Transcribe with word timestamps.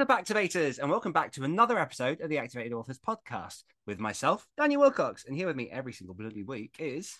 Are 0.00 0.06
Activators? 0.06 0.78
And 0.78 0.90
welcome 0.90 1.12
back 1.12 1.30
to 1.32 1.44
another 1.44 1.78
episode 1.78 2.22
of 2.22 2.30
the 2.30 2.38
Activated 2.38 2.72
Authors 2.72 2.98
podcast 2.98 3.64
with 3.86 4.00
myself, 4.00 4.46
Daniel 4.56 4.80
Willcocks. 4.80 5.26
And 5.26 5.36
here 5.36 5.46
with 5.46 5.56
me 5.56 5.68
every 5.70 5.92
single 5.92 6.14
bloody 6.14 6.42
week 6.42 6.76
is. 6.78 7.18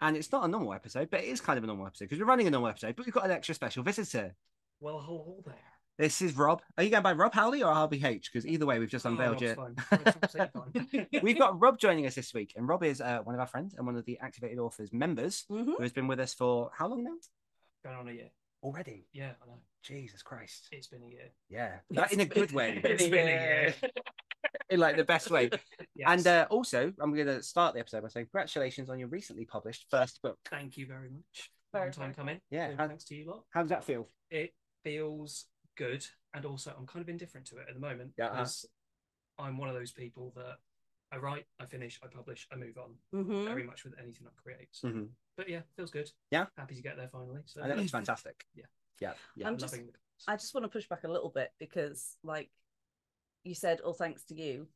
And 0.00 0.16
it's 0.16 0.32
not 0.32 0.44
a 0.44 0.48
normal 0.48 0.74
episode, 0.74 1.08
but 1.08 1.20
it 1.20 1.26
is 1.26 1.40
kind 1.40 1.56
of 1.56 1.62
a 1.62 1.68
normal 1.68 1.86
episode 1.86 2.06
because 2.06 2.18
we're 2.18 2.26
running 2.26 2.48
a 2.48 2.50
normal 2.50 2.68
episode, 2.68 2.96
but 2.96 3.06
we've 3.06 3.14
got 3.14 3.26
an 3.26 3.30
extra 3.30 3.54
special 3.54 3.84
visitor. 3.84 4.34
Well, 4.80 4.98
hello 4.98 5.40
there. 5.46 5.54
This 5.98 6.20
is 6.20 6.36
Rob. 6.36 6.62
Are 6.76 6.82
you 6.82 6.90
going 6.90 7.04
by 7.04 7.12
Rob 7.12 7.32
Howley 7.32 7.62
or 7.62 7.72
RPH? 7.72 8.24
Because 8.24 8.44
either 8.44 8.66
way, 8.66 8.80
we've 8.80 8.90
just 8.90 9.04
unveiled 9.06 9.40
Oh, 9.40 9.46
you. 9.46 9.54
Rob's 9.54 9.82
fine. 9.88 10.00
Rob's 10.04 10.16
absolutely 10.20 10.60
fine. 10.90 11.06
We've 11.22 11.38
got 11.38 11.60
Rob 11.60 11.78
joining 11.78 12.06
us 12.06 12.16
this 12.16 12.34
week, 12.34 12.54
and 12.56 12.66
Rob 12.68 12.82
is 12.82 13.00
uh, 13.00 13.20
one 13.22 13.36
of 13.36 13.40
our 13.40 13.46
friends 13.46 13.74
and 13.74 13.86
one 13.86 13.94
of 13.96 14.04
the 14.04 14.18
Activated 14.18 14.58
Authors 14.58 14.92
members 14.92 15.44
Mhm. 15.48 15.76
who 15.76 15.82
has 15.82 15.92
been 15.92 16.08
with 16.08 16.18
us 16.18 16.34
for 16.34 16.72
how 16.74 16.88
long 16.88 17.04
now? 17.04 17.14
going 17.84 17.96
on 17.96 18.08
a 18.08 18.12
year. 18.12 18.30
Already. 18.62 19.06
Yeah, 19.12 19.32
I 19.42 19.46
know. 19.46 19.58
Jesus 19.82 20.22
Christ. 20.22 20.68
It's 20.72 20.88
been 20.88 21.02
a 21.02 21.08
year. 21.08 21.30
Yeah. 21.48 21.76
That 21.90 22.12
in 22.12 22.20
a 22.20 22.24
good 22.24 22.52
way. 22.52 22.80
It's 22.82 23.04
been 23.04 23.28
a 23.28 23.30
year. 23.30 23.74
in 24.70 24.80
like 24.80 24.96
the 24.96 25.04
best 25.04 25.30
way. 25.30 25.50
Yes. 25.94 26.08
And 26.10 26.26
uh, 26.26 26.46
also, 26.50 26.92
I'm 27.00 27.14
going 27.14 27.26
to 27.26 27.42
start 27.42 27.72
the 27.72 27.80
episode 27.80 28.02
by 28.02 28.08
saying 28.08 28.26
congratulations 28.26 28.90
on 28.90 28.98
your 28.98 29.08
recently 29.08 29.46
published 29.46 29.86
first 29.90 30.20
book. 30.22 30.36
thank 30.50 30.76
you 30.76 30.86
very 30.86 31.08
much. 31.08 31.50
Very, 31.72 31.86
Long 31.86 31.92
time 31.92 32.14
coming. 32.14 32.38
Yeah, 32.50 32.72
how- 32.76 32.86
thanks 32.86 33.04
to 33.04 33.14
you 33.14 33.30
lot. 33.30 33.44
How 33.50 33.62
does 33.62 33.70
that 33.70 33.82
feel? 33.84 34.08
It 34.30 34.52
feels 34.84 35.46
good, 35.76 36.04
and 36.34 36.44
also 36.44 36.74
I'm 36.78 36.86
kind 36.86 37.02
of 37.02 37.08
indifferent 37.08 37.46
to 37.46 37.56
it 37.56 37.64
at 37.68 37.74
the 37.74 37.80
moment. 37.80 38.12
Yeah, 38.18 38.26
uh-huh. 38.26 38.34
because 38.34 38.66
I'm 39.38 39.56
one 39.56 39.70
of 39.70 39.74
those 39.74 39.92
people 39.92 40.34
that 40.36 40.56
I 41.10 41.16
write, 41.16 41.46
I 41.58 41.64
finish, 41.64 41.98
I 42.02 42.08
publish, 42.14 42.46
I 42.52 42.56
move 42.56 42.76
on. 42.76 42.94
Mhm. 43.24 43.44
Very 43.46 43.62
much 43.62 43.84
with 43.84 43.94
anything 43.98 44.26
I 44.26 44.30
create. 44.42 44.68
So, 44.72 44.88
Mhm. 44.88 45.08
But 45.36 45.48
yeah, 45.48 45.60
feels 45.76 45.90
good. 45.90 46.10
Yeah. 46.30 46.46
happy 46.56 46.74
to 46.74 46.82
get 46.82 46.96
there 46.96 47.08
finally. 47.12 47.40
So 47.46 47.62
I 47.62 47.68
think 47.68 47.80
it's 47.80 47.90
fantastic. 47.90 48.44
Yeah. 48.54 48.64
Yeah. 49.00 49.12
Yeah. 49.36 49.48
I'm 49.48 49.58
just- 49.58 49.72
loving 49.74 49.86
the 49.86 49.92
I 50.26 50.36
just 50.36 50.54
want 50.54 50.64
to 50.64 50.68
push 50.68 50.88
back 50.88 51.04
a 51.04 51.08
little 51.10 51.28
bit 51.28 51.52
because, 51.58 52.16
like 52.22 52.48
you 53.44 53.54
said, 53.54 53.80
all 53.80 53.92
thanks 53.92 54.24
to 54.24 54.34
you. 54.34 54.66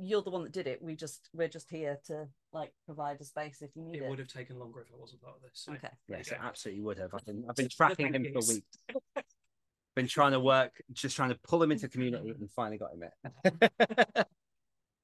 You're 0.00 0.22
the 0.22 0.30
one 0.30 0.42
that 0.44 0.52
did 0.52 0.66
it. 0.68 0.80
We 0.82 0.94
just 0.96 1.28
we're 1.32 1.48
just 1.48 1.70
here 1.70 1.98
to 2.06 2.28
like 2.52 2.72
provide 2.86 3.20
a 3.20 3.24
space 3.24 3.62
if 3.62 3.70
you 3.74 3.82
need 3.82 3.96
It 3.96 4.02
it. 4.04 4.08
would 4.08 4.18
have 4.20 4.28
taken 4.28 4.58
longer 4.58 4.80
if 4.80 4.86
I 4.92 4.96
wasn't 4.96 5.22
part 5.22 5.36
of 5.36 5.42
this. 5.42 5.50
So. 5.54 5.72
Okay. 5.72 5.88
Yes, 6.08 6.28
go. 6.30 6.36
it 6.36 6.42
absolutely 6.42 6.82
would 6.82 6.98
have. 6.98 7.14
I've 7.14 7.24
been, 7.24 7.44
I've 7.48 7.56
been 7.56 7.68
tracking 7.76 8.14
him 8.14 8.26
for 8.32 8.40
weeks. 8.48 8.78
Been 9.96 10.06
trying 10.06 10.30
to 10.30 10.38
work, 10.38 10.80
just 10.92 11.16
trying 11.16 11.30
to 11.30 11.34
pull 11.42 11.60
him 11.60 11.72
into 11.72 11.82
the 11.82 11.88
community, 11.88 12.30
and 12.30 12.48
finally 12.52 12.78
got 12.78 12.92
him 12.94 13.02
it. 13.02 13.72
but 14.14 14.28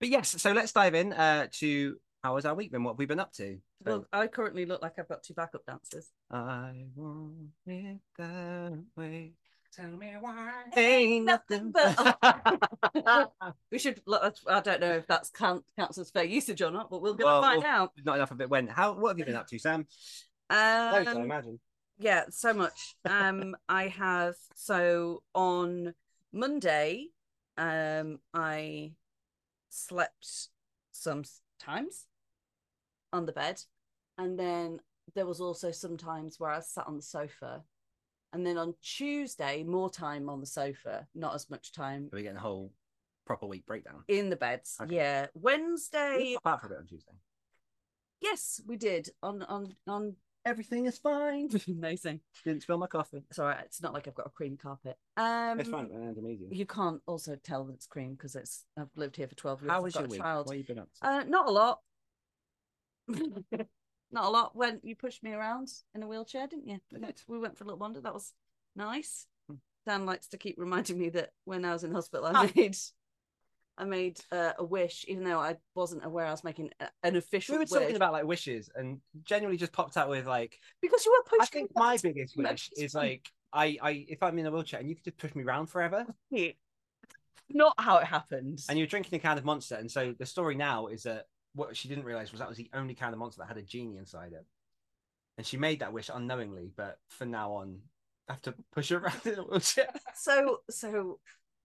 yes, 0.08 0.40
so 0.40 0.52
let's 0.52 0.70
dive 0.70 0.94
in 0.94 1.12
uh, 1.12 1.48
to 1.54 1.96
how 2.24 2.36
has 2.36 2.46
our 2.46 2.54
week 2.54 2.72
been? 2.72 2.82
What 2.82 2.92
have 2.92 2.98
we 2.98 3.04
been 3.04 3.20
up 3.20 3.34
to? 3.34 3.58
So, 3.86 3.90
Well, 3.90 4.06
I 4.10 4.26
currently 4.28 4.64
look 4.64 4.80
like 4.80 4.94
I've 4.98 5.08
got 5.08 5.22
two 5.22 5.34
backup 5.34 5.66
dancers. 5.66 6.10
I 6.30 6.86
want 6.96 7.50
it 7.66 7.98
that 8.16 8.82
way. 8.96 9.34
Tell 9.74 9.90
me 9.90 10.14
why. 10.18 10.52
Ain't 10.74 11.26
nothing 11.26 11.70
but. 11.70 12.16
We 13.70 13.78
should. 13.78 14.00
look, 14.06 14.36
I 14.48 14.60
don't 14.60 14.80
know 14.80 14.92
if 14.92 15.06
that's 15.06 15.28
count, 15.28 15.64
counts 15.78 15.98
as 15.98 16.10
fair 16.10 16.24
usage 16.24 16.62
or 16.62 16.70
not, 16.70 16.88
but 16.88 17.02
we're 17.02 17.12
gonna 17.12 17.24
Well, 17.26 17.42
find 17.42 17.62
we'll- 17.62 17.70
out. 17.70 17.90
Not 18.02 18.14
enough 18.16 18.30
of 18.30 18.40
it 18.40 18.48
when. 18.48 18.68
How? 18.68 18.94
What 18.94 19.10
have 19.10 19.18
you 19.18 19.26
been 19.26 19.36
up 19.36 19.46
to, 19.48 19.58
Sam? 19.58 19.80
Loads, 19.80 21.08
I 21.08 21.12
Um, 21.12 21.18
imagine. 21.24 21.60
yeah 21.98 22.24
so 22.30 22.52
much 22.52 22.96
um 23.04 23.54
i 23.68 23.86
have 23.86 24.34
so 24.56 25.22
on 25.32 25.94
monday 26.32 27.06
um 27.56 28.18
i 28.34 28.92
slept 29.70 30.48
sometimes 30.90 32.06
on 33.14 33.24
the 33.26 33.32
bed 33.32 33.60
and 34.18 34.38
then 34.38 34.80
there 35.14 35.26
was 35.26 35.40
also 35.40 35.70
some 35.70 35.96
times 35.96 36.36
where 36.38 36.50
i 36.50 36.60
sat 36.60 36.86
on 36.86 36.96
the 36.96 37.02
sofa 37.02 37.62
and 38.32 38.44
then 38.46 38.58
on 38.58 38.74
tuesday 38.82 39.62
more 39.62 39.88
time 39.90 40.28
on 40.28 40.40
the 40.40 40.46
sofa 40.46 41.06
not 41.14 41.34
as 41.34 41.48
much 41.48 41.72
time 41.72 42.08
Are 42.12 42.16
we 42.16 42.22
getting 42.22 42.36
a 42.36 42.40
whole 42.40 42.72
proper 43.26 43.46
week 43.46 43.64
breakdown? 43.66 44.02
in 44.08 44.28
the 44.30 44.36
beds 44.36 44.76
Okay. 44.82 44.96
yeah 44.96 45.26
wednesday 45.34 46.16
We 46.18 46.38
pop 46.42 46.60
for 46.60 46.66
a 46.66 46.70
bit 46.70 46.78
on 46.78 46.86
Tuesday. 46.86 47.12
yes 48.20 48.60
we 48.66 48.76
did 48.76 49.08
on 49.22 49.42
on 49.44 49.74
on 49.86 50.16
Everything 50.46 50.84
is 50.84 50.98
fine. 50.98 51.48
amazing 51.68 52.20
Didn't 52.44 52.64
spill 52.64 52.76
my 52.76 52.86
coffee. 52.86 53.24
it's 53.30 53.38
all 53.38 53.46
right 53.46 53.64
it's 53.64 53.80
not 53.80 53.94
like 53.94 54.06
i've 54.06 54.14
got 54.14 54.26
a 54.26 54.30
cream 54.30 54.58
carpet 54.62 54.98
um 55.16 55.58
it's 55.58 55.70
fine. 55.70 55.88
It's 55.90 56.18
amazing. 56.18 56.48
You 56.50 56.66
can't 56.66 57.00
also 57.06 57.34
tell 57.36 57.64
that 57.64 57.72
it's 57.74 57.86
cream 57.86 58.12
because 58.12 58.36
it's. 58.36 58.66
I've 58.78 58.88
lived 58.96 59.16
here 59.16 59.26
for 59.28 59.36
twelve 59.36 59.62
years. 59.62 59.70
How 59.70 59.78
I've 59.78 59.84
was 59.84 59.94
your 59.94 60.04
a 60.04 60.08
week? 60.08 60.20
child. 60.20 60.46
What 60.46 60.56
have 60.56 60.60
you 60.68 60.74
been 60.74 60.82
up 60.82 60.88
to? 61.00 61.08
Uh, 61.08 61.24
not 61.24 61.48
a 61.48 61.50
lot. 61.50 61.78
not 64.10 64.24
a 64.24 64.28
lot. 64.28 64.54
When 64.56 64.80
you 64.82 64.94
pushed 64.96 65.22
me 65.22 65.32
around 65.32 65.68
in 65.94 66.02
a 66.02 66.06
wheelchair, 66.08 66.46
didn't 66.46 66.66
you? 66.68 66.80
I 66.94 66.98
did. 67.06 67.20
We 67.28 67.38
went 67.38 67.56
for 67.56 67.64
a 67.64 67.66
little 67.66 67.78
wander. 67.78 68.00
That 68.00 68.14
was 68.14 68.32
nice. 68.76 69.26
Hmm. 69.48 69.56
Dan 69.86 70.06
likes 70.06 70.28
to 70.28 70.38
keep 70.38 70.56
reminding 70.58 70.98
me 70.98 71.08
that 71.10 71.30
when 71.44 71.64
I 71.64 71.72
was 71.72 71.84
in 71.84 71.92
hospital, 71.92 72.26
I 72.26 72.32
Ah. 72.34 72.50
made, 72.54 72.76
I 73.76 73.84
made 73.84 74.20
uh, 74.32 74.52
a 74.58 74.64
wish, 74.64 75.04
even 75.08 75.24
though 75.24 75.40
I 75.40 75.56
wasn't 75.74 76.04
aware 76.04 76.26
I 76.26 76.30
was 76.30 76.44
making 76.44 76.70
a- 76.80 76.88
an 77.02 77.16
official 77.16 77.54
we 77.54 77.58
were 77.58 77.60
wish. 77.62 77.70
talking 77.70 77.96
about 77.96 78.12
like 78.12 78.24
wishes, 78.24 78.70
and 78.74 79.00
generally 79.24 79.56
just 79.56 79.72
popped 79.72 79.96
out 79.96 80.08
with 80.08 80.26
like. 80.26 80.58
because 80.80 81.04
you 81.04 81.12
were 81.12 81.24
pushing. 81.38 81.42
I 81.42 81.46
think 81.46 81.70
me 81.70 81.82
my 81.82 81.96
biggest 82.02 82.36
wish 82.36 82.70
is 82.76 82.94
like 82.94 83.28
I, 83.52 83.76
I 83.82 84.06
if 84.08 84.22
I'm 84.22 84.38
in 84.38 84.46
a 84.46 84.50
wheelchair 84.50 84.80
and 84.80 84.88
you 84.88 84.94
could 84.96 85.04
just 85.04 85.18
push 85.18 85.34
me 85.34 85.42
around 85.44 85.66
forever, 85.66 86.06
Not 87.50 87.74
how 87.78 87.98
it 87.98 88.04
happened. 88.06 88.60
and 88.68 88.78
you're 88.78 88.86
drinking 88.88 89.16
a 89.16 89.20
can 89.20 89.36
of 89.38 89.44
Monster, 89.44 89.74
and 89.76 89.90
so 89.90 90.14
the 90.18 90.26
story 90.26 90.54
now 90.54 90.86
is 90.86 91.02
that 91.02 91.26
what 91.54 91.76
she 91.76 91.88
didn't 91.88 92.04
realize 92.04 92.30
was 92.32 92.40
that 92.40 92.48
was 92.48 92.58
the 92.58 92.70
only 92.74 92.94
kind 92.94 93.12
of 93.12 93.18
Monster 93.18 93.40
that 93.42 93.48
had 93.48 93.56
a 93.56 93.62
genie 93.62 93.96
inside 93.96 94.32
it, 94.32 94.44
and 95.38 95.46
she 95.46 95.56
made 95.56 95.80
that 95.80 95.92
wish 95.92 96.10
unknowingly, 96.12 96.70
but 96.76 96.98
from 97.08 97.30
now 97.30 97.52
on, 97.52 97.80
I 98.28 98.32
have 98.32 98.42
to 98.42 98.54
push 98.72 98.90
her 98.90 98.98
around 99.04 99.20
in 99.26 99.38
a 99.38 99.42
wheelchair. 99.42 99.88
so 100.14 100.58
so 100.70 101.20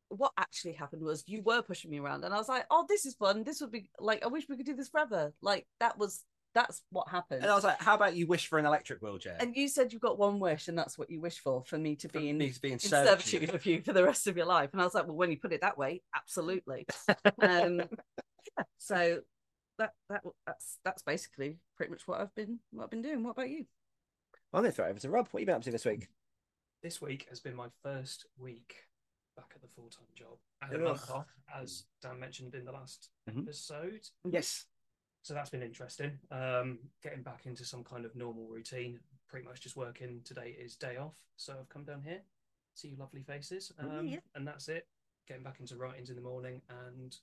what 0.09 0.31
actually 0.37 0.73
happened 0.73 1.03
was 1.03 1.23
you 1.27 1.41
were 1.43 1.61
pushing 1.61 1.91
me 1.91 1.99
around 1.99 2.23
and 2.23 2.33
i 2.33 2.37
was 2.37 2.49
like 2.49 2.65
oh 2.71 2.83
this 2.89 3.05
is 3.05 3.13
fun 3.13 3.43
this 3.43 3.61
would 3.61 3.71
be 3.71 3.91
like 3.99 4.25
i 4.25 4.27
wish 4.27 4.49
we 4.49 4.57
could 4.57 4.65
do 4.65 4.75
this 4.75 4.89
forever 4.89 5.31
like 5.43 5.67
that 5.79 5.99
was 5.99 6.23
that's 6.55 6.81
what 6.89 7.07
happened 7.09 7.43
And 7.43 7.51
I 7.51 7.53
was 7.53 7.63
like, 7.63 7.79
"How 7.79 7.93
about 7.93 8.15
you 8.15 8.25
wish 8.25 8.47
for 8.47 8.57
an 8.57 8.65
electric 8.65 9.03
wheelchair?" 9.03 9.37
and 9.39 9.55
you 9.55 9.67
said 9.67 9.93
you've 9.93 10.01
got 10.01 10.17
one 10.17 10.39
wish 10.39 10.67
and 10.67 10.75
that's 10.75 10.97
what 10.97 11.11
you 11.11 11.21
wish 11.21 11.37
for 11.37 11.63
for 11.63 11.77
me 11.77 11.95
to 11.97 12.09
For 12.09 12.19
be 12.19 12.29
in, 12.29 12.39
me 12.39 12.49
to 12.49 12.59
be 12.59 12.69
in 12.69 12.73
in 12.73 12.79
servitude. 12.79 13.23
servitude 13.41 13.53
of 13.55 13.65
you 13.67 13.81
for 13.83 13.93
the 13.93 14.03
rest 14.03 14.25
of 14.25 14.35
your 14.35 14.47
life 14.47 14.71
and 14.73 14.81
i 14.81 14.83
was 14.83 14.95
like 14.95 15.05
well 15.05 15.15
when 15.15 15.29
you 15.29 15.37
put 15.37 15.53
it 15.53 15.61
that 15.61 15.77
way 15.77 16.01
absolutely 16.15 16.87
um 17.43 17.81
so 18.79 19.19
that 19.79 19.93
that 20.09 20.21
that's 20.45 20.77
that's 20.85 21.01
basically 21.01 21.57
pretty 21.75 21.89
much 21.89 22.07
what 22.07 22.21
i've 22.21 22.33
been 22.35 22.59
what 22.71 22.83
i've 22.83 22.89
been 22.91 23.01
doing 23.01 23.23
what 23.23 23.31
about 23.31 23.49
you 23.49 23.65
I'm 24.53 24.61
going 24.61 24.71
to 24.71 24.75
throw 24.75 24.85
it 24.85 24.89
over 24.89 24.99
to 24.99 25.09
Rob. 25.11 25.27
What 25.29 25.39
have 25.39 25.41
you 25.41 25.45
been 25.45 25.55
up 25.55 25.61
to 25.63 25.71
this 25.71 25.85
week? 25.85 26.07
This 26.81 26.99
week 26.99 27.27
has 27.29 27.39
been 27.39 27.53
my 27.55 27.67
first 27.83 28.25
week 28.39 28.77
back 29.37 29.51
at 29.53 29.61
the 29.61 29.67
full 29.67 29.89
time 29.89 30.07
job. 30.15 30.39
I 30.59 30.65
had 30.65 30.75
a 30.77 30.79
month 30.79 31.07
off, 31.11 31.27
as 31.55 31.83
Dan 32.01 32.19
mentioned 32.19 32.55
in 32.55 32.65
the 32.65 32.71
last 32.71 33.11
Mhm. 33.29 33.43
episode. 33.43 34.09
Yes. 34.27 34.65
So 35.21 35.35
that's 35.35 35.51
been 35.51 35.61
interesting. 35.61 36.17
Um, 36.31 36.79
getting 37.03 37.21
back 37.21 37.45
into 37.45 37.63
some 37.63 37.83
kind 37.83 38.05
of 38.05 38.15
normal 38.15 38.47
routine. 38.47 38.99
Pretty 39.27 39.45
much 39.45 39.61
just 39.61 39.75
working. 39.75 40.23
Today 40.23 40.49
is 40.59 40.75
day 40.75 40.97
off, 40.97 41.13
so 41.35 41.55
I've 41.59 41.69
come 41.69 41.83
down 41.83 42.01
here, 42.01 42.23
see 42.73 42.87
you 42.87 42.95
lovely 42.97 43.21
faces, 43.21 43.71
Oh, 43.79 43.99
um, 43.99 44.07
yeah. 44.07 44.19
and 44.33 44.47
that's 44.47 44.67
it. 44.67 44.87
Getting 45.27 45.43
back 45.43 45.59
into 45.59 45.77
writings 45.77 46.09
in 46.09 46.15
the 46.15 46.23
morning 46.23 46.63
and 46.87 47.15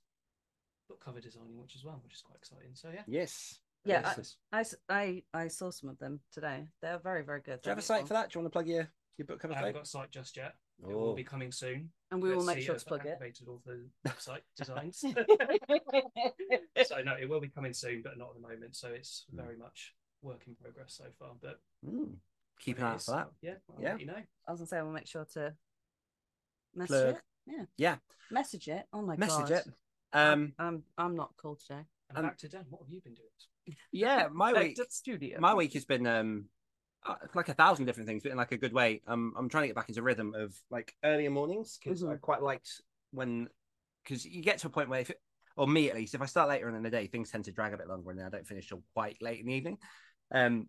book 0.88 1.02
cover 1.04 1.20
designing, 1.20 1.58
which 1.60 1.74
as 1.76 1.84
well, 1.84 2.00
which 2.04 2.14
is 2.14 2.22
quite 2.22 2.36
exciting. 2.38 2.70
So 2.74 2.88
yeah, 2.92 3.02
Yes. 3.06 3.58
Yeah, 3.84 4.14
Yes. 4.52 4.76
I 4.88 5.48
saw 5.48 5.70
some 5.70 5.90
of 5.90 5.98
them 5.98 6.18
today 6.32 6.66
they're 6.82 6.98
very 6.98 7.22
very 7.24 7.40
good 7.40 7.62
Do 7.62 7.68
you 7.68 7.70
have 7.70 7.78
a 7.78 7.82
site 7.82 8.06
for 8.08 8.14
that? 8.14 8.30
Do 8.30 8.38
you 8.38 8.42
want 8.42 8.52
to 8.52 8.56
plug 8.56 8.66
your, 8.66 8.88
your 9.16 9.26
book 9.26 9.38
cover 9.40 9.54
I 9.54 9.58
haven't 9.58 9.74
got 9.74 9.82
a 9.84 9.86
site 9.86 10.10
just 10.10 10.36
yet. 10.36 10.54
It 10.82 10.86
Oh. 10.92 10.98
will 10.98 11.14
be 11.14 11.24
coming 11.24 11.52
soon. 11.52 11.90
and 12.10 12.20
we 12.22 12.30
will 12.30 12.38
Let's 12.42 12.56
make 12.56 12.64
sure 12.66 12.74
if 12.74 12.82
to 12.82 12.88
plug 12.88 13.06
it 13.06 13.10
activated 13.10 13.48
all 13.48 13.62
the 13.64 13.88
website 14.06 14.40
designs. 14.56 14.98
so 16.86 17.02
no, 17.02 17.14
it 17.20 17.28
will 17.28 17.40
be 17.40 17.48
coming 17.48 17.72
soon, 17.72 18.02
but 18.02 18.18
not 18.18 18.30
at 18.30 18.34
the 18.42 18.48
moment. 18.48 18.74
So 18.76 18.88
it's 18.88 19.24
Hmm. 19.30 19.36
very 19.38 19.56
much 19.56 19.94
work 20.22 20.42
in 20.46 20.54
progress 20.56 20.94
so 20.94 21.04
far. 21.18 21.34
But 21.40 21.60
Mm. 21.86 22.16
Keep 22.58 22.78
an 22.78 22.84
it 22.84 22.86
eye 22.86 22.92
out 22.94 23.02
for 23.02 23.10
that. 23.12 23.28
Yeah, 23.42 23.54
I'll 23.70 23.82
Yeah. 23.82 23.90
let 23.92 24.00
you 24.00 24.06
know. 24.06 24.22
I 24.48 24.50
was 24.50 24.60
gonna 24.60 24.66
say 24.66 24.82
we'll 24.82 24.90
make 24.92 25.06
sure 25.06 25.24
to 25.34 25.54
message 26.74 26.88
Plug. 26.88 27.14
it. 27.16 27.22
Yeah. 27.46 27.64
Yeah. 27.76 27.96
Message 28.30 28.68
it. 28.68 28.86
Oh 28.92 29.02
my 29.02 29.16
Message 29.16 29.48
god. 29.48 29.50
it. 29.52 29.66
Um, 30.12 30.52
I'm 30.58 30.82
I'm 30.96 31.16
not 31.16 31.30
cool 31.36 31.56
today. 31.56 31.84
And 32.10 32.18
Um, 32.18 32.24
back 32.24 32.38
to 32.38 32.48
Dan. 32.48 32.64
What 32.70 32.82
have 32.82 32.90
you 32.90 33.00
been 33.00 33.14
doing? 33.14 33.76
Yeah, 33.92 34.28
my 34.32 34.52
Back 34.52 34.64
week. 34.64 34.76
to 34.76 34.86
studio. 34.88 35.40
My 35.40 35.54
week 35.54 35.72
has 35.74 35.84
been 35.84 36.06
um 36.06 36.46
uh, 37.04 37.14
like 37.34 37.48
a 37.48 37.54
thousand 37.54 37.86
different 37.86 38.08
things, 38.08 38.22
but 38.22 38.32
in 38.32 38.38
like 38.38 38.52
a 38.52 38.56
good 38.56 38.72
way. 38.72 39.02
Um, 39.06 39.34
I'm 39.36 39.48
trying 39.48 39.62
to 39.64 39.68
get 39.68 39.76
back 39.76 39.88
into 39.88 40.02
rhythm 40.02 40.34
of 40.34 40.54
like 40.70 40.94
earlier 41.04 41.30
mornings 41.30 41.78
because 41.82 42.02
I 42.02 42.14
Mhm. 42.14 42.20
quite 42.20 42.42
liked 42.42 42.80
when 43.12 43.48
because 44.02 44.24
you 44.24 44.42
get 44.42 44.58
to 44.58 44.68
a 44.68 44.70
point 44.70 44.88
where 44.88 45.00
if 45.00 45.10
it, 45.10 45.20
or 45.56 45.66
me 45.66 45.88
at 45.90 45.96
least, 45.96 46.14
if 46.14 46.22
I 46.22 46.26
start 46.26 46.48
later 46.48 46.68
in 46.68 46.82
the 46.82 46.90
day, 46.90 47.06
things 47.06 47.30
tend 47.30 47.44
to 47.46 47.52
drag 47.52 47.72
a 47.72 47.76
bit 47.78 47.88
longer, 47.88 48.10
and 48.10 48.18
then 48.18 48.26
I 48.26 48.30
don't 48.30 48.46
finish 48.46 48.68
till 48.68 48.82
quite 48.94 49.20
late 49.20 49.40
in 49.40 49.46
the 49.46 49.54
evening. 49.54 49.78
Um, 50.30 50.68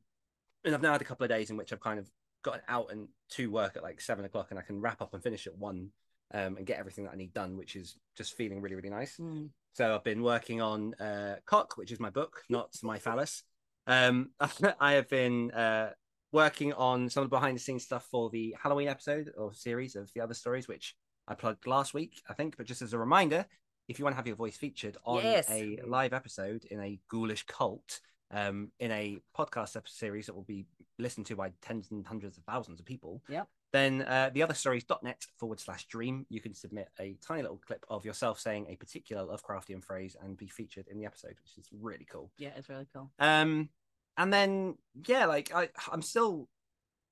and 0.63 0.73
I've 0.73 0.81
now 0.81 0.91
had 0.93 1.01
a 1.01 1.05
couple 1.05 1.23
of 1.23 1.29
days 1.29 1.49
in 1.49 1.57
which 1.57 1.71
I've 1.71 1.79
kind 1.79 1.99
of 1.99 2.09
gotten 2.43 2.61
out 2.67 2.91
and 2.91 3.09
to 3.31 3.49
work 3.51 3.75
at 3.75 3.83
like 3.83 4.01
seven 4.01 4.25
o'clock, 4.25 4.47
and 4.49 4.59
I 4.59 4.63
can 4.63 4.79
wrap 4.81 5.01
up 5.01 5.13
and 5.13 5.21
finish 5.21 5.45
at 5.47 5.57
one, 5.57 5.89
um, 6.33 6.57
and 6.57 6.65
get 6.65 6.79
everything 6.79 7.05
that 7.05 7.13
I 7.13 7.17
need 7.17 7.33
done, 7.33 7.57
which 7.57 7.75
is 7.75 7.97
just 8.15 8.35
feeling 8.35 8.61
really 8.61 8.75
really 8.75 8.89
nice. 8.89 9.17
Mm. 9.17 9.49
So 9.73 9.93
I've 9.93 10.03
been 10.03 10.23
working 10.23 10.61
on 10.61 10.95
uh, 10.95 11.35
Cock, 11.45 11.77
which 11.77 11.91
is 11.91 11.99
my 11.99 12.09
book, 12.09 12.41
not 12.49 12.69
my 12.81 12.97
phallus. 12.97 13.43
Um, 13.85 14.31
I 14.79 14.93
have 14.93 15.07
been 15.07 15.51
uh, 15.51 15.91
working 16.31 16.73
on 16.73 17.09
some 17.09 17.23
of 17.23 17.29
the 17.29 17.35
behind 17.35 17.57
the 17.57 17.61
scenes 17.61 17.83
stuff 17.83 18.07
for 18.09 18.29
the 18.29 18.55
Halloween 18.61 18.87
episode 18.87 19.31
or 19.37 19.53
series 19.53 19.95
of 19.95 20.11
the 20.13 20.21
other 20.21 20.33
stories, 20.33 20.67
which 20.67 20.95
I 21.27 21.35
plugged 21.35 21.67
last 21.67 21.93
week, 21.93 22.21
I 22.27 22.33
think. 22.33 22.57
But 22.57 22.65
just 22.65 22.81
as 22.81 22.93
a 22.93 22.97
reminder, 22.97 23.45
if 23.87 23.99
you 23.99 24.05
want 24.05 24.13
to 24.13 24.17
have 24.17 24.27
your 24.27 24.35
voice 24.35 24.57
featured 24.57 24.97
on 25.05 25.23
Yes. 25.23 25.49
a 25.49 25.79
live 25.85 26.13
episode 26.13 26.65
in 26.65 26.81
a 26.81 26.99
ghoulish 27.09 27.45
cult, 27.45 28.01
um, 28.31 28.71
in 28.79 28.91
a 28.91 29.19
podcast 29.37 29.77
series 29.87 30.25
that 30.25 30.33
will 30.33 30.43
be 30.43 30.65
listened 30.99 31.25
to 31.27 31.35
by 31.35 31.51
tens 31.61 31.91
and 31.91 32.05
hundreds 32.05 32.37
of 32.37 32.43
thousands 32.43 32.79
of 32.79 32.85
people, 32.85 33.23
Yep. 33.29 33.47
Then 33.77 34.01
uh, 34.01 34.31
the 34.33 34.43
other 34.43 34.53
stories.net 34.53 35.25
forward 35.37 35.59
slash 35.59 35.85
dream, 35.87 36.25
you 36.29 36.41
can 36.41 36.53
submit 36.53 36.89
a 36.99 37.15
tiny 37.25 37.43
little 37.43 37.61
clip 37.65 37.85
of 37.89 38.05
yourself 38.05 38.39
saying 38.39 38.65
a 38.69 38.75
particular 38.75 39.23
Lovecraftian 39.23 39.83
phrase 39.83 40.15
and 40.21 40.35
be 40.35 40.47
featured 40.47 40.87
in 40.89 40.97
the 40.97 41.05
episode, 41.05 41.35
which 41.43 41.57
is 41.57 41.69
really 41.71 42.07
cool. 42.11 42.31
Yeah, 42.37 42.51
it's 42.55 42.69
really 42.69 42.87
cool. 42.93 43.11
Um, 43.19 43.69
and 44.17 44.33
then 44.33 44.75
yeah, 45.05 45.25
like 45.25 45.53
I, 45.53 45.69
I'm 45.91 46.01
still 46.01 46.49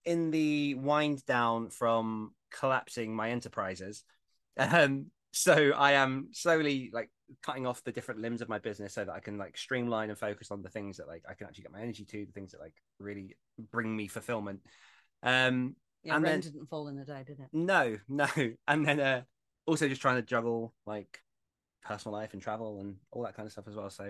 in 0.04 0.32
the 0.32 0.76
wind 0.76 1.26
down 1.26 1.70
from 1.70 2.34
collapsing 2.52 3.16
my 3.16 3.30
enterprises. 3.30 4.04
Um, 4.58 5.08
so 5.32 5.72
I 5.76 5.94
am 5.94 6.30
slowly 6.32 6.90
like 6.94 7.10
cutting 7.42 7.68
off 7.68 7.84
the 7.84 7.92
different 7.92 8.22
limbs 8.22 8.42
of 8.42 8.50
my 8.50 8.60
business 8.60 8.94
so 8.94 9.04
that 9.04 9.12
I 9.12 9.20
can 9.20 9.38
like 9.38 9.58
streamline 9.58 10.10
and 10.10 10.18
focus 10.18 10.52
on 10.52 10.62
the 10.62 10.70
things 10.70 10.98
that 10.98 11.08
like 11.08 11.24
I 11.28 11.34
can 11.34 11.48
actually 11.48 11.64
get 11.64 11.74
my 11.74 11.82
energy 11.82 12.06
to, 12.06 12.26
the 12.26 12.32
things 12.32 12.52
that 12.52 12.62
like 12.62 12.76
really 13.00 13.36
bring 13.72 13.96
me 13.96 14.08
fulfillment. 14.08 14.62
Um, 15.24 15.76
Yeah, 16.06 16.16
And 16.16 16.24
rain 16.24 16.34
then- 16.34 16.40
didn't 16.42 16.68
fall 16.68 16.88
in 16.88 16.98
a 17.00 17.06
day, 17.06 17.24
did 17.26 17.40
it? 17.40 17.48
no, 17.52 17.98
no, 18.08 18.28
and 18.68 18.88
then 18.88 19.00
uh, 19.00 19.22
also 19.66 19.90
just 19.90 20.02
trying 20.02 20.16
to 20.18 20.22
juggle 20.22 20.74
like 20.86 21.20
personal 21.84 22.18
life 22.18 22.34
and 22.34 22.42
travel 22.42 22.80
and 22.80 22.96
all 23.12 23.24
that 23.24 23.36
kind 23.36 23.46
of 23.46 23.52
stuff 23.52 23.68
as 23.68 23.76
well. 23.76 23.90
So 23.90 24.06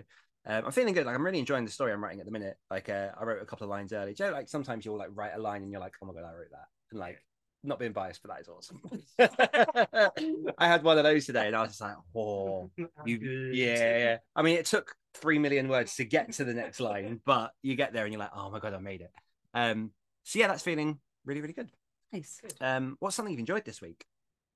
um, 0.46 0.66
I'm 0.66 0.72
feeling 0.72 0.94
good. 0.94 1.06
Like 1.06 1.16
I'm 1.16 1.26
really 1.26 1.40
enjoying 1.40 1.66
the 1.66 1.72
story 1.72 1.92
I'm 1.94 2.04
writing 2.04 2.20
at 2.20 2.26
the 2.26 2.32
minute. 2.32 2.58
Like 2.70 2.90
uh, 2.90 3.10
I 3.20 3.24
wrote 3.24 3.42
a 3.42 3.46
couple 3.46 3.64
of 3.64 3.70
lines 3.72 3.94
early. 3.94 4.14
Do 4.14 4.24
you 4.24 4.30
know, 4.30 4.36
like 4.36 4.50
sometimes 4.50 4.86
you'll 4.86 4.98
like 4.98 5.10
write 5.14 5.32
a 5.36 5.40
line 5.40 5.64
and 5.64 5.72
you're 5.72 5.82
like, 5.82 5.96
oh 6.02 6.06
my 6.06 6.14
god, 6.14 6.24
I 6.24 6.34
wrote 6.34 6.52
that, 6.52 6.68
and 6.92 7.00
like 7.00 7.24
not 7.64 7.80
being 7.80 7.94
biased, 7.94 8.22
but 8.22 8.32
that 8.32 8.42
is 8.42 8.50
awesome. 8.50 8.82
I 10.58 10.68
had 10.68 10.84
one 10.84 10.98
of 10.98 11.04
those 11.04 11.26
today, 11.26 11.48
and 11.48 11.56
I 11.56 11.62
was 11.62 11.70
just 11.70 11.82
like, 11.82 11.96
oh, 12.16 12.70
you, 13.06 13.18
yeah, 13.54 13.98
yeah. 13.98 14.18
I 14.36 14.42
mean, 14.44 14.58
it 14.58 14.66
took 14.68 14.94
three 15.16 15.40
million 15.40 15.68
words 15.68 15.96
to 15.96 16.06
get 16.06 16.32
to 16.34 16.44
the 16.44 16.54
next 16.54 16.80
line, 16.80 17.22
but 17.26 17.52
you 17.64 17.76
get 17.76 17.94
there 17.94 18.04
and 18.04 18.14
you're 18.14 18.20
like, 18.20 18.36
oh 18.36 18.50
my 18.52 18.60
god, 18.60 18.74
I 18.74 18.80
made 18.80 19.02
it. 19.02 19.12
Um, 19.54 19.92
so 20.24 20.38
yeah, 20.40 20.48
that's 20.48 20.62
feeling 20.62 21.00
really, 21.26 21.42
really 21.42 21.54
good. 21.54 21.70
Nice. 22.16 22.42
Um, 22.62 22.96
what's 23.00 23.16
something 23.16 23.34
you've 23.34 23.40
enjoyed 23.40 23.66
this 23.66 23.82
week? 23.82 24.06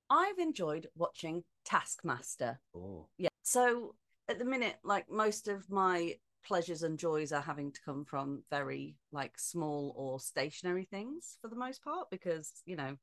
I've 0.09 0.39
enjoyed 0.39 0.87
watching 0.95 1.43
Taskmaster. 1.65 2.59
Oh, 2.73 3.07
Yeah. 3.17 3.29
So 3.43 3.95
at 4.29 4.39
the 4.39 4.45
minute, 4.45 4.77
like 4.83 5.09
most 5.11 5.49
of 5.49 5.69
my 5.69 6.15
pleasures 6.45 6.83
and 6.83 6.97
joys 6.97 7.33
are 7.33 7.41
having 7.41 7.71
to 7.73 7.81
come 7.83 8.05
from 8.05 8.43
very 8.49 8.95
like 9.11 9.37
small 9.37 9.93
or 9.97 10.21
stationary 10.21 10.85
things 10.85 11.37
for 11.41 11.49
the 11.49 11.55
most 11.55 11.83
part 11.83 12.09
because 12.09 12.53
you 12.65 12.77
know 12.77 12.95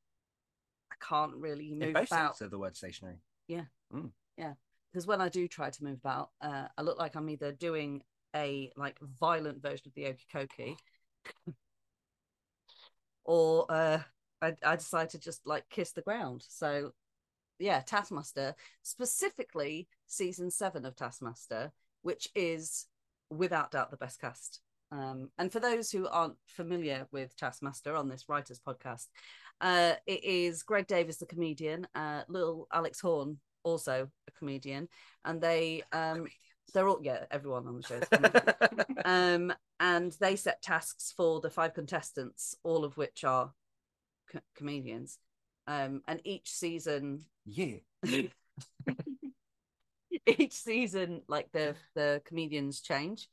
I 0.91 0.94
can't 1.06 1.35
really 1.37 1.73
in 1.73 1.79
move 1.79 1.93
both 1.94 2.11
about 2.11 2.41
of 2.41 2.50
the 2.50 2.59
word 2.59 2.76
stationary. 2.76 3.19
Yeah. 3.49 3.64
Mm. 3.93 4.11
Yeah. 4.38 4.55
Because 4.91 5.06
when 5.06 5.20
I 5.20 5.29
do 5.29 5.47
try 5.47 5.69
to 5.69 5.85
move 5.85 5.99
about, 5.99 6.31
uh, 6.41 6.69
I 6.79 6.82
look 6.82 6.99
like 6.99 7.14
I'm 7.14 7.29
either 7.29 7.52
doing 7.52 8.02
a 8.35 8.73
like 8.75 8.99
violent 9.00 9.61
version 9.61 9.82
of 9.87 9.94
the 9.94 10.14
okey 10.35 10.76
or 13.25 13.67
uh, 13.69 13.99
I, 14.43 14.55
I 14.65 14.77
decide 14.77 15.11
to 15.11 15.19
just 15.19 15.47
like 15.47 15.69
kiss 15.71 15.93
the 15.93 16.03
ground. 16.03 16.44
So 16.49 16.93
yeah, 17.59 17.81
Taskmaster, 17.81 18.55
specifically 18.83 19.88
season 20.06 20.50
seven 20.50 20.85
of 20.85 20.97
Taskmaster, 20.97 21.73
which 22.03 22.29
is 22.35 22.87
without 23.31 23.71
doubt 23.71 23.91
the 23.91 23.97
best 23.97 24.21
cast. 24.21 24.61
Um, 24.93 25.31
and 25.38 25.50
for 25.50 25.59
those 25.59 25.91
who 25.91 26.06
aren't 26.06 26.37
familiar 26.47 27.09
with 27.11 27.37
Taskmaster 27.37 27.97
on 27.97 28.09
this 28.09 28.29
writers 28.29 28.61
podcast, 28.65 29.06
uh, 29.61 29.94
it 30.06 30.23
is 30.23 30.62
Greg 30.62 30.87
Davies, 30.87 31.19
the 31.19 31.27
comedian, 31.27 31.87
uh, 31.94 32.23
little 32.29 32.69
Alex 32.73 33.00
Horne, 33.00 33.38
also 33.65 34.09
a 34.29 34.31
comedian, 34.33 34.88
and 35.25 35.41
they 35.41 35.83
um, 35.93 36.27
they're 36.73 36.88
all 36.88 37.00
yeah, 37.03 37.25
everyone 37.31 37.67
on 37.67 37.77
the 37.77 37.83
show. 37.83 37.94
Is 37.94 38.09
a 38.12 38.17
comedian. 38.17 38.97
um, 39.05 39.53
and 39.81 40.12
they 40.21 40.37
set 40.37 40.62
tasks 40.62 41.12
for 41.17 41.41
the 41.41 41.50
five 41.50 41.75
contestants, 41.75 42.55
all 42.62 42.85
of 42.85 42.97
which 42.97 43.25
are 43.25 43.53
co- 44.32 44.40
comedians. 44.56 45.19
Um, 45.67 46.02
and 46.06 46.20
each 46.25 46.50
season, 46.50 47.25
Yeah. 47.44 47.76
each 50.26 50.52
season, 50.52 51.23
like 51.28 51.50
the 51.52 51.75
the 51.94 52.23
comedians 52.25 52.81
change. 52.81 53.28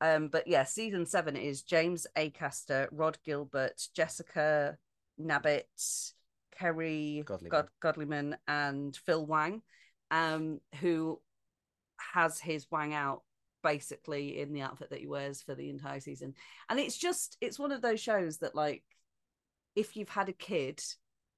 Um, 0.00 0.28
but 0.28 0.46
yeah, 0.46 0.64
season 0.64 1.06
seven 1.06 1.36
is 1.36 1.62
James 1.62 2.06
Acaster, 2.16 2.88
Rhod 2.92 3.18
Gilbert, 3.24 3.82
Jessica 3.94 4.76
Knappett, 5.20 6.12
Kerry 6.58 7.22
Godliman. 7.24 7.48
God- 7.50 7.68
Godliman, 7.82 8.36
and 8.46 8.94
Phil 8.94 9.24
Wang, 9.24 9.62
um, 10.10 10.60
who 10.80 11.20
has 11.98 12.38
his 12.38 12.66
wang 12.70 12.92
out 12.94 13.22
basically 13.62 14.38
in 14.38 14.52
the 14.52 14.60
outfit 14.60 14.90
that 14.90 15.00
he 15.00 15.06
wears 15.06 15.42
for 15.42 15.54
the 15.54 15.70
entire 15.70 16.00
season. 16.00 16.34
And 16.68 16.78
it's 16.78 16.96
just 16.96 17.36
it's 17.40 17.58
one 17.58 17.72
of 17.72 17.80
those 17.82 18.00
shows 18.00 18.38
that 18.38 18.54
like 18.54 18.84
if 19.76 19.94
you've 19.94 20.08
had 20.08 20.28
a 20.28 20.32
kid, 20.32 20.80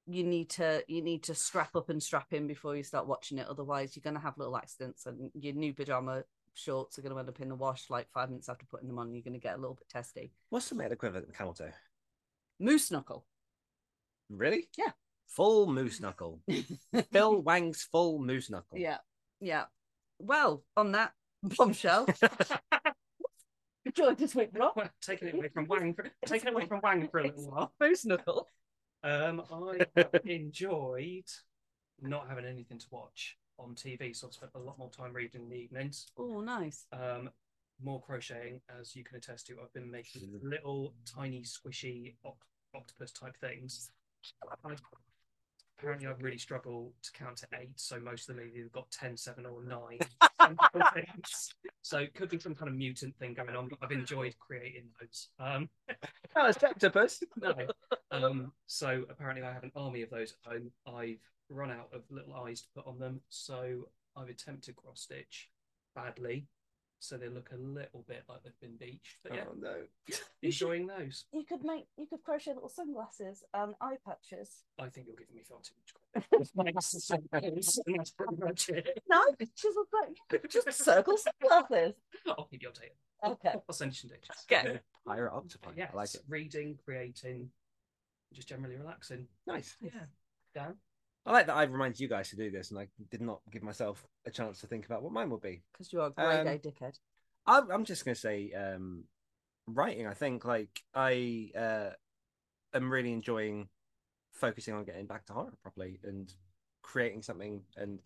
you 0.06 0.24
need 0.24 0.48
to 0.48 0.82
you 0.88 1.02
need 1.02 1.24
to 1.24 1.34
strap 1.34 1.76
up 1.76 1.90
and 1.90 2.02
strap 2.02 2.32
in 2.32 2.46
before 2.46 2.74
you 2.74 2.82
start 2.82 3.06
watching 3.06 3.36
it. 3.38 3.46
Otherwise 3.48 3.94
you're 3.94 4.02
gonna 4.02 4.24
have 4.24 4.38
little 4.38 4.56
accidents 4.56 5.04
and 5.04 5.30
your 5.34 5.52
new 5.52 5.74
pajama 5.74 6.22
shorts 6.54 6.98
are 6.98 7.02
gonna 7.02 7.18
end 7.18 7.28
up 7.28 7.40
in 7.40 7.50
the 7.50 7.54
wash 7.54 7.90
like 7.90 8.08
five 8.10 8.30
minutes 8.30 8.48
after 8.48 8.64
putting 8.66 8.88
them 8.88 8.98
on, 8.98 9.12
you're 9.12 9.22
gonna 9.22 9.38
get 9.38 9.56
a 9.56 9.60
little 9.60 9.74
bit 9.74 9.88
testy. 9.88 10.32
What's 10.48 10.68
the 10.70 10.76
male 10.76 10.92
equivalent 10.92 11.28
of 11.28 11.34
camel 11.36 11.52
toe? 11.52 11.72
Moose 12.58 12.90
knuckle. 12.90 13.26
Really? 14.30 14.68
Yeah. 14.78 14.92
Full 15.26 15.66
moose 15.70 16.00
knuckle. 16.00 16.40
Phil 17.12 17.42
Wang's 17.42 17.82
full 17.82 18.18
moose 18.18 18.50
knuckle. 18.50 18.78
Yeah. 18.78 18.98
Yeah. 19.40 19.64
Well, 20.18 20.64
on 20.76 20.92
that 20.92 21.12
bombshell. 21.42 22.06
Enjoyed 23.98 24.18
this 24.18 24.34
week, 24.36 24.50
Rob. 24.52 24.74
Well, 24.76 24.88
taking 25.02 25.26
it 25.26 25.34
away 25.34 25.48
from 25.48 25.66
Wang, 25.66 25.92
for, 25.92 26.06
taking 26.24 26.46
it 26.46 26.54
away 26.54 26.66
from 26.66 26.80
Wang 26.84 27.08
for 27.08 27.18
a 27.18 27.24
little 27.24 27.50
while. 27.50 27.72
Moose 27.80 28.04
knuckle. 28.04 28.46
Um, 29.02 29.42
I 29.52 29.86
have 29.96 30.20
enjoyed 30.24 31.24
not 32.00 32.28
having 32.28 32.44
anything 32.44 32.78
to 32.78 32.86
watch 32.92 33.36
on 33.58 33.74
TV, 33.74 34.14
so 34.14 34.28
I've 34.28 34.34
spent 34.34 34.52
a 34.54 34.60
lot 34.60 34.78
more 34.78 34.90
time 34.90 35.12
reading 35.12 35.42
in 35.42 35.48
the 35.48 35.56
evenings. 35.56 36.06
Oh, 36.16 36.40
nice. 36.40 36.86
Um, 36.92 37.30
more 37.82 38.00
crocheting, 38.00 38.60
as 38.78 38.94
you 38.94 39.02
can 39.02 39.16
attest 39.16 39.48
to. 39.48 39.56
I've 39.60 39.72
been 39.72 39.90
making 39.90 40.30
little 40.44 40.94
tiny 41.04 41.42
squishy 41.42 42.14
oct- 42.24 42.46
octopus 42.76 43.10
type 43.10 43.36
things. 43.40 43.90
I, 44.64 44.76
apparently, 45.78 46.06
I 46.06 46.12
really 46.20 46.38
struggle 46.38 46.92
to 47.02 47.12
count 47.12 47.36
to 47.38 47.46
eight, 47.60 47.70
so 47.76 47.98
most 48.00 48.28
of 48.28 48.36
them 48.36 48.50
either 48.54 48.68
got 48.72 48.90
10, 48.90 49.16
7, 49.16 49.46
or 49.46 49.62
9. 49.62 49.98
so 51.82 51.98
it 51.98 52.14
could 52.14 52.28
be 52.28 52.38
some 52.38 52.54
kind 52.54 52.68
of 52.68 52.76
mutant 52.76 53.16
thing 53.18 53.34
going 53.34 53.54
on, 53.54 53.68
but 53.68 53.78
I've 53.82 53.92
enjoyed 53.92 54.34
creating 54.38 54.84
those. 55.00 55.28
Um, 55.38 55.68
Oh, 56.36 56.46
it's 56.46 56.62
octopus. 56.62 57.22
no. 57.40 57.52
Um, 58.12 58.52
so 58.66 59.04
apparently 59.10 59.42
I 59.44 59.52
have 59.52 59.64
an 59.64 59.72
army 59.74 60.02
of 60.02 60.10
those 60.10 60.34
at 60.46 60.52
home. 60.52 60.70
I've 60.86 61.18
run 61.48 61.70
out 61.70 61.88
of 61.92 62.02
little 62.10 62.34
eyes 62.34 62.60
to 62.60 62.68
put 62.76 62.86
on 62.86 62.98
them, 62.98 63.20
so 63.28 63.88
I've 64.16 64.28
attempted 64.28 64.76
cross 64.76 65.00
stitch 65.00 65.48
badly, 65.96 66.46
so 67.00 67.16
they 67.16 67.28
look 67.28 67.50
a 67.52 67.56
little 67.56 68.04
bit 68.08 68.24
like 68.28 68.42
they've 68.42 68.60
been 68.60 68.76
beached. 68.76 69.18
But 69.22 69.34
yeah, 69.34 69.44
Oh 69.48 69.54
no. 69.58 69.74
You 70.42 70.50
should- 70.50 70.68
enjoying 70.68 70.86
those. 70.86 71.24
You 71.32 71.44
could 71.44 71.64
make 71.64 71.86
you 71.96 72.06
could 72.06 72.22
crochet 72.22 72.54
little 72.54 72.68
sunglasses 72.68 73.44
and 73.54 73.74
eye 73.80 73.96
patches. 74.04 74.64
I 74.78 74.88
think 74.88 75.06
you're 75.06 75.16
giving 75.16 75.34
me 75.36 75.42
far 75.48 75.58
too 75.62 75.74
much 75.78 75.92
credit. 75.94 76.28
That's 76.38 78.10
pretty 78.10 78.36
much 78.42 78.68
it. 78.68 79.02
No, 79.08 79.22
chisel 79.56 79.84
back. 79.92 80.50
Just 80.50 80.72
circle 80.84 81.16
sunglasses. 81.16 81.94
I'll 82.26 82.44
keep 82.50 82.62
you 82.62 82.68
updated. 82.70 83.30
Okay. 83.32 83.54
I'll 83.68 83.74
send 83.74 83.92
you 83.92 83.96
some 83.96 84.10
pictures. 84.10 84.36
Okay. 84.50 84.80
Pirate 85.06 85.32
octopi. 85.34 85.70
Yes, 85.76 85.90
I 85.92 85.96
like 85.96 86.14
it. 86.14 86.22
reading, 86.28 86.78
creating, 86.84 87.50
just 88.32 88.48
generally 88.48 88.76
relaxing. 88.76 89.26
Nice. 89.46 89.76
Yeah. 89.80 89.90
Dan? 90.54 90.74
I 91.28 91.32
like 91.32 91.46
that 91.46 91.56
I 91.56 91.64
reminded 91.64 92.00
you 92.00 92.08
guys 92.08 92.30
to 92.30 92.36
do 92.36 92.50
this 92.50 92.70
and 92.70 92.80
I 92.80 92.88
did 93.10 93.20
not 93.20 93.42
give 93.52 93.62
myself 93.62 94.02
a 94.24 94.30
chance 94.30 94.60
to 94.60 94.66
think 94.66 94.86
about 94.86 95.02
what 95.02 95.12
mine 95.12 95.28
would 95.28 95.42
be. 95.42 95.62
Because 95.72 95.92
you're 95.92 96.06
a 96.06 96.10
grey 96.10 96.38
Um, 96.38 96.46
day 96.46 96.58
dickhead. 96.58 96.98
I'm, 97.46 97.70
I'm 97.70 97.84
just 97.84 98.06
gonna 98.06 98.14
say 98.14 98.50
um, 98.52 99.04
writing. 99.66 100.06
I 100.06 100.14
think 100.14 100.46
like 100.46 100.82
I 100.94 101.50
uh, 101.54 101.90
am 102.72 102.90
really 102.90 103.12
enjoying 103.12 103.68
focusing 104.32 104.72
on 104.72 104.84
getting 104.84 105.04
back 105.04 105.26
to 105.26 105.34
horror 105.34 105.52
properly 105.62 106.00
and 106.02 106.32
creating 106.82 107.20
something 107.20 107.60
and 107.76 108.00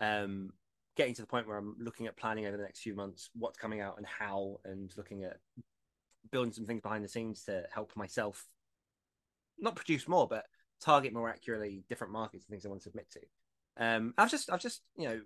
um, 0.00 0.52
getting 0.96 1.14
to 1.14 1.22
the 1.22 1.26
point 1.26 1.48
where 1.48 1.56
I'm 1.56 1.74
looking 1.80 2.06
at 2.06 2.16
planning 2.16 2.46
over 2.46 2.56
the 2.56 2.62
next 2.62 2.82
few 2.82 2.94
months 2.94 3.30
what's 3.34 3.58
coming 3.58 3.80
out 3.80 3.96
and 3.96 4.06
how, 4.06 4.60
and 4.64 4.92
looking 4.96 5.24
at 5.24 5.38
building 6.30 6.52
some 6.52 6.66
things 6.66 6.82
behind 6.82 7.02
the 7.02 7.08
scenes 7.08 7.42
to 7.46 7.64
help 7.74 7.96
myself 7.96 8.46
not 9.58 9.74
produce 9.74 10.06
more, 10.06 10.28
but 10.28 10.46
target 10.80 11.12
more 11.12 11.28
accurately 11.28 11.84
different 11.88 12.12
markets 12.12 12.44
and 12.44 12.50
things 12.50 12.64
I 12.64 12.68
want 12.68 12.80
to 12.80 12.84
submit 12.84 13.10
to. 13.12 13.20
Um, 13.76 14.14
I've 14.18 14.30
just 14.30 14.50
I've 14.50 14.60
just 14.60 14.82
you 14.96 15.08
know 15.08 15.20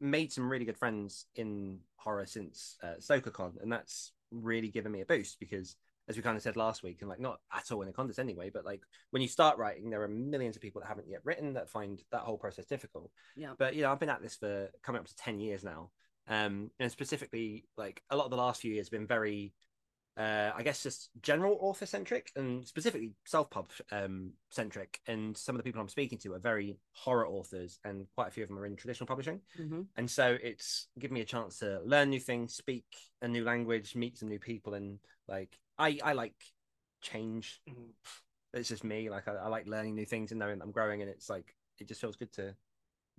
made 0.00 0.32
some 0.32 0.50
really 0.50 0.64
good 0.64 0.76
friends 0.76 1.26
in 1.36 1.78
horror 1.96 2.26
since 2.26 2.76
uh, 2.82 2.94
StokerCon, 3.00 3.62
and 3.62 3.72
that's 3.72 4.12
really 4.30 4.68
given 4.68 4.92
me 4.92 5.00
a 5.00 5.06
boost 5.06 5.38
because, 5.38 5.76
as 6.08 6.16
we 6.16 6.22
kind 6.22 6.36
of 6.36 6.42
said 6.42 6.56
last 6.56 6.82
week, 6.82 6.98
and 7.00 7.08
like 7.08 7.20
not 7.20 7.38
at 7.52 7.70
all 7.70 7.82
in 7.82 7.88
a 7.88 7.92
contest 7.92 8.18
anyway, 8.18 8.50
but 8.52 8.64
like 8.64 8.82
when 9.10 9.22
you 9.22 9.28
start 9.28 9.58
writing, 9.58 9.90
there 9.90 10.02
are 10.02 10.08
millions 10.08 10.56
of 10.56 10.62
people 10.62 10.80
that 10.80 10.88
haven't 10.88 11.08
yet 11.08 11.20
written 11.24 11.54
that 11.54 11.70
find 11.70 12.02
that 12.10 12.22
whole 12.22 12.38
process 12.38 12.66
difficult. 12.66 13.10
Yeah. 13.36 13.52
But 13.58 13.74
you 13.74 13.82
know, 13.82 13.92
I've 13.92 14.00
been 14.00 14.08
at 14.08 14.22
this 14.22 14.36
for 14.36 14.70
coming 14.82 15.00
up 15.00 15.06
to 15.06 15.16
ten 15.16 15.40
years 15.40 15.64
now, 15.64 15.90
um, 16.28 16.70
and 16.78 16.90
specifically, 16.90 17.66
like 17.76 18.02
a 18.10 18.16
lot 18.16 18.24
of 18.24 18.30
the 18.30 18.36
last 18.36 18.60
few 18.60 18.72
years 18.72 18.86
have 18.86 18.92
been 18.92 19.06
very 19.06 19.52
uh, 20.16 20.52
I 20.54 20.62
guess 20.62 20.82
just 20.82 21.10
general 21.22 21.58
author 21.60 21.86
centric 21.86 22.30
and 22.36 22.66
specifically 22.66 23.12
self 23.24 23.50
pub 23.50 23.70
um, 23.90 24.32
centric. 24.50 25.00
And 25.06 25.36
some 25.36 25.54
of 25.54 25.58
the 25.58 25.64
people 25.64 25.80
I'm 25.80 25.88
speaking 25.88 26.18
to 26.18 26.34
are 26.34 26.38
very 26.38 26.76
horror 26.92 27.26
authors, 27.26 27.78
and 27.84 28.06
quite 28.14 28.28
a 28.28 28.30
few 28.30 28.42
of 28.44 28.48
them 28.48 28.58
are 28.58 28.66
in 28.66 28.76
traditional 28.76 29.06
publishing. 29.06 29.40
hmm 29.56 29.82
And 29.96 30.10
so 30.10 30.36
it's 30.42 30.88
given 30.98 31.14
me 31.14 31.20
a 31.20 31.24
chance 31.26 31.58
to 31.58 31.80
learn 31.84 32.10
new 32.10 32.20
things, 32.20 32.54
speak 32.54 32.84
a 33.22 33.28
new 33.28 33.44
language, 33.44 33.96
meet 33.96 34.18
some 34.18 34.28
new 34.28 34.38
people, 34.38 34.74
and 34.74 34.98
like 35.28 35.58
I 35.78 35.98
I 36.02 36.12
like 36.12 36.36
change. 37.02 37.60
Mhm. 37.68 37.90
It's 38.52 38.68
just 38.68 38.84
me. 38.84 39.10
Like 39.10 39.26
I, 39.26 39.32
I 39.32 39.48
like 39.48 39.66
learning 39.66 39.96
new 39.96 40.06
things 40.06 40.30
and 40.30 40.38
knowing 40.38 40.58
that 40.58 40.64
I'm 40.64 40.72
growing, 40.72 41.02
and 41.02 41.10
it's 41.10 41.28
like 41.28 41.56
it 41.80 41.88
just 41.88 42.00
feels 42.00 42.16
good 42.16 42.32
to 42.34 42.54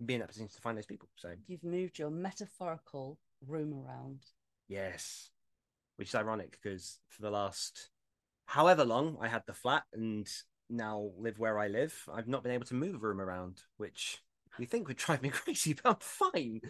be 0.05 0.13
in 0.13 0.19
that 0.19 0.27
position 0.27 0.47
to 0.47 0.61
find 0.61 0.77
those 0.77 0.85
people. 0.85 1.09
So 1.15 1.33
You've 1.47 1.63
moved 1.63 1.99
your 1.99 2.09
metaphorical 2.09 3.17
room 3.45 3.73
around. 3.73 4.19
Yes. 4.67 5.29
Which 5.97 6.09
is 6.09 6.15
ironic 6.15 6.57
because 6.61 6.99
for 7.09 7.21
the 7.21 7.31
last 7.31 7.89
however 8.45 8.83
long 8.83 9.17
I 9.21 9.27
had 9.27 9.43
the 9.47 9.53
flat 9.53 9.83
and 9.93 10.27
now 10.69 11.11
live 11.17 11.39
where 11.39 11.59
I 11.59 11.67
live, 11.67 11.93
I've 12.11 12.27
not 12.27 12.43
been 12.43 12.51
able 12.51 12.65
to 12.65 12.73
move 12.75 12.95
a 12.95 12.97
room 12.97 13.21
around, 13.21 13.61
which 13.77 14.19
you 14.57 14.65
think 14.65 14.87
would 14.87 14.97
drive 14.97 15.21
me 15.21 15.29
crazy, 15.33 15.73
but 15.73 15.89
I'm 15.89 15.95
fine. 15.99 16.61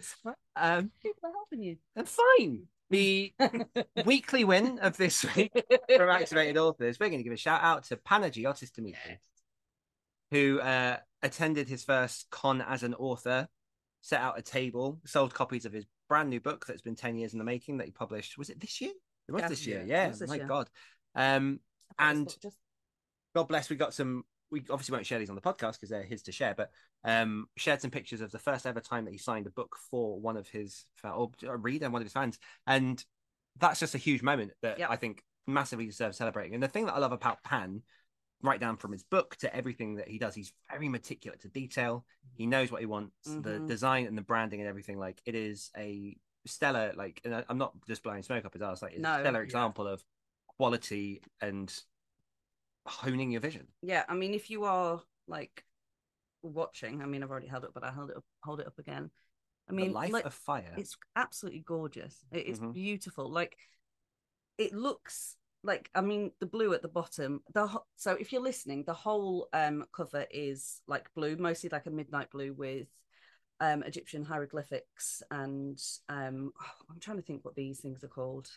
Um, 0.54 0.90
People 1.02 1.28
are 1.28 1.32
helping 1.32 1.62
you. 1.62 1.76
I'm 1.96 2.06
fine. 2.06 2.64
The 2.90 3.32
weekly 4.04 4.44
win 4.44 4.78
of 4.78 4.96
this 4.96 5.24
week 5.34 5.52
from 5.96 6.08
Activated 6.08 6.56
Authors, 6.56 7.00
we're 7.00 7.08
going 7.08 7.18
to 7.18 7.24
give 7.24 7.32
a 7.32 7.36
shout 7.36 7.62
out 7.62 7.84
to 7.84 7.96
Panagiotis 7.96 8.72
Dimitri, 8.72 9.18
who 10.30 10.60
uh, 10.60 10.98
attended 11.22 11.68
his 11.68 11.82
first 11.82 12.26
con 12.30 12.62
as 12.62 12.84
an 12.84 12.94
author, 12.94 13.48
set 14.02 14.20
out 14.20 14.38
a 14.38 14.42
table, 14.42 15.00
sold 15.04 15.34
copies 15.34 15.64
of 15.64 15.72
his 15.72 15.84
brand 16.08 16.30
new 16.30 16.40
book 16.40 16.64
that's 16.66 16.82
been 16.82 16.94
10 16.94 17.16
years 17.18 17.32
in 17.32 17.38
the 17.40 17.44
making 17.44 17.78
that 17.78 17.86
he 17.86 17.90
published. 17.90 18.38
Was 18.38 18.50
it 18.50 18.60
this 18.60 18.80
year? 18.80 18.92
It 19.28 19.32
was 19.32 19.42
Yeah. 19.42 19.48
this 19.48 19.66
year. 19.66 19.84
Yeah, 19.86 20.12
my 20.26 20.36
year. 20.36 20.46
God. 20.46 20.70
Um, 21.14 21.60
and 21.98 22.28
just 22.40 22.56
God 23.34 23.44
bless, 23.48 23.68
we 23.68 23.76
got 23.76 23.94
some. 23.94 24.24
We 24.50 24.60
obviously 24.70 24.92
won't 24.92 25.06
share 25.06 25.18
these 25.18 25.28
on 25.28 25.34
the 25.34 25.42
podcast 25.42 25.72
because 25.72 25.88
they're 25.90 26.02
his 26.04 26.22
to 26.22 26.32
share, 26.32 26.54
but 26.54 26.70
um, 27.04 27.48
shared 27.56 27.80
some 27.82 27.90
pictures 27.90 28.20
of 28.20 28.30
the 28.30 28.38
first 28.38 28.64
ever 28.64 28.80
time 28.80 29.04
that 29.04 29.10
he 29.10 29.18
signed 29.18 29.46
a 29.46 29.50
book 29.50 29.76
for 29.90 30.20
one 30.20 30.36
of 30.36 30.48
his 30.48 30.86
or 31.02 31.30
a 31.46 31.56
reader, 31.56 31.90
one 31.90 32.00
of 32.00 32.06
his 32.06 32.12
fans, 32.12 32.38
and 32.66 33.04
that's 33.58 33.80
just 33.80 33.94
a 33.94 33.98
huge 33.98 34.22
moment 34.22 34.52
that 34.62 34.78
Yep. 34.78 34.90
I 34.90 34.96
think 34.96 35.24
massively 35.46 35.86
deserves 35.86 36.16
celebrating. 36.16 36.54
And 36.54 36.62
the 36.62 36.68
thing 36.68 36.86
that 36.86 36.94
I 36.94 36.98
love 36.98 37.12
about 37.12 37.42
Pan, 37.42 37.82
right 38.42 38.60
down 38.60 38.76
from 38.76 38.92
his 38.92 39.02
book 39.02 39.34
to 39.36 39.54
everything 39.54 39.96
that 39.96 40.08
he 40.08 40.18
does, 40.18 40.34
he's 40.34 40.52
very 40.70 40.88
meticulous 40.88 41.40
to 41.42 41.48
detail. 41.48 42.04
He 42.34 42.46
knows 42.46 42.70
what 42.70 42.80
he 42.80 42.86
wants, 42.86 43.14
the 43.24 43.58
Mhm. 43.60 43.66
design 43.66 44.06
and 44.06 44.16
the 44.16 44.22
branding 44.22 44.60
and 44.60 44.68
everything. 44.68 44.98
Like 44.98 45.20
it 45.26 45.34
is 45.34 45.70
a 45.76 46.16
stellar. 46.46 46.92
Like, 46.96 47.20
and 47.24 47.34
I- 47.34 47.44
I'm 47.48 47.58
not 47.58 47.72
just 47.86 48.02
blowing 48.02 48.22
smoke 48.22 48.44
up 48.44 48.52
his 48.52 48.62
ass. 48.62 48.82
Like 48.82 48.92
it's 48.92 49.02
No. 49.02 49.16
a 49.16 49.20
stellar 49.20 49.40
Yeah. 49.40 49.44
example 49.44 49.86
of 49.86 50.04
quality 50.56 51.22
and 51.40 51.72
honing 52.86 53.30
your 53.32 53.40
vision. 53.40 53.66
yeah. 53.82 54.04
I 54.08 54.14
mean, 54.14 54.32
if 54.34 54.48
you 54.50 54.64
are 54.64 55.02
like 55.26 55.64
watching, 56.42 57.02
I 57.02 57.06
mean, 57.06 57.22
I've 57.22 57.30
already 57.30 57.48
held 57.48 57.64
it, 57.64 57.70
but 57.74 57.82
I 57.84 57.90
held 57.90 58.10
it 58.10 58.16
up, 58.16 58.24
hold 58.42 58.60
it 58.60 58.66
up 58.66 58.78
again. 58.78 59.10
I 59.68 59.72
mean, 59.72 59.88
the 59.88 59.94
life 59.94 60.12
like, 60.12 60.24
of 60.24 60.34
fire. 60.34 60.72
it's 60.78 60.96
absolutely 61.16 61.60
gorgeous. 61.60 62.24
It 62.30 62.46
is 62.46 62.60
Mhm. 62.60 62.72
beautiful. 62.72 63.28
Like 63.28 63.58
it 64.58 64.72
looks 64.72 65.36
like 65.64 65.90
I 65.94 66.00
mean 66.00 66.30
the 66.38 66.46
blue 66.46 66.72
at 66.72 66.82
the 66.82 66.88
bottom. 66.88 67.42
The 67.52 67.66
ho- 67.66 67.86
so 67.96 68.12
if 68.12 68.32
you're 68.32 68.40
listening, 68.42 68.84
the 68.84 68.94
whole 68.94 69.48
um 69.52 69.84
cover 69.92 70.26
is 70.30 70.80
like 70.86 71.12
blue, 71.14 71.36
mostly 71.36 71.68
like 71.70 71.86
a 71.86 71.90
midnight 71.90 72.30
blue 72.30 72.52
with 72.52 72.86
um 73.60 73.82
Egyptian 73.82 74.24
hieroglyphics 74.24 75.22
and 75.30 75.80
um 76.08 76.52
I'm 76.90 77.00
trying 77.00 77.16
to 77.18 77.22
think 77.22 77.44
what 77.44 77.54
these 77.54 77.80
things 77.80 78.02
are 78.04 78.08
called. 78.08 78.48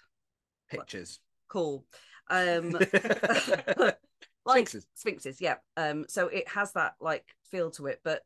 pictures. 0.70 1.20
Cool. 1.48 1.86
Um 2.30 2.72
like 4.46 4.68
Sphinxes. 4.68 4.88
sphinxes 4.96 5.42
yeah 5.42 5.56
um 5.78 6.06
so 6.08 6.28
it 6.28 6.48
has 6.48 6.72
that 6.74 6.94
like 7.00 7.26
feel 7.52 7.70
to 7.72 7.88
it 7.88 8.00
but 8.04 8.22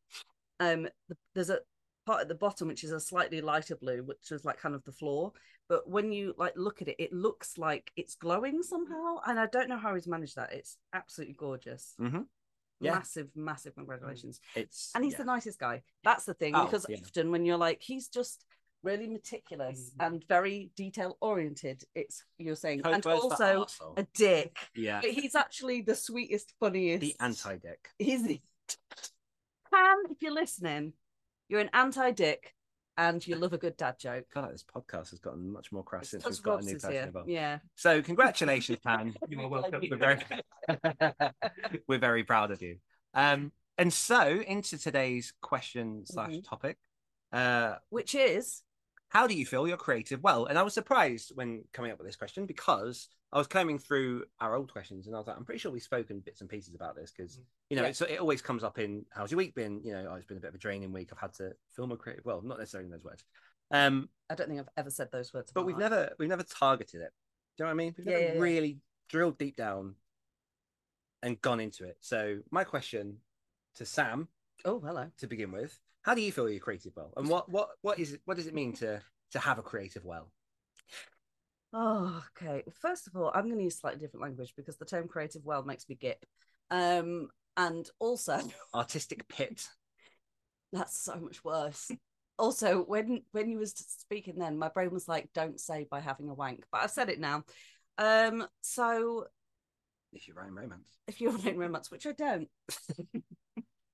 um 0.60 0.84
th- 0.84 1.18
there's 1.34 1.50
a 1.50 1.60
part 2.06 2.22
at 2.22 2.28
the 2.28 2.36
bottom 2.36 2.68
which 2.68 2.84
is 2.84 2.92
a 2.92 3.00
slightly 3.00 3.42
lighter 3.42 3.76
blue 3.76 4.04
which 4.04 4.32
is 4.32 4.46
like 4.46 4.60
kind 4.60 4.76
of 4.76 4.84
the 4.84 4.92
floor 4.92 5.32
but 5.68 5.90
when 5.90 6.12
you 6.12 6.34
like 6.38 6.54
look 6.56 6.82
at 6.82 6.88
it 6.88 6.96
it 7.00 7.12
looks 7.12 7.58
like 7.58 7.92
it's 7.96 8.16
glowing 8.16 8.62
somehow 8.62 9.18
and 9.26 9.40
i 9.40 9.46
don't 9.48 9.68
know 9.70 9.78
how 9.78 9.96
he's 9.96 10.08
managed 10.08 10.36
that 10.36 10.54
it's 10.54 10.78
absolutely 10.94 11.34
gorgeous 11.38 11.96
Mhm. 12.00 12.26
Yeah. 12.84 12.96
massive 12.96 13.30
massive 13.36 13.76
congratulations 13.76 14.40
It's 14.56 14.92
and 14.96 15.04
he's 15.04 15.14
yeah. 15.14 15.18
the 15.20 15.26
nicest 15.26 15.60
guy 15.60 15.84
that's 16.04 16.26
the 16.26 16.34
thing 16.34 16.56
Oh, 16.56 16.66
because 16.66 16.86
yeah. 16.90 16.98
often 17.02 17.32
when 17.32 17.46
you're 17.46 17.58
like 17.58 17.82
he's 17.82 18.08
just 18.10 18.46
really 18.84 19.08
meticulous 19.08 19.92
Mhm. 19.98 20.06
and 20.08 20.26
very 20.28 20.70
detail 20.76 21.18
oriented 21.22 21.84
it's 21.96 22.24
you're 22.38 22.56
saying 22.56 22.82
Code 22.82 22.96
and 22.96 23.06
also 23.06 23.66
a 23.98 24.04
dick 24.14 24.58
yeah, 24.76 25.00
but 25.02 25.12
he's 25.12 25.36
actually 25.36 25.82
the 25.82 25.96
sweetest, 25.96 26.54
funniest. 26.60 27.02
the 27.02 27.16
anti-dick. 27.20 27.90
He's 27.98 28.24
the 28.28 28.42
Pam, 29.74 30.04
if 30.12 30.22
you're 30.22 30.34
listening, 30.34 30.94
you're 31.50 31.60
an 31.62 31.70
anti-dick, 31.74 32.54
and 32.98 33.26
you 33.26 33.36
love 33.36 33.54
a 33.54 33.58
good 33.58 33.76
dad 33.78 33.96
joke. 34.00 34.26
I 34.30 34.34
feel 34.34 34.44
like 34.44 34.52
this 34.52 34.64
podcast 34.76 35.10
has 35.12 35.20
gotten 35.20 35.52
much 35.52 35.72
more 35.72 35.84
crass 35.84 36.10
since 36.10 36.26
we've 36.26 36.42
got 36.42 36.62
a 36.62 36.66
new 36.66 36.76
is 36.76 36.82
person 36.82 36.92
here. 36.92 37.04
involved. 37.04 37.30
Yeah. 37.30 37.60
So 37.76 38.02
congratulations, 38.02 38.80
Pan. 38.86 39.14
You 39.30 39.42
are 39.42 39.48
welcome. 39.48 39.82
We're 39.90 39.98
very, 39.98 40.20
we're 41.88 42.00
very 42.00 42.24
proud 42.24 42.52
of 42.52 42.62
you. 42.62 42.78
Um, 43.14 43.52
and 43.78 43.92
so 43.92 44.28
into 44.48 44.78
today's 44.78 45.34
question 45.42 46.06
slash 46.06 46.32
Mhm. 46.34 46.48
topic. 46.48 46.78
Uh, 47.32 47.76
Which 47.90 48.14
is 48.16 48.62
how 49.14 49.28
do 49.28 49.36
you 49.36 49.46
feel 49.46 49.68
you're 49.68 49.78
creative 49.78 50.24
well? 50.24 50.46
And 50.48 50.58
I 50.58 50.64
was 50.64 50.74
surprised 50.74 51.32
when 51.36 51.64
coming 51.72 51.92
up 51.92 52.00
with 52.00 52.08
this 52.08 52.16
question 52.16 52.48
because 52.48 53.10
I 53.32 53.38
was 53.38 53.46
combing 53.46 53.78
through 53.78 54.24
our 54.40 54.56
old 54.56 54.72
questions 54.72 55.06
and 55.06 55.16
I 55.16 55.20
was 55.20 55.28
like, 55.28 55.38
I'm 55.38 55.46
pretty 55.46 55.60
sure 55.60 55.72
we've 55.72 55.84
spoken 55.84 56.20
bits 56.20 56.42
and 56.42 56.50
pieces 56.50 56.74
about 56.74 56.96
this 56.96 57.12
because 57.16 57.40
you 57.70 57.78
know 57.78 57.84
Yeah. 57.84 58.08
it 58.10 58.20
always 58.20 58.42
comes 58.42 58.64
up 58.64 58.80
in 58.80 59.06
how's 59.12 59.30
your 59.32 59.38
week 59.38 59.54
been? 59.54 59.82
You 59.84 59.94
know, 59.94 60.08
oh, 60.10 60.16
it's 60.16 60.26
been 60.26 60.38
a 60.38 60.42
bit 60.42 60.48
of 60.50 60.56
a 60.56 60.58
draining 60.58 60.92
week. 60.92 61.10
I've 61.12 61.20
had 61.20 61.34
to 61.36 61.52
film 61.76 61.92
a 61.92 61.96
creative. 61.98 62.26
Well, 62.26 62.42
not 62.42 62.58
necessarily 62.58 62.88
in 62.88 62.92
those 62.92 63.04
words. 63.04 63.24
Um, 63.70 64.10
I 64.32 64.36
don't 64.36 64.48
think 64.50 64.60
I've 64.60 64.70
ever 64.78 64.90
said 64.90 65.10
those 65.12 65.32
words. 65.32 65.52
but 65.54 65.66
we've 65.66 65.76
life. 65.78 65.92
never 65.92 66.14
we've 66.18 66.30
never 66.30 66.44
targeted 66.44 67.02
it. 67.02 67.12
Do 67.58 67.64
you 67.64 67.66
know 67.66 67.68
what 67.68 67.72
I 67.72 67.76
mean? 67.86 67.96
We've 67.98 68.08
Yeah, 68.08 68.14
never 68.20 68.34
yeah. 68.34 68.40
really 68.42 68.80
drilled 69.10 69.38
deep 69.38 69.56
down 69.56 69.94
and 71.22 71.40
gone 71.42 71.60
into 71.60 71.86
it. 71.86 71.98
So 72.02 72.40
my 72.50 72.64
question 72.64 73.18
to 73.76 73.86
Sam 73.86 74.28
Oh, 74.66 74.80
hello. 74.80 75.10
to 75.18 75.28
begin 75.28 75.52
with: 75.52 75.80
How 76.04 76.14
do 76.16 76.22
you 76.22 76.32
feel 76.32 76.50
you're 76.50 76.60
creative 76.60 76.94
well, 76.96 77.14
and 77.18 77.28
what 77.28 77.50
what 77.50 77.70
what 77.82 78.00
is 78.00 78.14
it? 78.14 78.22
What 78.26 78.38
does 78.38 78.48
it 78.48 78.54
mean 78.54 78.74
to 78.74 79.02
to 79.32 79.40
have 79.40 79.60
a 79.60 79.64
creative 79.64 80.06
well? 80.06 80.32
Oh, 81.74 82.24
okay. 82.38 82.64
First 82.82 83.08
of 83.08 83.16
all, 83.16 83.32
I'm 83.34 83.46
going 83.46 83.58
to 83.58 83.64
use 83.64 83.80
slightly 83.80 84.00
different 84.00 84.22
language 84.24 84.54
because 84.56 84.78
the 84.78 84.86
term 84.86 85.08
creative 85.08 85.44
well 85.44 85.64
makes 85.64 85.90
me 85.90 85.96
gip. 85.96 86.24
Um, 86.70 87.30
and 87.58 87.90
also 88.00 88.40
Artistic 88.74 89.28
pit. 89.28 89.68
that's 90.72 91.00
so 91.00 91.16
much 91.20 91.44
worse. 91.44 91.92
Also, 92.40 92.84
when 92.84 93.22
when 93.32 93.50
you 93.50 93.60
was 93.60 93.74
speaking 94.00 94.40
then, 94.40 94.58
my 94.58 94.70
brain 94.70 94.92
was 94.92 95.08
like, 95.08 95.30
"Don't 95.34 95.60
say 95.60 95.86
by 95.90 96.00
having 96.00 96.30
a 96.30 96.34
wank," 96.34 96.64
but 96.72 96.82
I've 96.82 96.92
said 96.92 97.10
it 97.10 97.20
now. 97.20 97.44
Um, 97.98 98.48
so 98.62 99.26
If 100.12 100.28
you're 100.28 100.36
writing 100.38 100.56
romance. 100.56 100.88
if 101.08 101.22
you're 101.22 101.32
writing 101.32 101.58
romance, 101.58 101.92
which 101.92 102.08
I 102.08 102.12
don't, 102.14 102.50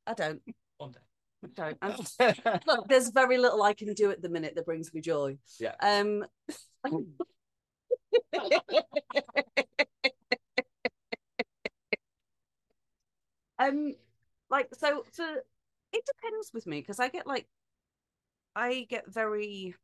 I 0.10 0.14
don't, 0.16 0.42
One 0.78 0.92
day. 0.92 1.00
I 1.44 1.48
don't. 1.56 1.78
I'm- 1.82 2.60
look, 2.68 2.88
there's 2.90 3.10
very 3.10 3.38
little 3.38 3.62
I 3.62 3.74
can 3.74 3.94
do 3.94 4.10
at 4.12 4.22
the 4.22 4.30
minute 4.30 4.56
that 4.56 4.66
brings 4.66 4.92
me 4.94 5.02
joy. 5.02 5.38
Yeah. 5.60 5.76
Um. 5.82 6.26
um, 13.60 13.94
like 14.50 14.70
so. 14.78 15.04
So 15.12 15.36
it 15.94 16.04
depends 16.06 16.52
with 16.54 16.66
me 16.66 16.80
because 16.80 17.00
I 17.00 17.10
get 17.10 17.28
like, 17.28 17.48
I 18.56 18.88
get 18.90 19.06
very 19.14 19.76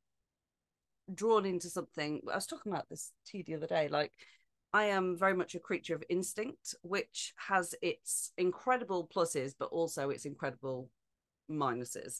drawn 1.13 1.45
into 1.45 1.69
something. 1.69 2.21
I 2.31 2.35
was 2.35 2.47
talking 2.47 2.71
about 2.71 2.89
this 2.89 3.11
to 3.27 3.37
you 3.37 3.43
the 3.43 3.55
other 3.55 3.67
day. 3.67 3.87
Like, 3.89 4.11
I 4.75 4.87
am 4.87 5.15
very 5.15 5.33
much 5.33 5.55
a 5.55 5.59
creature 5.59 5.95
of 5.95 6.03
instinct, 6.09 6.75
which 6.81 7.33
has 7.37 7.73
its 7.81 8.33
incredible 8.37 9.07
pluses, 9.07 9.53
but 9.57 9.69
also 9.71 10.09
its 10.09 10.25
incredible 10.25 10.89
minuses. 11.49 12.19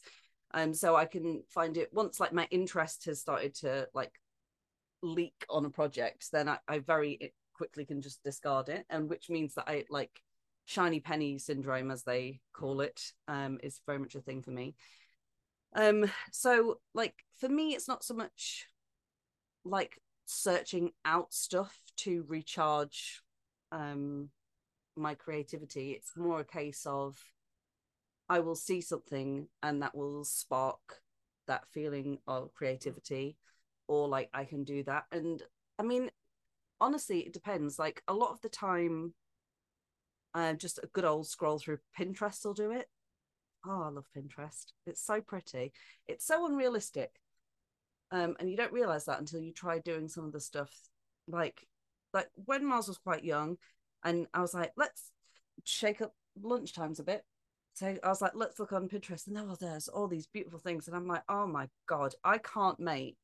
Um, 0.53 0.73
so 0.73 0.95
I 0.95 1.03
can 1.03 1.43
find 1.49 1.75
it 1.75 1.89
once 1.91 2.17
like 2.17 2.31
my 2.31 2.47
interest 2.51 3.07
has 3.07 3.19
started 3.19 3.55
to 3.55 3.89
like 3.93 4.21
leak 5.01 5.45
on 5.49 5.65
a 5.65 5.69
project, 5.69 6.31
then 6.31 6.47
I, 6.47 6.59
I 6.65 6.79
very 6.79 7.33
quickly 7.55 7.83
can 7.83 8.01
just 8.01 8.23
discard 8.23 8.69
it, 8.69 8.85
and 8.89 9.09
which 9.09 9.29
means 9.29 9.55
that 9.55 9.67
I 9.67 9.83
like 9.89 10.21
shiny 10.63 11.01
penny 11.01 11.37
syndrome, 11.37 11.91
as 11.91 12.03
they 12.03 12.39
call 12.53 12.79
it, 12.79 13.01
um, 13.27 13.59
is 13.63 13.81
very 13.85 13.99
much 13.99 14.15
a 14.15 14.21
thing 14.21 14.41
for 14.41 14.51
me. 14.51 14.75
Um, 15.75 16.09
so 16.31 16.79
like 16.93 17.15
for 17.37 17.49
me, 17.49 17.75
it's 17.75 17.89
not 17.89 18.05
so 18.05 18.13
much 18.13 18.67
like 19.65 19.99
searching 20.25 20.91
out 21.03 21.33
stuff 21.33 21.79
to 21.97 22.25
recharge 22.27 23.21
um 23.71 24.29
my 24.95 25.13
creativity. 25.15 25.91
It's 25.91 26.15
more 26.15 26.39
a 26.39 26.45
case 26.45 26.85
of 26.85 27.17
I 28.27 28.39
will 28.39 28.55
see 28.55 28.81
something 28.81 29.47
and 29.61 29.81
that 29.81 29.95
will 29.95 30.23
spark 30.23 31.01
that 31.47 31.67
feeling 31.71 32.19
of 32.27 32.53
creativity, 32.53 33.37
or 33.87 34.07
like 34.07 34.29
I 34.33 34.45
can 34.45 34.63
do 34.63 34.83
that. 34.83 35.03
And 35.11 35.43
I 35.77 35.83
mean, 35.83 36.09
honestly, 36.81 37.19
it 37.19 37.33
depends. 37.33 37.77
Like 37.77 38.01
a 38.07 38.13
lot 38.13 38.31
of 38.31 38.41
the 38.41 38.49
time, 38.49 39.13
uh, 40.33 40.53
just 40.53 40.79
a 40.81 40.87
good 40.87 41.05
old 41.05 41.27
scroll 41.27 41.59
through 41.59 41.79
Pinterest 41.97 42.43
will 42.43 42.53
do 42.53 42.71
it. 42.71 42.87
Oh, 43.65 43.83
I 43.83 43.89
love 43.89 44.05
Pinterest. 44.15 44.65
It's 44.85 45.01
so 45.05 45.21
pretty. 45.21 45.73
It's 46.07 46.25
so 46.25 46.45
unrealistic. 46.45 47.11
Um, 48.15 48.35
and 48.39 48.49
you 48.49 48.55
don't 48.55 48.71
realize 48.71 49.05
that 49.05 49.19
until 49.19 49.41
you 49.41 49.51
try 49.51 49.79
doing 49.79 50.07
some 50.07 50.23
of 50.23 50.31
the 50.31 50.39
stuff 50.39 50.71
like 51.27 51.67
like 52.13 52.29
when 52.45 52.65
Mars 52.65 52.87
was 52.87 52.97
quite 52.97 53.25
young 53.25 53.57
and 54.05 54.25
I 54.33 54.39
was 54.39 54.53
like, 54.53 54.71
let's 54.77 55.11
shake 55.65 56.01
up 56.01 56.13
lunchtimes 56.41 56.99
a 56.99 57.03
bit. 57.03 57.25
So 57.73 57.93
I 58.01 58.07
was 58.07 58.21
like, 58.21 58.31
let's 58.35 58.57
look 58.57 58.71
on 58.71 58.87
Pinterest, 58.87 59.27
and 59.27 59.35
there 59.35 59.43
oh, 59.45 59.57
there's 59.59 59.89
all 59.89 60.07
these 60.07 60.27
beautiful 60.27 60.59
things, 60.59 60.87
and 60.87 60.95
I'm 60.95 61.07
like, 61.07 61.23
oh 61.27 61.45
my 61.45 61.67
god, 61.87 62.15
I 62.23 62.37
can't 62.37 62.79
make 62.79 63.17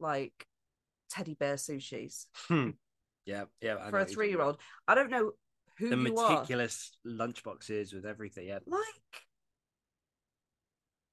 like 0.00 0.46
teddy 1.08 1.34
bear 1.34 1.54
sushis 1.54 2.26
Hmm. 2.48 2.70
Yeah, 3.24 3.44
yeah. 3.60 3.74
For 3.74 3.80
a 3.80 3.84
what 3.84 3.92
you're 3.92 4.00
talking 4.00 4.14
three 4.14 4.28
year 4.30 4.42
old. 4.42 4.58
I 4.88 4.96
don't 4.96 5.10
know 5.10 5.32
who. 5.78 5.90
The 5.90 5.96
you 5.96 6.16
are. 6.16 6.30
meticulous 6.30 6.96
lunchboxes 7.06 7.94
with 7.94 8.04
everything. 8.04 8.48
Yeah. 8.48 8.58
Like, 8.66 8.80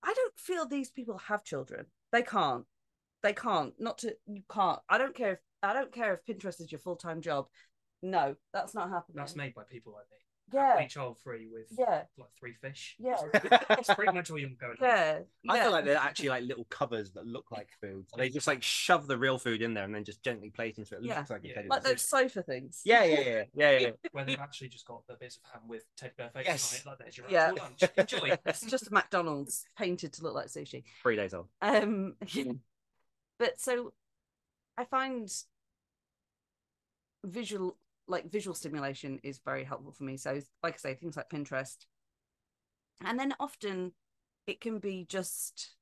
I 0.04 0.14
don't 0.14 0.40
feel 0.40 0.66
these 0.66 0.90
people 0.90 1.20
have 1.28 1.44
children. 1.44 1.86
They 2.14 2.22
can't. 2.22 2.64
They 3.24 3.34
can't. 3.34 3.74
Not 3.80 3.98
to 4.00 4.16
you 4.28 4.44
can't. 4.50 4.80
I 4.88 4.98
don't 4.98 5.16
care 5.16 5.34
if 5.34 5.40
I 5.62 5.74
don't 5.74 5.92
care 5.92 6.14
if 6.14 6.26
Pinterest 6.26 6.62
is 6.62 6.72
your 6.72 6.80
full 6.80 6.96
time 6.96 7.22
job. 7.22 7.48
No, 8.02 8.36
that's 8.54 8.76
not 8.76 8.90
happening. 8.90 9.16
That's 9.18 9.36
made 9.36 9.56
by 9.56 9.64
people 9.64 9.94
like 9.94 10.06
me. 10.12 10.18
Yeah, 10.52 10.68
Happily 10.68 10.88
child 10.88 11.18
free 11.24 11.48
with 11.52 11.68
yeah, 11.72 12.04
like 12.18 12.30
three 12.38 12.54
fish. 12.54 12.96
yeah, 13.00 13.16
That's 13.70 13.92
pretty 13.96 14.12
much 14.14 14.30
all 14.30 14.38
you're 14.38 14.50
going 14.60 14.74
on. 14.74 14.78
yeah. 14.82 15.20
I 15.50 15.56
yeah. 15.56 15.64
feel 15.64 15.72
like 15.72 15.86
they're 15.86 15.98
actually 15.98 16.30
like 16.30 16.44
little 16.44 16.66
covers 16.66 17.12
that 17.14 17.26
look 17.26 17.50
like 17.52 17.70
food. 17.82 18.06
They 18.18 18.30
just 18.30 18.46
like 18.46 18.62
shove 18.62 19.08
the 19.08 19.18
real 19.18 19.40
food 19.40 19.62
in 19.64 19.74
there 19.74 19.84
and 19.86 19.96
then 19.96 20.04
just 20.04 20.22
gently 20.22 20.50
plate 20.52 20.78
into 20.78 20.94
it. 20.96 21.00
It 21.00 21.06
Yeah. 21.06 21.18
looks 21.20 21.30
like 21.32 21.44
a 21.44 21.48
Yeah. 21.48 21.54
teddy 21.56 21.68
like 21.70 21.84
bear. 21.84 21.94
those 21.94 22.02
sofa 22.08 22.44
things. 22.44 22.82
Yeah, 22.86 23.04
yeah, 23.04 23.20
yeah, 23.22 23.44
yeah, 23.56 23.80
yeah. 23.80 23.90
Where 24.12 24.26
they've 24.26 24.40
actually 24.40 24.70
just 24.70 24.86
got 24.86 25.02
the 25.08 25.16
bits 25.16 25.38
of 25.38 25.44
ham 25.52 25.68
with 25.68 25.86
teddy 25.98 26.14
bear 26.18 26.30
face 26.30 26.46
Yes. 26.46 26.74
on 26.74 26.80
it. 26.80 26.86
Like 26.92 26.98
there's 27.00 27.18
your 27.18 27.30
Yeah. 27.30 27.52
lunch. 27.52 27.84
Enjoy. 27.98 28.38
It's 28.46 28.62
just 28.70 28.88
a 28.88 28.94
McDonald's 28.94 29.66
painted 29.78 30.14
to 30.14 30.24
look 30.24 30.36
like 30.36 30.48
sushi. 30.48 30.84
Three 31.02 31.16
days 31.16 31.34
old. 31.34 31.48
Um, 31.62 32.16
but 33.40 33.60
so 33.60 33.94
I 34.78 34.84
find 34.86 35.32
visual, 37.24 37.78
like 38.08 38.32
visual 38.32 38.56
stimulation, 38.56 39.20
is 39.24 39.40
very 39.44 39.64
helpful 39.64 39.92
for 39.92 40.04
me. 40.04 40.18
So, 40.18 40.40
like 40.62 40.76
I 40.76 40.78
say, 40.78 40.96
things 40.96 41.18
like 41.18 41.30
Pinterest, 41.30 41.78
and 43.04 43.20
then 43.20 43.34
often 43.40 43.94
it 44.48 44.62
can 44.62 44.80
be 44.80 45.06
just 45.08 45.76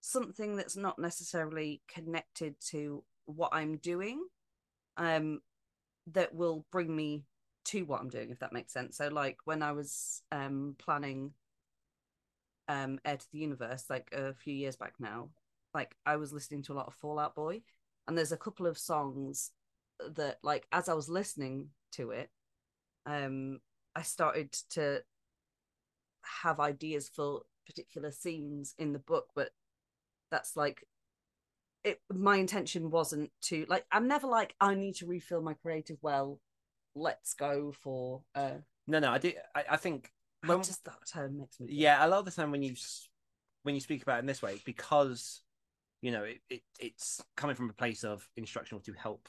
something 0.00 0.56
that's 0.56 0.76
not 0.76 0.98
necessarily 0.98 1.82
connected 1.88 2.54
to 2.70 3.04
what 3.26 3.50
I'm 3.52 3.76
doing, 3.76 4.24
um, 4.96 5.40
that 6.12 6.34
will 6.34 6.64
bring 6.72 6.94
me 6.94 7.24
to 7.66 7.82
what 7.82 8.00
I'm 8.00 8.08
doing, 8.08 8.30
if 8.30 8.38
that 8.38 8.52
makes 8.52 8.72
sense. 8.72 8.96
So, 8.96 9.08
like 9.08 9.38
when 9.44 9.62
I 9.62 9.72
was 9.72 10.22
um 10.32 10.74
planning 10.78 11.32
um 12.68 12.98
Air 13.04 13.16
to 13.16 13.26
the 13.32 13.38
Universe, 13.38 13.84
like 13.88 14.08
a 14.12 14.34
few 14.34 14.54
years 14.54 14.76
back 14.76 14.94
now, 14.98 15.30
like 15.74 15.94
I 16.06 16.16
was 16.16 16.32
listening 16.32 16.62
to 16.64 16.72
a 16.72 16.74
lot 16.74 16.86
of 16.86 16.94
Fall 16.94 17.18
Out 17.18 17.34
Boy, 17.34 17.62
and 18.06 18.16
there's 18.16 18.32
a 18.32 18.36
couple 18.36 18.66
of 18.66 18.78
songs 18.78 19.52
that, 20.14 20.38
like, 20.42 20.66
as 20.72 20.88
I 20.88 20.94
was 20.94 21.08
listening 21.08 21.68
to 21.92 22.10
it, 22.10 22.30
um, 23.06 23.60
I 23.94 24.02
started 24.02 24.52
to 24.70 25.02
have 26.42 26.60
ideas 26.60 27.08
for 27.08 27.42
particular 27.66 28.10
scenes 28.10 28.74
in 28.78 28.92
the 28.92 28.98
book, 28.98 29.28
but 29.34 29.50
that's 30.30 30.56
like 30.56 30.84
it 31.84 32.00
my 32.12 32.36
intention 32.36 32.90
wasn't 32.90 33.30
to 33.42 33.64
like 33.68 33.84
I'm 33.90 34.08
never 34.08 34.26
like 34.26 34.54
I 34.60 34.74
need 34.74 34.96
to 34.96 35.06
refill 35.06 35.40
my 35.40 35.54
creative 35.54 35.98
well. 36.02 36.40
Let's 36.94 37.34
go 37.34 37.72
for 37.72 38.22
uh 38.34 38.58
No, 38.86 38.98
no, 38.98 39.10
I 39.10 39.18
do. 39.18 39.32
I, 39.54 39.64
I 39.70 39.76
think 39.76 40.10
I 40.44 40.56
just 40.56 40.84
that 40.84 40.98
term 41.12 41.38
makes 41.38 41.58
me 41.60 41.68
yeah, 41.70 42.04
a 42.04 42.08
lot 42.08 42.20
of 42.20 42.24
the 42.24 42.30
time 42.30 42.50
when 42.50 42.62
you 42.62 42.74
when 43.62 43.74
you 43.74 43.80
speak 43.80 44.02
about 44.02 44.16
it 44.16 44.20
in 44.20 44.26
this 44.26 44.42
way, 44.42 44.60
because 44.64 45.42
you 46.02 46.10
know 46.10 46.24
it, 46.24 46.40
it 46.48 46.62
it's 46.78 47.22
coming 47.36 47.56
from 47.56 47.70
a 47.70 47.74
place 47.74 48.04
of 48.04 48.28
instructional 48.36 48.80
to 48.82 48.92
help 48.92 49.28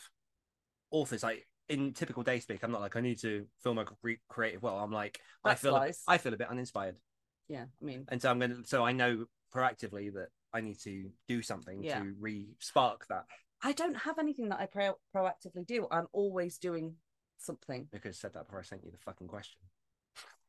authors. 0.92 1.24
Like 1.24 1.48
in 1.68 1.94
typical 1.94 2.24
day 2.24 2.40
speak, 2.40 2.64
I'm 2.64 2.72
not 2.72 2.82
like 2.82 2.96
I 2.96 3.02
need 3.02 3.20
to 3.22 3.46
my 3.66 3.84
cre- 3.84 4.22
creative 4.28 4.64
well. 4.64 4.78
I'm 4.80 4.92
like 4.92 5.20
I 5.44 5.56
feel 5.56 5.72
a, 5.76 5.78
lies. 5.78 6.02
I 6.08 6.18
feel 6.18 6.34
a 6.34 6.38
bit 6.38 6.50
uninspired, 6.50 6.98
yeah, 7.48 7.66
I 7.82 7.86
mean 7.86 8.06
and 8.10 8.22
so 8.22 8.30
I'm 8.30 8.40
gonna 8.40 8.64
so 8.66 8.84
I 8.84 8.92
know 8.92 9.26
proactively 9.56 10.14
that 10.14 10.28
I 10.54 10.62
need 10.62 10.80
to 10.82 11.10
do 11.28 11.42
something 11.42 11.84
Yeah. 11.84 12.00
to 12.00 12.14
re-spark 12.20 13.08
that 13.08 13.26
I 13.62 13.74
don't 13.74 13.96
have 13.96 14.20
anything 14.20 14.50
that 14.50 14.60
I 14.60 14.66
pro- 14.68 14.98
proactively 15.16 15.66
do. 15.66 15.88
I'm 15.92 16.08
always 16.14 16.58
doing 16.58 16.96
something. 17.38 17.88
because 17.92 18.16
I 18.16 18.18
said 18.20 18.34
that 18.34 18.46
before 18.46 18.60
I 18.60 18.64
sent 18.64 18.84
you 18.84 18.92
the 18.92 18.98
fucking 18.98 19.28
question. 19.28 19.60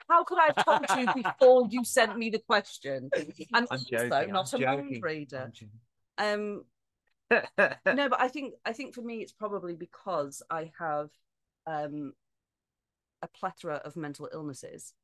How 0.09 0.25
could 0.25 0.39
I 0.39 0.51
have 0.57 0.65
told 0.65 0.99
you 0.99 1.23
before 1.23 1.67
you 1.71 1.85
sent 1.85 2.17
me 2.17 2.31
the 2.31 2.39
question? 2.39 3.11
I'm, 3.15 3.27
I'm 3.53 3.67
also 3.71 3.85
joking, 3.91 4.33
not 4.33 4.55
I'm 4.55 4.63
a 4.63 4.67
mind 4.67 5.03
reader. 5.03 5.37
I'm 5.39 5.45
Um, 5.45 5.53
joking. 5.53 6.65
No, 7.31 8.09
but 8.09 8.21
I 8.21 8.29
think 8.33 8.55
I 8.65 8.73
think 8.73 8.95
for 8.95 9.03
me 9.03 9.19
it's 9.19 9.33
probably 9.33 9.75
because 9.75 10.43
I 10.51 10.73
have 10.79 11.11
um 11.67 12.13
a 13.23 13.29
plethora 13.29 13.77
of 13.77 13.97
mental 13.97 14.29
illnesses. 14.33 14.95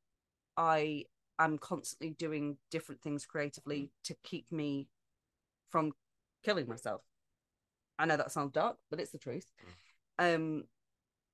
I 0.57 1.05
am 1.39 1.59
constantly 1.59 2.11
doing 2.19 2.57
different 2.71 3.03
things 3.03 3.27
creatively 3.27 3.91
to 4.05 4.17
keep 4.25 4.51
me 4.51 4.89
from 5.71 5.93
killing 6.45 6.69
myself. 6.69 7.03
I 7.99 8.07
know 8.07 8.17
that 8.17 8.33
sounds 8.33 8.53
dark, 8.53 8.79
but 8.91 9.01
it's 9.01 9.13
the 9.13 9.19
truth. 9.19 9.51
Um 10.19 10.65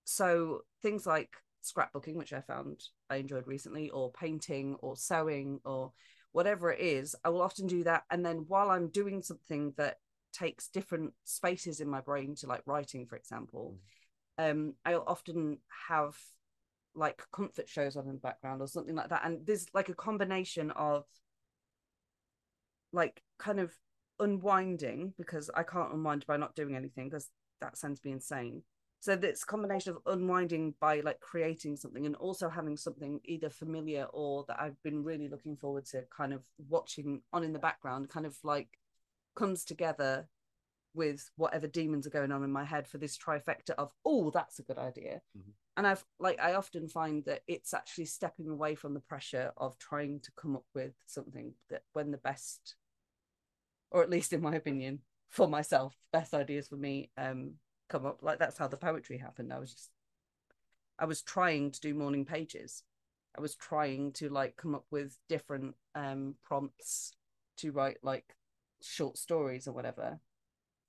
so 0.05 0.62
things 0.83 1.07
like 1.07 1.31
scrapbooking, 1.62 2.16
which 2.16 2.33
I 2.33 2.40
found 2.40 2.83
I 3.09 3.16
enjoyed 3.16 3.46
recently, 3.46 3.90
or 3.90 4.11
painting 4.12 4.76
or 4.81 4.96
sewing 4.96 5.61
or 5.64 5.92
whatever 6.33 6.72
it 6.72 6.81
is, 6.81 7.14
I 7.24 7.28
will 7.28 7.42
often 7.42 7.66
do 7.66 7.85
that. 7.85 8.05
And 8.11 8.24
then 8.24 8.44
while 8.48 8.70
I'm 8.70 8.88
doing 8.88 9.22
something 9.22 9.74
that 9.76 9.98
takes 10.33 10.68
different 10.68 11.12
spaces 11.25 11.81
in 11.81 11.88
my 11.88 12.01
brain 12.01 12.35
to 12.37 12.47
like 12.47 12.62
writing, 12.66 13.07
for 13.07 13.16
example, 13.16 13.77
um, 14.38 14.75
I'll 14.85 15.05
often 15.07 15.59
have 15.88 16.16
like 16.95 17.23
comfort 17.33 17.68
shows 17.68 17.97
on 17.97 18.07
in 18.07 18.14
the 18.14 18.21
background 18.21 18.61
or 18.61 18.66
something 18.66 18.95
like 18.95 19.09
that. 19.09 19.23
And 19.25 19.47
there's 19.47 19.66
like 19.75 19.88
a 19.88 19.95
combination 19.95 20.71
of 20.73 21.05
like 22.92 23.23
kind 23.38 23.61
of 23.61 23.73
unwinding 24.21 25.14
because 25.16 25.51
I 25.55 25.62
can't 25.62 25.92
unwind 25.92 26.27
by 26.27 26.37
not 26.37 26.55
doing 26.55 26.77
anything 26.77 27.09
because 27.09 27.31
that 27.61 27.77
sends 27.77 28.05
me 28.05 28.12
insane. 28.12 28.62
So 29.01 29.16
this 29.16 29.42
combination 29.42 29.95
of 29.97 30.14
unwinding 30.14 30.75
by 30.81 31.01
like 31.01 31.18
creating 31.18 31.77
something 31.77 32.07
and 32.07 32.14
also 32.14 32.49
having 32.49 32.77
something 32.77 33.21
either 33.25 33.51
familiar 33.51 34.05
or 34.12 34.45
that 34.47 34.61
I've 34.61 34.81
been 34.85 35.03
really 35.03 35.29
looking 35.29 35.57
forward 35.57 35.87
to 35.87 36.05
kind 36.16 36.33
of 36.33 36.45
watching 36.68 37.23
on 37.33 37.42
in 37.42 37.53
the 37.53 37.59
background 37.59 38.11
kind 38.11 38.27
of 38.27 38.37
like 38.45 38.68
comes 39.35 39.64
together 39.64 40.29
with 40.95 41.31
whatever 41.37 41.66
demons 41.66 42.07
are 42.07 42.11
going 42.11 42.33
on 42.33 42.45
in 42.45 42.53
my 42.53 42.64
head 42.64 42.87
for 42.87 42.99
this 42.99 43.16
trifecta 43.16 43.71
of 43.79 43.92
oh 44.05 44.31
that's 44.31 44.59
a 44.59 44.62
good 44.62 44.79
idea. 44.79 45.23
Mhm. 45.37 45.53
and 45.77 45.87
i've 45.87 46.05
like 46.18 46.38
i 46.38 46.53
often 46.55 46.87
find 46.87 47.25
that 47.25 47.42
it's 47.47 47.73
actually 47.73 48.05
stepping 48.05 48.49
away 48.49 48.75
from 48.75 48.92
the 48.92 49.01
pressure 49.01 49.53
of 49.57 49.79
trying 49.79 50.21
to 50.21 50.33
come 50.33 50.55
up 50.55 50.66
with 50.75 50.95
something 51.07 51.55
that 51.71 51.83
when 51.95 52.11
the 52.11 52.18
best 52.18 52.77
or 53.90 54.03
at 54.03 54.11
least 54.11 54.33
in 54.33 54.42
my 54.42 54.55
opinion 54.55 55.01
for 55.31 55.49
myself 55.49 55.97
best 56.12 56.35
ideas 56.35 56.68
for 56.68 56.77
me 56.77 57.11
um 57.16 57.55
come 57.92 58.07
up. 58.07 58.23
Like 58.23 58.38
that's 58.38 58.57
how 58.59 58.68
the 58.68 58.77
poetry 58.77 59.18
happened. 59.18 59.53
I 59.53 59.59
was 59.59 59.73
just 59.75 59.90
i 60.99 61.05
was 61.05 61.23
trying 61.23 61.71
to 61.71 61.81
do 61.81 61.95
morning 61.95 62.25
pages. 62.25 62.83
I 63.37 63.40
was 63.40 63.55
trying 63.55 64.12
to 64.14 64.29
like 64.29 64.57
come 64.57 64.75
up 64.75 64.87
with 64.90 65.18
different 65.29 65.75
um 65.95 66.35
prompts 66.42 67.12
to 67.59 67.71
write 67.73 67.99
like 68.03 68.35
short 68.85 69.18
stories 69.18 69.66
or 69.66 69.73
whatever. 69.73 70.18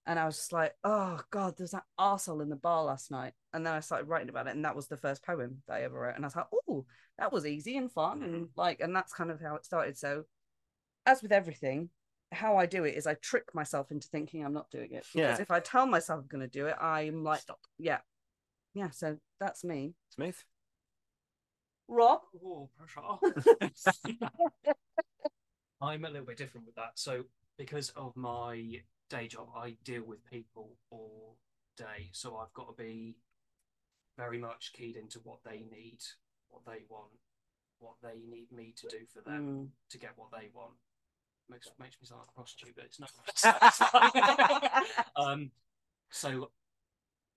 And 0.05 0.19
I 0.19 0.25
was 0.25 0.35
just 0.35 0.51
like, 0.51 0.73
oh 0.83 1.19
God, 1.31 1.55
there's 1.57 1.71
that 1.71 1.85
arsehole 1.99 2.41
in 2.41 2.49
the 2.49 2.57
bar 2.57 2.83
last 2.83 3.09
night. 3.09 3.33
And 3.53 3.65
then 3.65 3.73
I 3.73 3.79
started 3.79 4.09
writing 4.09 4.29
about 4.29 4.47
it, 4.47 4.55
and 4.55 4.65
that 4.65 4.75
was 4.75 4.87
the 4.87 4.97
first 4.97 5.23
poem 5.23 5.61
that 5.67 5.75
I 5.75 5.83
ever 5.83 5.97
wrote. 5.97 6.15
And 6.15 6.25
I 6.25 6.27
was 6.27 6.35
like, 6.35 6.47
oh, 6.67 6.85
that 7.17 7.31
was 7.31 7.45
easy 7.45 7.77
and 7.77 7.91
fun. 7.91 8.21
And 8.21 8.33
mm-hmm. 8.33 8.59
like, 8.59 8.81
and 8.81 8.95
that's 8.95 9.13
kind 9.13 9.31
of 9.31 9.39
how 9.39 9.55
it 9.55 9.65
started. 9.65 9.97
So, 9.97 10.23
as 11.05 11.21
with 11.21 11.31
everything, 11.31 11.89
how 12.33 12.57
I 12.57 12.65
do 12.65 12.83
it 12.83 12.95
is 12.95 13.07
I 13.07 13.13
trick 13.15 13.53
myself 13.53 13.91
into 13.91 14.07
thinking 14.07 14.43
I'm 14.43 14.53
not 14.53 14.69
doing 14.71 14.91
it. 14.91 15.05
Because 15.13 15.37
Yeah. 15.37 15.41
if 15.41 15.51
I 15.51 15.59
tell 15.59 15.85
myself 15.85 16.21
I'm 16.21 16.27
going 16.27 16.41
to 16.41 16.47
do 16.47 16.67
it, 16.67 16.75
I'm 16.81 17.23
like, 17.23 17.41
yeah. 17.77 17.99
Yeah. 18.73 18.89
So 18.89 19.17
that's 19.39 19.63
me. 19.63 19.93
Smith. 20.09 20.43
Rob? 21.87 22.21
Oh, 22.43 22.69
pressure. 22.77 23.01
I'm 25.81 26.05
a 26.05 26.09
little 26.09 26.25
bit 26.25 26.37
different 26.37 26.65
with 26.65 26.75
that. 26.75 26.91
So, 26.95 27.23
because 27.57 27.89
of 27.91 28.15
my 28.15 28.81
day 29.09 29.27
job, 29.27 29.49
I 29.55 29.77
deal 29.83 30.03
with 30.03 30.25
people 30.25 30.77
all 30.89 31.37
day. 31.77 32.09
So, 32.11 32.37
I've 32.37 32.53
got 32.53 32.75
to 32.75 32.83
be 32.83 33.17
very 34.17 34.37
much 34.37 34.73
keyed 34.73 34.95
into 34.95 35.19
what 35.19 35.39
they 35.43 35.65
need, 35.71 35.99
what 36.49 36.65
they 36.65 36.83
want, 36.89 37.11
what 37.79 37.95
they 38.01 38.21
need 38.29 38.51
me 38.51 38.73
to 38.77 38.87
do 38.87 39.05
for 39.13 39.21
them 39.21 39.41
Mm. 39.47 39.69
to 39.89 39.97
get 39.97 40.11
what 40.17 40.31
they 40.31 40.49
want. 40.53 40.73
Makes, 41.49 41.71
makes 41.79 41.97
me 42.01 42.07
sound 42.07 42.21
like 42.21 42.29
a 42.29 42.33
prostitute, 42.33 42.75
but 42.75 42.85
it's 42.85 42.99
not. 42.99 43.11
um, 45.15 45.51
so, 46.09 46.51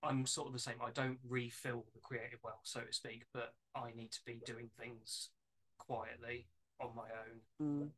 I'm 0.02 0.26
sort 0.26 0.46
of 0.46 0.52
the 0.52 0.58
same. 0.58 0.76
I 0.82 0.90
don't 0.90 1.18
refill 1.28 1.84
the 1.94 2.00
creative 2.00 2.38
well, 2.44 2.60
so 2.62 2.80
to 2.80 2.92
speak, 2.92 3.24
but 3.32 3.54
I 3.74 3.90
need 3.96 4.12
to 4.12 4.20
be 4.24 4.40
doing 4.44 4.70
things 4.78 5.30
quietly 5.78 6.46
on 6.80 6.94
my 6.94 7.02
own 7.02 7.40
Mm. 7.62 7.90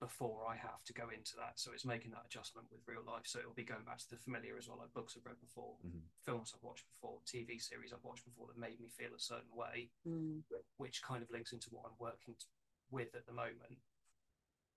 Before 0.00 0.46
I 0.46 0.56
have 0.56 0.82
to 0.84 0.92
go 0.92 1.08
into 1.08 1.36
that. 1.36 1.58
So 1.58 1.72
it's 1.72 1.84
making 1.84 2.10
that 2.12 2.26
adjustment 2.26 2.66
with 2.70 2.80
real 2.86 3.02
life. 3.06 3.24
So 3.26 3.38
it'll 3.38 3.54
be 3.54 3.64
going 3.64 3.84
back 3.84 3.98
to 3.98 4.10
the 4.10 4.16
familiar 4.16 4.56
as 4.58 4.68
well, 4.68 4.78
like 4.78 4.92
books 4.92 5.16
I've 5.16 5.24
read 5.24 5.40
before, 5.40 5.78
Mhm. 5.84 6.02
films 6.24 6.52
I've 6.54 6.62
watched 6.62 6.86
before, 6.88 7.20
TV 7.22 7.58
series 7.58 7.92
I've 7.92 8.04
watched 8.04 8.24
before 8.24 8.48
that 8.48 8.56
made 8.56 8.80
me 8.80 8.88
feel 8.90 9.14
a 9.14 9.18
certain 9.18 9.54
way, 9.54 9.90
Mm. 10.04 10.42
which 10.76 11.02
kind 11.02 11.22
of 11.22 11.30
links 11.30 11.52
into 11.52 11.70
what 11.70 11.86
I'm 11.86 11.96
working 11.98 12.34
t- 12.36 12.46
with 12.90 13.14
at 13.14 13.26
the 13.26 13.32
moment 13.32 13.82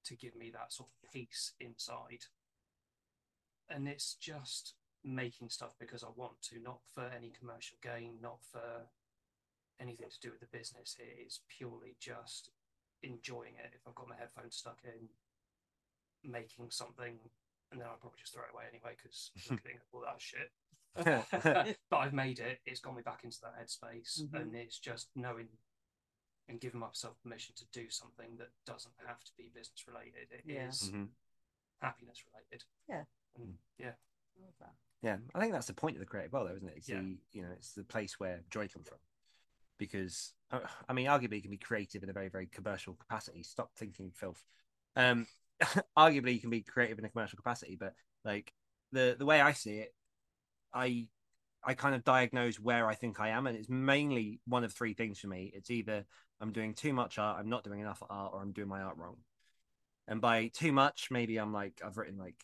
to 0.03 0.15
give 0.15 0.35
me 0.35 0.49
that 0.51 0.71
sort 0.71 0.89
of 0.89 1.11
peace 1.11 1.53
inside. 1.59 2.25
And 3.69 3.87
it's 3.87 4.15
just 4.15 4.75
making 5.03 5.49
stuff 5.49 5.77
because 5.77 6.03
I 6.03 6.09
want 6.09 6.41
to, 6.43 6.59
not 6.59 6.85
for 6.87 7.05
any 7.09 7.31
commercial 7.31 7.77
gain, 7.81 8.21
not 8.21 8.41
for 8.43 8.89
anything 9.79 10.09
to 10.09 10.19
do 10.19 10.31
with 10.31 10.39
the 10.39 10.47
business. 10.47 10.95
It 10.99 11.19
is 11.19 11.41
purely 11.47 11.95
just 11.99 12.49
enjoying 13.03 13.53
it. 13.57 13.71
If 13.73 13.81
I've 13.87 13.95
got 13.95 14.07
my 14.09 14.15
headphones 14.15 14.55
stuck 14.55 14.79
in, 14.83 15.09
making 16.23 16.69
something, 16.71 17.19
and 17.71 17.81
then 17.81 17.87
I'll 17.87 17.97
probably 17.97 18.19
just 18.19 18.33
throw 18.33 18.43
it 18.43 18.53
away 18.53 18.63
anyway 18.71 18.95
because 18.97 19.31
looking 19.49 19.75
at 19.75 19.81
all 19.91 20.01
that 20.01 20.21
shit. 20.21 20.51
but 21.89 21.97
I've 21.97 22.13
made 22.13 22.39
it. 22.39 22.59
It's 22.65 22.79
got 22.79 22.95
me 22.95 23.01
back 23.03 23.23
into 23.23 23.37
that 23.41 23.53
headspace, 23.61 24.21
Mhm. 24.23 24.41
and 24.41 24.55
it's 24.55 24.79
just 24.79 25.09
knowing 25.15 25.47
and 26.49 26.61
giving 26.61 26.79
myself 26.79 27.15
permission 27.21 27.53
to 27.57 27.65
do 27.73 27.89
something 27.89 28.37
that 28.37 28.49
doesn't 28.65 28.93
have 29.05 29.21
to 29.25 29.31
be 29.37 29.49
business 29.53 29.83
related. 29.87 30.31
It 30.31 30.49
is 30.49 30.89
Yeah. 30.89 30.95
Mhm. 30.97 31.09
happiness 31.81 32.23
related. 32.25 32.63
Yeah. 32.87 33.03
And 33.35 33.59
yeah. 33.77 33.93
I 34.37 34.41
love 34.45 34.53
that. 34.59 34.75
Yeah, 35.01 35.17
I 35.35 35.39
think 35.41 35.51
that's 35.51 35.67
the 35.67 35.73
point 35.73 35.97
of 35.97 35.99
the 35.99 36.05
creative 36.05 36.31
world, 36.31 36.49
though, 36.49 36.55
isn't 36.55 36.69
it? 36.69 36.77
It's 36.77 36.89
Yeah. 36.89 37.01
the 37.01 37.17
you 37.31 37.41
know, 37.43 37.51
it's 37.51 37.73
the 37.73 37.83
place 37.83 38.19
where 38.19 38.43
joy 38.49 38.67
comes 38.69 38.87
from. 38.87 38.99
Because 39.77 40.33
uh, 40.51 40.59
I 40.87 40.93
mean, 40.93 41.07
arguably, 41.07 41.35
you 41.35 41.41
can 41.41 41.51
be 41.51 41.57
creative 41.57 42.03
in 42.03 42.09
a 42.09 42.13
very, 42.13 42.29
very 42.29 42.47
commercial 42.47 42.93
capacity. 42.93 43.43
Stop 43.43 43.71
thinking 43.75 44.11
filth. 44.13 44.43
Um, 44.95 45.27
arguably, 45.97 46.33
you 46.33 46.39
can 46.39 46.49
be 46.49 46.61
creative 46.61 46.99
in 46.99 47.05
a 47.05 47.09
commercial 47.09 47.37
capacity, 47.37 47.77
but 47.79 47.93
like 48.23 48.53
the 48.91 49.15
the 49.17 49.25
way 49.25 49.41
I 49.41 49.53
see 49.53 49.77
it, 49.77 49.93
I 50.73 51.07
I 51.63 51.73
kind 51.73 51.95
of 51.95 52.03
diagnose 52.03 52.59
where 52.59 52.87
I 52.87 52.95
think 52.95 53.19
I 53.19 53.29
am, 53.29 53.47
and 53.47 53.57
it's 53.57 53.69
mainly 53.69 54.39
one 54.45 54.63
of 54.63 54.73
three 54.73 54.93
things 54.93 55.19
for 55.19 55.27
me. 55.27 55.51
It's 55.53 55.69
either 55.69 56.05
I'm 56.39 56.51
doing 56.51 56.73
too 56.73 56.93
much 56.93 57.17
art, 57.17 57.37
I'm 57.39 57.49
not 57.49 57.63
doing 57.63 57.79
enough 57.79 58.01
art, 58.09 58.31
or 58.33 58.41
I'm 58.41 58.51
doing 58.53 58.67
my 58.67 58.81
art 58.81 58.97
wrong. 58.97 59.17
And 60.07 60.21
by 60.21 60.47
too 60.47 60.71
much, 60.71 61.09
maybe 61.11 61.37
I'm 61.37 61.51
like 61.51 61.81
I've 61.85 61.97
written 61.97 62.17
like 62.17 62.35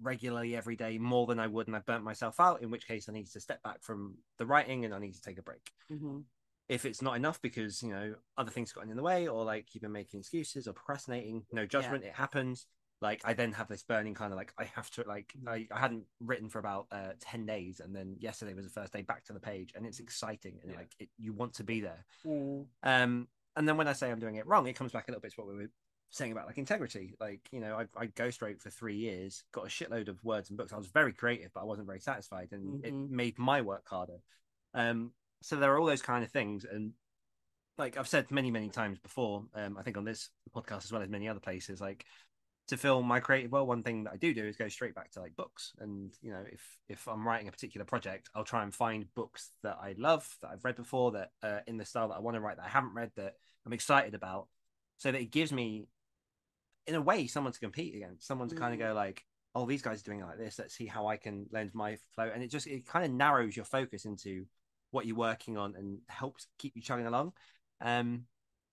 regularly 0.00 0.56
every 0.56 0.76
day 0.76 0.98
more 0.98 1.26
than 1.26 1.38
I 1.38 1.46
would, 1.46 1.66
and 1.66 1.76
I've 1.76 1.86
burnt 1.86 2.04
myself 2.04 2.40
out. 2.40 2.62
In 2.62 2.70
which 2.70 2.86
case, 2.86 3.08
I 3.08 3.12
need 3.12 3.26
to 3.26 3.40
step 3.40 3.62
back 3.62 3.82
from 3.82 4.16
the 4.38 4.46
writing 4.46 4.84
and 4.84 4.94
I 4.94 4.98
need 4.98 5.14
to 5.14 5.20
take 5.20 5.38
a 5.38 5.42
break. 5.42 5.70
Mhm. 5.90 6.24
If 6.68 6.84
it's 6.84 7.00
not 7.00 7.16
enough 7.16 7.40
because 7.40 7.82
you 7.82 7.90
know 7.90 8.14
other 8.36 8.50
things 8.50 8.72
gotten 8.72 8.90
in 8.90 8.96
the 8.96 9.02
way, 9.02 9.26
or 9.28 9.44
like 9.44 9.74
you've 9.74 9.82
been 9.82 9.92
making 9.92 10.20
excuses 10.20 10.68
or 10.68 10.72
procrastinating, 10.72 11.44
no 11.52 11.66
judgment, 11.66 12.04
it 12.04 12.14
happens. 12.14 12.66
Like 13.00 13.22
I 13.24 13.32
then 13.32 13.52
have 13.52 13.68
this 13.68 13.84
burning 13.84 14.14
kind 14.14 14.32
of 14.32 14.36
like 14.36 14.52
I 14.58 14.64
have 14.64 14.90
to 14.92 15.04
like 15.06 15.32
I, 15.46 15.66
I 15.70 15.78
hadn't 15.78 16.04
written 16.20 16.48
for 16.48 16.58
about 16.58 16.86
uh, 16.90 17.12
ten 17.20 17.46
days, 17.46 17.80
and 17.80 17.94
then 17.94 18.16
yesterday 18.18 18.54
was 18.54 18.64
the 18.64 18.80
first 18.80 18.92
day 18.92 19.02
back 19.02 19.24
to 19.26 19.32
the 19.32 19.40
page, 19.40 19.72
and 19.74 19.86
it's 19.86 20.00
exciting 20.00 20.58
and 20.62 20.72
Yeah. 20.72 20.78
like 20.78 20.94
it, 20.98 21.08
you 21.16 21.32
want 21.32 21.54
to 21.54 21.64
be 21.64 21.80
there. 21.80 22.04
Mm. 22.26 22.66
Um, 22.82 23.28
and 23.56 23.68
then 23.68 23.76
when 23.76 23.88
I 23.88 23.92
say 23.92 24.10
I'm 24.10 24.18
doing 24.18 24.36
it 24.36 24.46
wrong, 24.46 24.66
it 24.66 24.76
comes 24.76 24.92
back 24.92 25.08
a 25.08 25.10
little 25.12 25.22
bit 25.22 25.32
to 25.34 25.40
what 25.40 25.48
we 25.48 25.56
were 25.56 25.70
saying 26.10 26.32
about 26.32 26.46
like 26.46 26.58
integrity. 26.58 27.14
Like, 27.20 27.48
you 27.52 27.60
know, 27.60 27.76
I, 27.76 27.86
I 27.96 28.06
ghostwrote 28.08 28.60
for 28.60 28.70
three 28.70 28.96
years, 28.96 29.44
got 29.52 29.64
a 29.64 29.68
shitload 29.68 30.08
of 30.08 30.22
words 30.24 30.50
and 30.50 30.56
books. 30.56 30.72
I 30.72 30.78
was 30.78 30.86
very 30.88 31.12
creative, 31.12 31.52
but 31.54 31.60
I 31.60 31.64
wasn't 31.64 31.86
very 31.86 32.00
satisfied, 32.00 32.48
and 32.52 32.84
it 32.84 32.92
Mhm. 32.92 33.10
made 33.10 33.38
my 33.38 33.62
work 33.62 33.88
harder. 33.88 34.18
Um, 34.74 35.12
so 35.42 35.56
there 35.56 35.72
are 35.72 35.78
all 35.78 35.86
those 35.86 36.02
kind 36.02 36.24
of 36.24 36.30
things, 36.30 36.64
and 36.64 36.92
like 37.76 37.96
I've 37.96 38.08
said 38.08 38.30
many, 38.30 38.50
many 38.50 38.68
times 38.68 38.98
before, 38.98 39.44
um, 39.54 39.76
I 39.78 39.82
think 39.82 39.96
on 39.96 40.04
this 40.04 40.30
podcast 40.54 40.84
as 40.84 40.92
well 40.92 41.02
as 41.02 41.08
many 41.08 41.28
other 41.28 41.40
places, 41.40 41.80
like 41.80 42.04
to 42.68 42.76
fill 42.76 43.02
my 43.02 43.20
creative 43.20 43.50
well, 43.50 43.66
one 43.66 43.82
thing 43.82 44.04
that 44.04 44.12
I 44.12 44.16
do 44.16 44.34
do 44.34 44.44
is 44.44 44.56
go 44.56 44.68
straight 44.68 44.94
back 44.94 45.10
to 45.12 45.20
like 45.20 45.36
books. 45.36 45.72
And 45.78 46.12
you 46.20 46.32
know, 46.32 46.44
if 46.52 46.62
if 46.88 47.06
I'm 47.08 47.26
writing 47.26 47.48
a 47.48 47.52
particular 47.52 47.84
project, 47.84 48.28
I'll 48.34 48.44
try 48.44 48.62
and 48.62 48.74
find 48.74 49.06
books 49.14 49.50
that 49.62 49.78
I 49.80 49.94
love, 49.96 50.28
that 50.42 50.50
I've 50.50 50.64
read 50.64 50.76
before, 50.76 51.12
that 51.12 51.30
uh, 51.42 51.60
in 51.66 51.76
the 51.78 51.84
style 51.84 52.08
that 52.08 52.16
I 52.16 52.20
want 52.20 52.34
to 52.34 52.40
write, 52.40 52.56
that 52.56 52.66
I 52.66 52.70
haven't 52.70 52.94
read, 52.94 53.12
that 53.16 53.34
I'm 53.64 53.72
excited 53.72 54.14
about, 54.14 54.48
so 54.98 55.10
that 55.12 55.20
it 55.20 55.30
gives 55.30 55.52
me, 55.52 55.86
in 56.86 56.94
a 56.94 57.00
way, 57.00 57.26
someone 57.26 57.52
to 57.52 57.60
compete 57.60 57.94
against, 57.94 58.26
someone 58.26 58.48
to 58.48 58.54
kind 58.54 58.74
of 58.74 58.80
Mm. 58.80 58.88
go 58.88 58.94
like, 58.94 59.24
oh, 59.54 59.66
these 59.66 59.82
guys 59.82 60.00
are 60.00 60.04
doing 60.04 60.20
it 60.20 60.26
like 60.26 60.38
this. 60.38 60.58
Let's 60.58 60.74
see 60.74 60.86
how 60.86 61.06
I 61.06 61.16
can 61.16 61.46
lend 61.52 61.74
my 61.74 61.96
flow, 62.14 62.30
and 62.32 62.42
it 62.42 62.50
just 62.50 62.66
it 62.66 62.86
kind 62.86 63.04
of 63.04 63.12
narrows 63.12 63.56
your 63.56 63.64
focus 63.64 64.04
into 64.04 64.46
what 64.90 65.06
you're 65.06 65.16
working 65.16 65.56
on 65.56 65.74
and 65.76 65.98
helps 66.08 66.46
keep 66.58 66.74
you 66.76 66.82
chugging 66.82 67.06
along. 67.06 67.32
Um, 67.80 68.24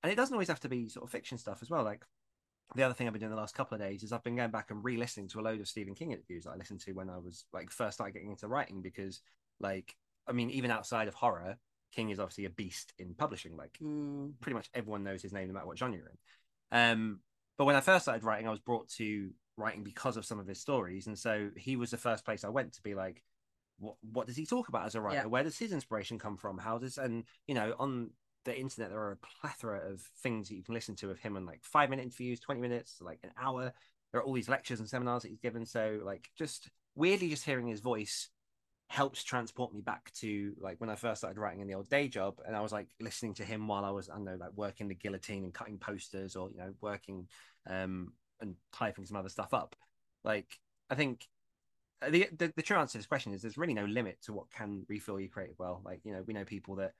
and 0.03 0.11
it 0.11 0.15
doesn't 0.15 0.33
always 0.33 0.47
have 0.47 0.59
to 0.61 0.69
be 0.69 0.87
sort 0.87 1.05
of 1.05 1.11
fiction 1.11 1.37
stuff 1.37 1.59
as 1.61 1.69
well. 1.69 1.83
Like 1.83 2.03
the 2.75 2.83
other 2.83 2.93
thing 2.93 3.07
I've 3.07 3.13
been 3.13 3.21
doing 3.21 3.31
the 3.31 3.37
last 3.37 3.55
couple 3.55 3.75
of 3.75 3.81
days 3.81 4.03
is 4.03 4.11
I've 4.11 4.23
been 4.23 4.35
going 4.35 4.51
back 4.51 4.71
and 4.71 4.83
re-listening 4.83 5.27
to 5.29 5.39
a 5.39 5.41
load 5.41 5.61
of 5.61 5.67
Stephen 5.67 5.95
King 5.95 6.11
interviews 6.11 6.45
that 6.45 6.51
I 6.51 6.57
listened 6.57 6.81
to 6.81 6.93
when 6.93 7.09
I 7.09 7.17
was 7.17 7.45
like 7.53 7.71
first 7.71 7.95
started 7.95 8.13
getting 8.13 8.31
into 8.31 8.47
writing 8.47 8.81
because 8.81 9.21
like 9.59 9.95
I 10.27 10.31
mean 10.31 10.49
even 10.51 10.71
outside 10.71 11.07
of 11.07 11.13
horror, 11.13 11.57
King 11.93 12.09
is 12.09 12.19
obviously 12.19 12.45
a 12.45 12.49
beast 12.49 12.93
in 12.97 13.13
publishing. 13.13 13.55
Like 13.55 13.77
Mm. 13.81 14.33
pretty 14.41 14.55
much 14.55 14.69
everyone 14.73 15.03
knows 15.03 15.21
his 15.21 15.33
name 15.33 15.47
no 15.47 15.53
matter 15.53 15.67
what 15.67 15.77
genre 15.77 15.97
you're 15.97 16.07
in. 16.07 16.17
Um, 16.71 17.19
but 17.57 17.65
when 17.65 17.75
I 17.75 17.81
first 17.81 18.05
started 18.05 18.23
writing, 18.23 18.47
I 18.47 18.51
was 18.51 18.59
brought 18.59 18.89
to 18.97 19.29
writing 19.57 19.83
because 19.83 20.17
of 20.17 20.25
some 20.25 20.39
of 20.39 20.47
his 20.47 20.59
stories, 20.59 21.07
and 21.07 21.17
so 21.17 21.49
he 21.55 21.75
was 21.77 21.91
the 21.91 21.97
first 21.97 22.25
place 22.25 22.43
I 22.43 22.49
went 22.49 22.73
to 22.73 22.81
be 22.81 22.93
like, 22.95 23.23
what 23.79 23.95
what 24.01 24.27
does 24.27 24.35
he 24.35 24.45
talk 24.45 24.69
about 24.69 24.85
as 24.85 24.95
a 24.95 25.01
writer? 25.01 25.17
Yeah. 25.17 25.25
Where 25.25 25.43
does 25.43 25.57
his 25.57 25.71
inspiration 25.71 26.19
come 26.19 26.37
from? 26.37 26.57
How 26.57 26.77
does 26.77 26.97
and 26.97 27.23
you 27.47 27.55
know 27.55 27.73
on 27.79 28.11
the 28.45 28.57
internet 28.57 28.89
there 28.89 28.99
are 28.99 29.11
a 29.11 29.41
plethora 29.41 29.91
of 29.91 30.01
things 30.21 30.47
that 30.47 30.55
you 30.55 30.63
can 30.63 30.73
listen 30.73 30.95
to 30.95 31.09
of 31.09 31.19
him 31.19 31.35
and 31.35 31.45
like 31.45 31.63
five 31.63 31.89
minute 31.89 32.03
interviews, 32.03 32.39
twenty 32.39 32.61
minutes, 32.61 32.97
like 33.01 33.19
an 33.23 33.31
hour. 33.41 33.73
There 34.11 34.21
are 34.21 34.23
all 34.23 34.33
these 34.33 34.49
lectures 34.49 34.79
and 34.79 34.87
seminars 34.87 35.23
that 35.23 35.29
he's 35.29 35.39
given. 35.39 35.65
So 35.65 35.99
like 36.03 36.29
just 36.37 36.69
weirdly 36.95 37.29
just 37.29 37.43
hearing 37.43 37.67
his 37.67 37.81
voice 37.81 38.29
helps 38.87 39.23
transport 39.23 39.73
me 39.73 39.81
back 39.81 40.11
to 40.13 40.53
like 40.59 40.79
when 40.79 40.89
I 40.89 40.95
first 40.95 41.21
started 41.21 41.39
writing 41.39 41.59
in 41.59 41.67
the 41.67 41.73
old 41.73 41.89
day 41.89 42.07
job, 42.07 42.39
and 42.45 42.55
I 42.55 42.61
was 42.61 42.71
like 42.71 42.87
listening 42.99 43.33
to 43.35 43.43
him 43.43 43.67
while 43.67 43.83
I 43.83 43.89
was 43.89 44.09
I 44.09 44.13
don't 44.13 44.25
know 44.25 44.37
like 44.39 44.53
working 44.55 44.87
the 44.87 44.95
guillotine 44.95 45.43
and 45.43 45.53
cutting 45.53 45.79
posters, 45.79 46.35
or 46.35 46.49
you 46.51 46.57
know 46.57 46.71
working 46.81 47.27
um 47.67 48.13
and 48.39 48.55
typing 48.71 49.05
some 49.05 49.17
other 49.17 49.29
stuff 49.29 49.53
up. 49.53 49.75
Like 50.23 50.59
I 50.89 50.95
think 50.95 51.27
Uh, 52.01 52.09
the, 52.09 52.29
the 52.37 52.53
the 52.55 52.61
true 52.61 52.77
answer 52.77 52.93
to 52.93 52.97
this 52.99 53.07
question 53.07 53.33
is 53.33 53.41
there's 53.41 53.57
really 53.57 53.73
no 53.73 53.85
limit 53.85 54.21
to 54.23 54.33
what 54.33 54.49
can 54.51 54.85
refill 54.89 55.19
your 55.19 55.29
creative 55.29 55.59
well. 55.59 55.81
Like 55.83 56.01
you 56.03 56.13
know 56.13 56.23
we 56.25 56.33
know 56.33 56.45
people 56.45 56.75
that 56.75 56.93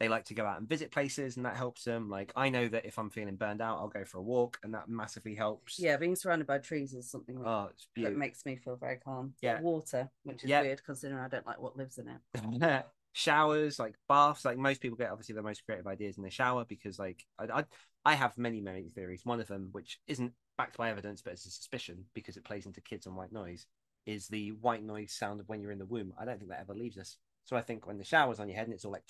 they 0.00 0.08
like 0.08 0.24
to 0.24 0.34
go 0.34 0.44
out 0.44 0.58
and 0.58 0.68
visit 0.68 0.90
places, 0.90 1.36
and 1.36 1.46
that 1.46 1.56
helps 1.56 1.84
them. 1.84 2.08
Like 2.08 2.32
I 2.36 2.48
know 2.48 2.68
that 2.68 2.84
if 2.84 2.98
I'm 2.98 3.10
feeling 3.10 3.36
burned 3.36 3.62
out, 3.62 3.78
I'll 3.78 3.88
go 3.88 4.04
for 4.04 4.18
a 4.18 4.22
walk, 4.22 4.58
and 4.62 4.74
that 4.74 4.88
massively 4.88 5.34
helps. 5.34 5.78
Yeah, 5.78 5.96
being 5.96 6.16
surrounded 6.16 6.46
by 6.46 6.58
trees 6.58 6.92
is 6.92 7.10
something 7.10 7.40
that, 7.40 7.48
Oh, 7.48 7.70
that 7.96 8.16
makes 8.16 8.44
me 8.44 8.56
feel 8.56 8.76
very 8.76 8.96
calm. 8.96 9.34
Yeah. 9.40 9.60
Water, 9.60 10.10
which 10.24 10.44
is 10.44 10.50
Yeah. 10.50 10.62
weird 10.62 10.84
considering 10.84 11.20
I 11.20 11.28
don't 11.28 11.46
like 11.46 11.60
what 11.60 11.76
lives 11.76 11.98
in 11.98 12.08
it. 12.08 12.84
showers 13.14 13.78
like 13.78 13.94
baths 14.08 14.42
like 14.42 14.56
most 14.56 14.80
people 14.80 14.96
get 14.96 15.10
obviously 15.10 15.34
the 15.34 15.42
most 15.42 15.64
creative 15.66 15.86
ideas 15.86 16.16
in 16.16 16.22
the 16.22 16.30
shower 16.30 16.64
because 16.64 16.98
like 16.98 17.26
I, 17.38 17.44
I 17.60 17.64
i 18.06 18.14
have 18.14 18.38
many 18.38 18.62
many 18.62 18.88
theories 18.88 19.20
one 19.24 19.38
of 19.38 19.48
them 19.48 19.68
which 19.72 20.00
isn't 20.06 20.32
backed 20.56 20.78
by 20.78 20.88
evidence 20.88 21.20
but 21.20 21.34
it's 21.34 21.44
a 21.44 21.50
suspicion 21.50 22.06
because 22.14 22.38
it 22.38 22.44
plays 22.44 22.64
into 22.64 22.80
kids 22.80 23.04
and 23.04 23.14
white 23.14 23.30
noise 23.30 23.66
is 24.06 24.28
the 24.28 24.50
white 24.52 24.82
noise 24.82 25.12
sound 25.12 25.40
of 25.40 25.48
when 25.48 25.60
you're 25.60 25.70
in 25.72 25.78
the 25.78 25.86
womb 25.86 26.12
i 26.18 26.24
don't 26.24 26.38
think 26.38 26.50
that 26.50 26.60
ever 26.60 26.74
leaves 26.74 26.98
us 26.98 27.16
so 27.44 27.56
i 27.56 27.60
think 27.60 27.86
when 27.86 27.98
the 27.98 28.04
shower's 28.04 28.40
on 28.40 28.48
your 28.48 28.56
head 28.56 28.66
and 28.66 28.74
it's 28.74 28.84
all 28.84 28.92
like 28.92 29.04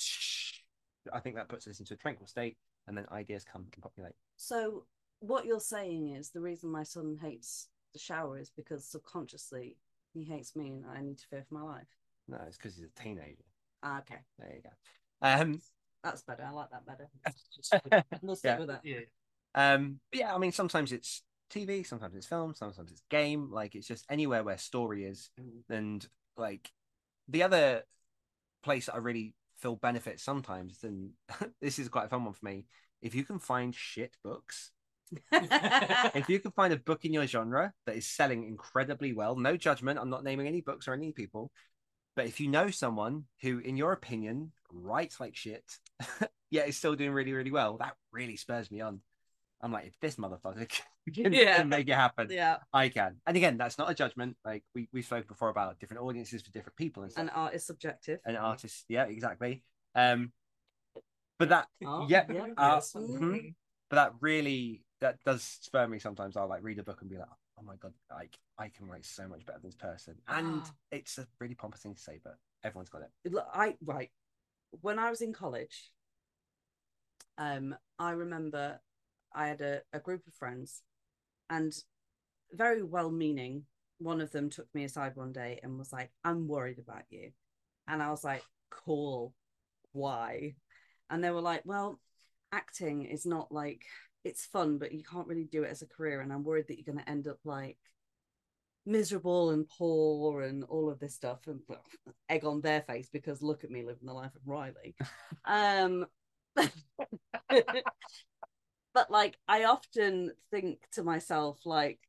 i 1.13 1.21
think 1.21 1.37
that 1.37 1.49
puts 1.49 1.67
us 1.67 1.81
into 1.81 1.95
a 1.95 1.97
tranquil 1.97 2.27
state 2.27 2.57
and 2.87 2.97
then 2.97 3.07
ideas 3.13 3.45
come 3.51 3.63
and 3.63 3.83
populate 3.83 4.15
So 4.37 4.85
what 5.21 5.45
you're 5.47 5.61
saying 5.61 6.09
is 6.09 6.31
the 6.31 6.41
reason 6.41 6.71
my 6.71 6.83
son 6.83 7.17
hates 7.23 7.69
the 7.93 7.99
shower 7.99 8.39
is 8.39 8.51
because 8.51 8.85
subconsciously 8.85 9.77
he 10.13 10.25
hates 10.25 10.57
me 10.57 10.69
and 10.69 10.85
I 10.87 11.01
need 11.01 11.19
to 11.19 11.27
fear 11.31 11.45
for 11.49 11.55
my 11.55 11.63
life. 11.63 11.87
No, 12.29 12.39
it's 12.47 12.57
because 12.57 12.77
he's 12.77 12.87
a 12.87 13.03
teenager. 13.03 13.45
Ah, 13.83 14.01
okay, 14.01 14.21
There 14.39 14.53
you 14.55 14.63
go. 14.63 14.71
Um, 15.23 15.61
that's 16.03 16.23
better. 16.23 16.43
I 16.45 16.51
like 16.51 16.69
that 16.71 16.87
better. 16.87 18.05
We'll 18.23 18.35
stick 18.37 18.51
Yeah. 18.51 18.59
with 18.59 18.69
that. 18.69 18.81
Yeah. 18.85 19.01
um, 19.55 20.01
but 20.11 20.21
yeah, 20.21 20.35
I 20.35 20.39
mean, 20.39 20.53
sometimes 20.53 20.93
it's 20.93 21.23
TV, 21.53 21.83
sometimes 21.87 22.17
it's 22.17 22.27
film, 22.27 22.55
sometimes 22.55 22.91
it's 22.91 23.03
game. 23.11 23.51
Like 23.51 23.75
it's 23.75 23.87
just 23.87 24.07
anywhere 24.11 24.43
where 24.43 24.59
story 24.59 25.05
is, 25.05 25.31
Mm. 25.41 25.63
and 25.71 26.09
like 26.37 26.71
the 27.29 27.43
other 27.43 27.83
place 28.63 28.89
I 28.89 28.99
really 28.99 29.35
feel 29.59 29.77
benefits 29.77 30.23
sometimes. 30.23 30.83
And 30.83 31.11
this 31.61 31.79
is 31.79 31.89
quite 31.89 32.07
a 32.07 32.09
fun 32.09 32.25
one 32.25 32.35
for 32.35 32.45
me. 32.45 32.67
If 33.01 33.15
you 33.15 33.25
can 33.25 33.39
find 33.39 33.75
shit 33.75 34.17
books, 34.25 34.71
if 35.33 36.29
you 36.29 36.39
can 36.39 36.53
find 36.53 36.73
a 36.73 36.79
book 36.79 37.05
in 37.05 37.13
your 37.13 37.27
genre 37.27 37.73
that 37.87 37.97
is 37.97 38.07
selling 38.07 38.45
incredibly 38.47 39.13
well, 39.13 39.37
no 39.37 39.57
judgment, 39.57 39.99
I'm 39.99 40.11
not 40.11 40.25
naming 40.25 40.47
any 40.47 40.61
books 40.61 40.89
or 40.89 40.95
any 40.95 41.13
people, 41.13 41.51
but 42.17 42.27
if 42.27 42.41
you 42.41 42.49
know 42.49 42.71
someone 42.71 43.25
who, 43.43 43.59
in 43.59 43.77
your 43.77 43.93
opinion, 43.93 44.53
writes 44.73 45.21
like 45.21 45.37
shit, 45.37 45.65
yet 46.51 46.69
is 46.69 46.77
still 46.77 46.95
doing 46.95 47.13
really, 47.13 47.33
really 47.33 47.51
well, 47.51 47.77
that 47.79 47.97
really 48.13 48.37
spurs 48.37 48.71
me 48.71 48.81
on. 48.81 49.01
I'm 49.61 49.73
like, 49.73 49.87
if 49.87 50.01
this 50.01 50.17
motherfucker 50.17 50.69
can, 51.11 51.33
Yeah. 51.33 51.57
can 51.57 51.69
make 51.69 51.89
it 51.89 51.95
happen, 51.95 52.29
yeah, 52.31 52.59
I 52.73 52.89
can. 52.89 53.17
And 53.27 53.37
again, 53.37 53.57
that's 53.57 53.79
not 53.79 53.91
a 53.91 53.95
judgment. 53.95 54.37
Like 54.45 54.63
we 54.75 54.89
we 54.93 55.03
spoke 55.03 55.27
before 55.27 55.49
about 55.49 55.79
different 55.81 56.03
audiences 56.03 56.43
for 56.43 56.51
different 56.53 56.77
people 56.77 57.03
and 57.03 57.11
stuff. 57.11 57.23
and 57.23 57.31
art 57.35 57.55
is 57.55 57.65
subjective. 57.67 58.21
And 58.25 58.37
artists, 58.37 58.85
yeah, 58.89 59.05
exactly. 59.07 59.65
Um, 59.95 60.33
but 61.39 61.49
that, 61.49 61.67
Art, 61.85 62.09
yeah, 62.09 62.25
yeah. 62.31 62.47
art, 62.57 62.85
Yes. 62.85 62.93
mhm. 62.95 63.55
but 63.91 63.97
that 63.97 64.13
really 64.21 64.85
that 65.01 65.19
does 65.25 65.43
spur 65.43 65.89
me 65.89 65.99
sometimes. 65.99 66.37
I'll 66.37 66.49
like 66.49 66.63
read 66.63 66.79
a 66.79 66.85
book 66.85 67.01
and 67.01 67.11
be 67.11 67.17
like, 67.19 67.27
oh 67.59 67.63
my 67.65 67.75
god, 67.77 67.95
like 68.11 68.39
I 68.59 68.69
can 68.69 68.87
write 68.87 69.05
so 69.05 69.27
much 69.27 69.45
better 69.45 69.59
than 69.59 69.69
this 69.69 69.75
person. 69.77 70.15
And 70.29 70.63
Ah. 70.63 70.71
it's 70.93 71.19
a 71.19 71.27
really 71.41 71.57
pompous 71.57 71.81
thing 71.81 71.95
to 71.95 72.01
say, 72.01 72.21
but 72.23 72.37
everyone's 72.63 72.91
got 72.91 73.03
it. 73.03 73.11
Look, 73.33 73.47
I 73.53 73.77
right 73.85 74.11
when 74.83 75.01
I 75.01 75.11
was 75.11 75.21
in 75.21 75.33
college, 75.33 75.91
um, 77.39 77.75
I 77.99 78.13
remember 78.13 78.81
I 79.35 79.49
had 79.49 79.61
a, 79.61 79.83
a 79.93 79.99
group 79.99 80.27
of 80.27 80.35
friends, 80.35 80.83
and 81.53 81.75
very 82.51 82.83
well 82.83 83.11
meaning. 83.11 83.65
One 83.99 84.21
of 84.21 84.33
them 84.33 84.51
took 84.51 84.67
me 84.75 84.85
aside 84.85 85.15
one 85.15 85.33
day 85.33 85.61
and 85.63 85.79
was 85.79 85.93
like, 85.93 86.11
"I'm 86.25 86.49
worried 86.49 86.79
about 86.81 87.05
you," 87.11 87.31
and 87.87 88.03
I 88.03 88.11
was 88.11 88.25
like, 88.25 88.43
"Cool, 88.71 89.35
why?" 89.93 90.57
And 91.11 91.23
they 91.23 91.31
were 91.31 91.43
like, 91.43 91.63
"Well, 91.65 92.01
acting 92.51 93.05
is 93.05 93.27
not 93.27 93.53
like 93.53 93.85
it's 94.25 94.47
fun, 94.47 94.79
but 94.79 94.93
you 94.93 95.05
can't 95.05 95.29
really 95.29 95.45
do 95.45 95.63
it 95.63 95.71
as 95.71 95.83
a 95.83 95.87
career, 95.87 96.21
and 96.21 96.33
I'm 96.33 96.43
worried 96.43 96.69
that 96.69 96.79
you're 96.79 96.93
going 96.93 97.05
to 97.05 97.11
end 97.11 97.29
up 97.29 97.39
like." 97.45 97.79
miserable 98.85 99.51
and 99.51 99.69
poor 99.69 100.43
and 100.43 100.65
all 100.65 100.91
of 100.91 100.99
this 100.99 101.15
stuff 101.15 101.47
and 101.47 101.61
well, 101.69 101.85
egg 102.29 102.45
on 102.45 102.61
their 102.61 102.81
face 102.83 103.09
because 103.13 103.41
look 103.41 103.63
at 103.63 103.71
me 103.71 103.85
living 103.85 104.07
the 104.07 104.13
life 104.13 104.35
of 104.35 104.41
Riley. 104.45 104.97
um 105.45 106.05
but 108.95 109.11
like 109.11 109.39
I 109.49 109.65
often 109.65 110.33
think 110.51 110.81
to 110.93 111.03
myself 111.03 111.61
like 111.65 112.01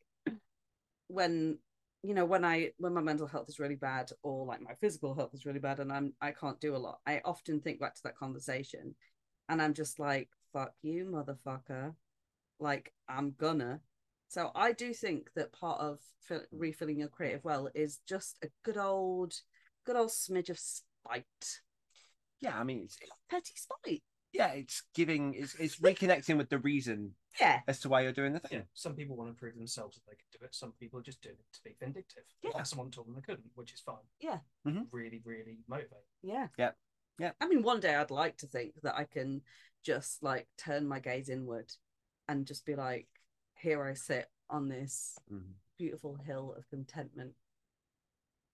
when 1.07 1.57
you 2.01 2.13
know 2.13 2.25
when 2.25 2.43
I 2.43 2.71
when 2.77 2.93
my 2.93 3.01
mental 3.01 3.27
health 3.27 3.49
is 3.49 3.59
really 3.59 3.75
bad 3.75 4.11
or 4.23 4.45
like 4.45 4.61
my 4.61 4.73
physical 4.81 5.15
health 5.15 5.33
is 5.33 5.45
really 5.45 5.59
bad 5.59 5.79
and 5.79 5.91
I'm 5.91 6.13
I 6.21 6.31
can't 6.31 6.59
do 6.59 6.75
a 6.75 6.77
lot 6.77 6.99
I 7.05 7.21
often 7.25 7.61
think 7.61 7.79
back 7.79 7.95
to 7.95 8.03
that 8.03 8.17
conversation 8.17 8.95
and 9.49 9.61
I'm 9.61 9.73
just 9.73 9.99
like 9.99 10.29
fuck 10.53 10.73
you 10.81 11.05
motherfucker. 11.05 11.95
Like 12.59 12.93
I'm 13.09 13.33
gonna. 13.37 13.81
So 14.29 14.51
I 14.55 14.71
do 14.71 14.93
think 14.93 15.29
that 15.35 15.51
part 15.51 15.79
of 15.81 15.99
fill, 16.21 16.41
refilling 16.51 16.99
your 16.99 17.09
creative 17.09 17.43
well 17.43 17.69
is 17.75 17.99
just 18.07 18.37
a 18.43 18.47
good 18.63 18.77
old, 18.77 19.33
good 19.85 19.95
old 19.95 20.09
smidge 20.09 20.49
of 20.49 20.57
spite, 20.57 21.61
Yeah, 22.41 22.57
I 22.57 22.63
mean, 22.63 22.81
it's, 22.85 22.97
petty 23.29 23.53
spite. 23.55 24.03
Yeah, 24.33 24.47
it's 24.53 24.83
giving, 24.95 25.35
it's, 25.35 25.55
it's 25.55 25.77
reconnecting 25.77 26.37
with 26.37 26.49
the 26.49 26.57
reason 26.57 27.13
Yeah, 27.39 27.61
as 27.67 27.79
to 27.81 27.89
why 27.89 28.01
you're 28.01 28.11
doing 28.11 28.33
the 28.33 28.39
thing. 28.39 28.59
Yeah, 28.59 28.63
some 28.73 28.95
people 28.95 29.15
want 29.15 29.29
to 29.29 29.35
prove 29.39 29.55
themselves 29.55 29.95
that 29.95 30.01
they 30.07 30.15
can 30.15 30.25
do 30.39 30.45
it. 30.45 30.53
Some 30.55 30.73
people 30.79 30.99
are 30.99 31.03
just 31.03 31.21
doing 31.21 31.35
it 31.39 31.53
to 31.53 31.59
be 31.63 31.75
vindictive. 31.79 32.23
Yeah. 32.43 32.63
Someone 32.63 32.91
told 32.91 33.07
them 33.07 33.15
they 33.15 33.21
couldn't, 33.21 33.45
which 33.55 33.73
is 33.73 33.79
fine. 33.79 33.95
Yeah. 34.19 34.39
Mhm. 34.67 34.87
Really, 34.91 35.21
really 35.23 35.59
motivating. 35.67 36.03
yeah, 36.21 36.47
Yeah. 36.57 36.71
Yeah. 37.19 37.31
I 37.39 37.47
mean, 37.47 37.61
one 37.61 37.79
day 37.79 37.93
I'd 37.95 38.09
like 38.11 38.37
to 38.37 38.47
think 38.47 38.73
that 38.81 38.95
I 38.95 39.03
can 39.05 39.41
just 39.83 40.23
like 40.23 40.47
turn 40.57 40.87
my 40.87 40.99
gaze 40.99 41.29
inward 41.29 41.71
and 42.27 42.47
just 42.47 42.65
be 42.65 42.75
like, 42.75 43.07
here 43.55 43.83
I 43.83 43.93
sit 43.93 44.31
on 44.49 44.67
this 44.67 45.17
Mhm. 45.31 45.53
beautiful 45.77 46.15
hill 46.15 46.53
of 46.57 46.67
contentment, 46.69 47.33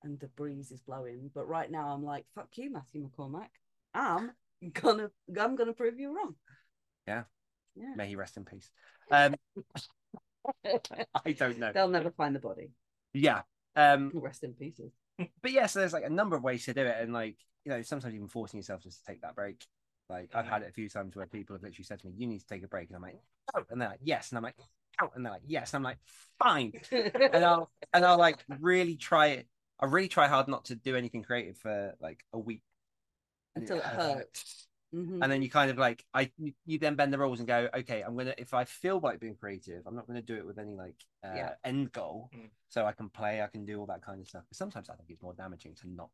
and 0.04 0.20
the 0.20 0.28
breeze 0.28 0.72
is 0.72 0.82
blowing. 0.82 1.30
But 1.34 1.48
right 1.48 1.70
now 1.72 1.90
I'm 1.90 2.04
like, 2.04 2.26
fuck 2.36 2.58
you, 2.58 2.70
Matthew 2.72 3.08
McCormack. 3.10 3.50
I'm 3.94 4.32
gonna, 4.74 5.10
I'm 5.40 5.56
gonna 5.56 5.74
prove 5.74 6.00
you 6.00 6.16
wrong. 6.16 6.36
Yeah. 7.08 7.24
Yeah. 7.76 7.94
May 7.96 8.08
he 8.08 8.16
rest 8.16 8.38
in 8.38 8.46
peace. 8.46 8.70
Um, 9.12 9.36
I 11.26 11.32
don't 11.32 11.60
know. 11.60 11.72
They'll 11.74 11.88
never 11.88 12.12
find 12.12 12.36
the 12.36 12.40
body. 12.40 12.72
Yeah. 13.14 13.42
Um, 13.76 14.12
Rest 14.14 14.44
in 14.44 14.54
pieces. 14.54 14.92
but 15.42 15.52
yeah, 15.52 15.66
so 15.66 15.80
there's 15.80 15.94
like 15.94 16.06
a 16.06 16.10
number 16.10 16.36
of 16.36 16.44
ways 16.44 16.66
to 16.66 16.74
do 16.74 16.86
it, 16.86 16.96
and 17.00 17.14
like 17.14 17.38
you 17.66 17.72
know, 17.72 17.82
sometimes 17.82 18.16
even 18.16 18.28
forcing 18.28 18.58
yourself 18.58 18.84
just 18.84 19.00
to 19.00 19.12
take 19.12 19.22
that 19.22 19.36
break. 19.36 19.66
Like 20.10 20.32
I've 20.34 20.48
had 20.48 20.64
it 20.64 20.70
a 20.70 20.74
few 20.74 20.90
times 20.90 21.16
where 21.16 21.28
people 21.28 21.56
have 21.56 21.64
literally 21.64 21.84
said 21.84 22.00
to 22.00 22.08
me, 22.08 22.14
"You 22.18 22.28
need 22.28 22.40
to 22.40 22.48
take 22.48 22.64
a 22.64 22.68
break," 22.68 22.90
and 22.90 22.96
I'm 22.96 23.02
like, 23.02 23.20
"Oh," 23.56 23.64
and 23.70 23.82
they're 23.82 23.90
like, 23.90 24.00
"Yes," 24.02 24.32
and 24.32 24.38
I'm 24.38 24.44
like, 24.44 24.56
"Oh," 25.02 25.10
and 25.14 25.26
they're 25.26 25.34
like, 25.34 25.44
"Yes," 25.46 25.74
and 25.74 25.78
I'm 25.78 25.84
like, 25.84 26.00
"Fine," 26.40 26.74
and 26.92 27.46
I'll 27.46 27.72
and 27.94 28.06
I'll 28.06 28.18
like 28.18 28.44
really 28.60 28.96
try 28.96 29.28
it. 29.28 29.48
I 29.80 29.86
really 29.86 30.08
try 30.08 30.28
hard 30.28 30.48
not 30.48 30.66
to 30.66 30.76
do 30.76 30.96
anything 30.96 31.24
creative 31.24 31.58
for 31.58 31.94
like 32.02 32.20
a 32.34 32.40
week 32.40 32.64
and 33.56 33.64
Until 33.64 33.78
it 33.78 33.84
hurts. 33.84 34.68
Mhm. 34.94 35.20
And 35.22 35.32
then 35.32 35.44
you 35.44 35.52
kind 35.52 35.70
of 35.70 35.78
like 35.78 36.04
I 36.16 36.32
you, 36.38 36.54
you 36.66 36.80
then 36.80 36.96
bend 36.96 37.14
the 37.14 37.20
rules 37.20 37.40
and 37.40 37.48
go, 37.48 37.70
okay, 37.76 38.02
I'm 38.02 38.18
gonna 38.18 38.34
if 38.40 38.54
I 38.56 38.66
feel 38.66 39.00
like 39.00 39.20
being 39.20 39.36
creative, 39.36 39.84
I'm 39.86 39.96
not 39.96 40.08
gonna 40.08 40.22
do 40.22 40.36
it 40.36 40.46
with 40.46 40.58
any 40.58 40.74
like 40.76 40.96
uh, 41.24 41.34
Yeah. 41.36 41.54
end 41.64 41.92
goal. 41.92 42.32
Mm. 42.36 42.50
So 42.70 42.86
I 42.86 42.92
can 42.94 43.10
play, 43.10 43.42
I 43.42 43.48
can 43.48 43.66
do 43.66 43.80
all 43.80 43.86
that 43.88 44.02
kind 44.04 44.20
of 44.20 44.28
stuff. 44.28 44.46
But 44.50 44.58
sometimes 44.58 44.90
I 44.90 44.96
think 44.96 45.10
it's 45.12 45.22
more 45.22 45.34
damaging 45.36 45.76
to 45.76 45.90
not 45.90 46.10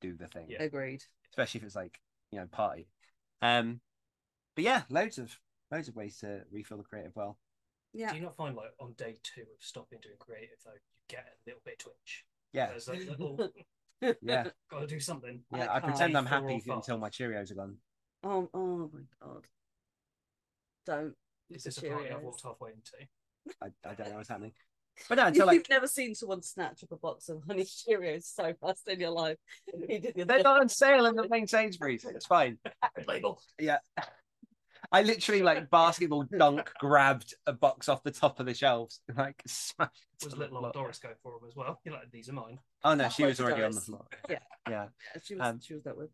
do 0.00 0.16
the 0.16 0.28
thing, 0.28 0.46
Yeah. 0.48 0.62
Agreed. 0.62 1.02
especially 1.30 1.58
if 1.58 1.64
it's 1.64 1.74
like 1.76 2.00
you 2.30 2.38
know 2.38 2.46
party. 2.46 2.86
Um, 3.42 3.80
but 4.54 4.62
yeah, 4.64 4.82
loads 4.90 5.18
of 5.18 5.36
loads 5.72 5.88
of 5.88 5.96
ways 5.96 6.18
to 6.18 6.42
refill 6.52 6.76
the 6.78 6.84
creative 6.84 7.16
well. 7.16 7.36
Yeah. 7.92 8.10
Do 8.10 8.16
you 8.16 8.22
not 8.22 8.36
find 8.36 8.54
like 8.54 8.70
on 8.78 8.92
day 8.92 9.18
two 9.24 9.42
of 9.42 9.60
stopping 9.60 9.98
doing 10.00 10.16
creative 10.20 10.58
though, 10.64 10.72
you 10.72 10.78
get 11.08 11.26
a 11.26 11.50
little 11.50 11.62
bit 11.64 11.80
twitch? 11.80 12.24
Yeah, 12.52 12.68
There's 12.68 12.86
a 12.86 12.92
little 12.92 13.50
yeah, 14.00 14.48
gotta 14.70 14.86
do 14.86 15.00
something. 15.00 15.40
yeah. 15.54 15.66
I 15.66 15.76
I, 15.76 15.80
pretend. 15.80 16.16
I'm 16.16 16.26
happy 16.26 16.62
until 16.68 16.98
my 16.98 17.08
Cheerios 17.08 17.50
are 17.50 17.54
gone. 17.54 17.76
Oh, 18.22 18.48
oh 18.54 18.90
my 18.92 19.00
god. 19.22 19.44
Don't. 20.86 21.14
Is 21.50 21.64
The 21.64 21.68
this 21.70 21.78
a 21.78 21.88
party 21.90 22.10
I've 22.10 22.22
walked 22.22 22.42
halfway 22.42 22.70
into? 22.70 23.06
I, 23.62 23.66
I 23.88 23.94
don't 23.94 24.10
know 24.10 24.16
what's 24.16 24.28
happening. 24.28 24.52
But 25.08 25.16
no, 25.16 25.26
until 25.26 25.46
like 25.48 25.54
You've 25.56 25.70
never 25.70 25.88
seen 25.88 26.14
someone 26.14 26.40
snatch 26.40 26.84
up 26.84 26.92
a 26.92 26.96
box 26.96 27.28
of 27.28 27.42
honey 27.48 27.64
Cheerios 27.64 28.32
so 28.32 28.54
fast 28.60 28.86
in 28.86 29.00
your 29.00 29.10
life. 29.10 29.38
He 29.88 29.98
did 29.98 30.14
the 30.14 30.24
they're 30.24 30.44
not 30.44 30.60
on 30.60 30.68
sale 30.68 31.06
in 31.06 31.16
the 31.16 31.28
main 31.28 31.48
Sainsbury's. 31.48 32.04
It's 32.04 32.26
fine. 32.26 32.58
Label. 33.08 33.42
Yeah. 33.58 33.78
I 34.92 35.02
literally 35.02 35.42
like 35.42 35.70
basketball 35.70 36.24
dunk 36.38 36.70
grabbed 36.78 37.34
a 37.46 37.52
box 37.52 37.88
off 37.88 38.02
the 38.02 38.10
top 38.10 38.40
of 38.40 38.46
the 38.46 38.54
shelves 38.54 39.00
and 39.08 39.16
like 39.18 39.42
smashed 39.46 40.06
Was 40.22 40.32
to 40.32 40.36
the 40.36 40.36
little 40.44 40.58
floor. 40.58 40.66
old 40.66 40.74
Doris 40.74 40.98
going 40.98 41.14
for 41.22 41.32
them 41.32 41.48
as 41.48 41.56
well? 41.56 41.80
You're 41.84 41.94
like, 41.94 42.10
these 42.10 42.28
are 42.28 42.32
mine. 42.32 42.58
Oh 42.84 42.94
no, 42.94 43.08
she 43.08 43.24
was 43.24 43.38
worked, 43.40 43.50
already 43.52 43.64
on 43.64 43.70
the 43.72 43.74
Doris. 43.80 43.84
floor. 43.86 44.06
Yeah. 44.30 44.38
Yeah. 44.68 44.86
She 45.22 45.34
was. 45.34 45.46
Um, 45.46 45.60
she 45.60 45.74
was 45.74 45.84
that 45.84 45.96
with. 45.96 46.10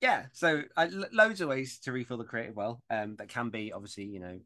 Yeah. 0.00 0.26
So 0.32 0.62
uh, 0.76 0.88
loads 1.12 1.40
of 1.40 1.48
ways 1.48 1.78
to 1.80 1.92
refill 1.92 2.16
the 2.16 2.24
creative 2.24 2.56
well. 2.56 2.82
Um, 2.90 3.16
that 3.16 3.28
can 3.28 3.50
be 3.50 3.72
obviously, 3.72 4.04
you 4.04 4.20
know, 4.20 4.40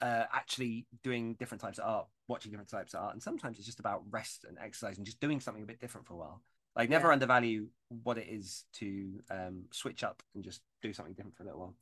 uh, 0.00 0.24
actually 0.32 0.86
doing 1.04 1.34
different 1.34 1.60
types 1.60 1.78
of 1.78 1.84
art, 1.88 2.06
watching 2.28 2.50
different 2.50 2.70
types 2.70 2.94
of 2.94 3.00
art, 3.02 3.12
and 3.14 3.22
sometimes 3.22 3.56
it's 3.58 3.66
just 3.66 3.78
about 3.80 4.02
rest 4.10 4.44
and 4.48 4.58
exercise 4.58 4.96
and 4.96 5.06
just 5.06 5.20
doing 5.20 5.38
something 5.40 5.62
a 5.62 5.66
bit 5.66 5.80
different 5.80 6.06
for 6.06 6.14
a 6.14 6.16
while. 6.16 6.42
Like 6.74 6.88
never 6.90 7.08
Yeah. 7.08 7.12
undervalue 7.12 7.68
what 8.02 8.18
it 8.18 8.26
is 8.28 8.64
to 8.74 9.20
um 9.30 9.64
switch 9.72 10.02
up 10.02 10.22
and 10.34 10.42
just 10.42 10.60
do 10.82 10.92
something 10.92 11.14
different 11.14 11.36
for 11.36 11.42
a 11.44 11.46
little 11.46 11.60
while. 11.60 11.74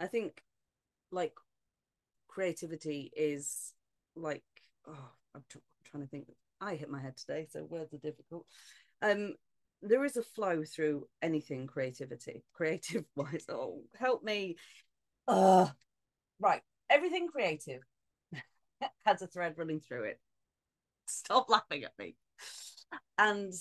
I 0.00 0.06
think, 0.06 0.42
like, 1.12 1.34
creativity 2.28 3.12
is 3.14 3.72
like. 4.16 4.44
Oh, 4.88 5.10
I'm, 5.34 5.44
tr- 5.48 5.58
I'm 5.58 5.90
trying 5.90 6.02
to 6.04 6.08
think. 6.08 6.26
I 6.60 6.74
hit 6.74 6.90
my 6.90 7.00
head 7.00 7.16
today, 7.16 7.46
so 7.50 7.64
words 7.64 7.94
are 7.94 7.98
difficult. 7.98 8.46
Um, 9.02 9.34
there 9.82 10.04
is 10.04 10.16
a 10.16 10.22
flow 10.22 10.62
through 10.64 11.06
anything 11.22 11.66
creativity, 11.66 12.44
creative 12.52 13.04
wise. 13.16 13.46
Oh, 13.48 13.82
help 13.98 14.22
me. 14.22 14.56
Uh, 15.26 15.68
right. 16.38 16.62
Everything 16.88 17.28
creative 17.28 17.82
has 19.04 19.22
a 19.22 19.26
thread 19.26 19.54
running 19.56 19.80
through 19.80 20.04
it. 20.04 20.20
Stop 21.06 21.48
laughing 21.48 21.84
at 21.84 21.98
me. 21.98 22.16
And 23.18 23.52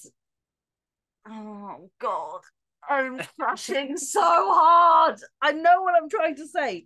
oh 1.28 1.90
god, 2.00 2.42
I'm 2.88 3.20
crashing 3.40 3.98
so 3.98 4.22
hard. 4.22 5.20
I 5.42 5.52
know 5.52 5.82
what 5.82 5.96
I'm 6.02 6.10
trying 6.10 6.36
to 6.38 6.48
say. 6.48 6.86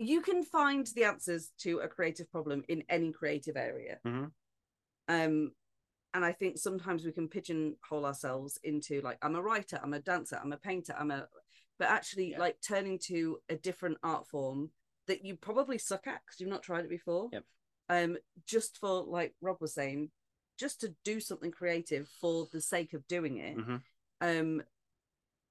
you 0.00 0.20
can 0.20 0.44
find 0.44 0.86
the 0.94 1.02
answers 1.04 1.50
to 1.58 1.78
a 1.80 1.88
creative 1.88 2.30
problem 2.30 2.62
in 2.68 2.84
any 2.88 3.10
creative 3.12 3.56
area. 3.56 3.98
Mhm. 4.06 4.30
Um, 5.08 5.50
and 6.14 6.24
I 6.24 6.30
think 6.32 6.56
sometimes 6.56 7.04
we 7.04 7.10
can 7.10 7.28
pigeonhole 7.28 8.06
ourselves 8.06 8.58
into 8.62 9.00
like 9.00 9.18
I'm 9.22 9.34
a 9.34 9.42
writer, 9.42 9.80
I'm 9.82 9.94
a 9.94 10.00
dancer, 10.00 10.38
I'm 10.40 10.52
a 10.52 10.56
painter, 10.56 10.94
I'm 10.96 11.10
a, 11.10 11.28
but 11.80 11.88
actually 11.88 12.30
Yeah. 12.30 12.38
like 12.38 12.60
turning 12.60 12.98
to 13.06 13.40
a 13.48 13.56
different 13.56 13.98
art 14.04 14.28
form 14.28 14.70
that 15.08 15.24
you 15.24 15.34
probably 15.36 15.78
suck 15.78 16.06
at 16.06 16.22
because 16.24 16.38
you've 16.38 16.48
not 16.48 16.62
tried 16.62 16.84
it 16.84 16.90
before. 16.90 17.28
Yep. 17.32 17.44
Um, 17.88 18.18
just 18.46 18.78
for 18.78 19.02
like 19.02 19.34
Rob 19.40 19.60
was 19.60 19.74
saying, 19.74 20.12
just 20.58 20.80
to 20.82 20.94
do 21.04 21.18
something 21.18 21.50
creative 21.50 22.08
for 22.20 22.46
the 22.52 22.60
sake 22.60 22.92
of 22.94 23.06
doing 23.08 23.38
it. 23.38 23.56
Mhm. 23.56 23.82
Um, 24.20 24.62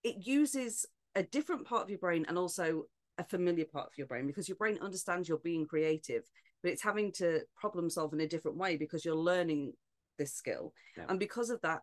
it 0.04 0.26
uses 0.26 0.86
a 1.16 1.24
different 1.24 1.66
part 1.66 1.84
of 1.84 1.90
your 1.90 2.00
brain 2.00 2.26
and 2.28 2.38
also 2.38 2.84
a 3.18 3.24
familiar 3.24 3.66
part 3.66 3.88
of 3.88 3.98
your 3.98 4.08
brain 4.08 4.28
because 4.28 4.48
your 4.48 4.58
brain 4.58 4.78
understands 4.82 5.28
you're 5.28 5.40
being 5.40 5.66
creative, 5.66 6.24
but 6.62 6.72
it's 6.72 6.84
having 6.84 7.12
to 7.14 7.42
problem 7.56 7.90
solve 7.90 8.14
in 8.14 8.22
a 8.22 8.28
different 8.28 8.58
way 8.58 8.78
because 8.78 9.04
you're 9.04 9.16
learning 9.16 9.74
this 10.18 10.34
skill. 10.34 10.74
Yeah. 10.96 11.06
And 11.10 11.20
because 11.20 11.50
of 11.50 11.62
that, 11.62 11.82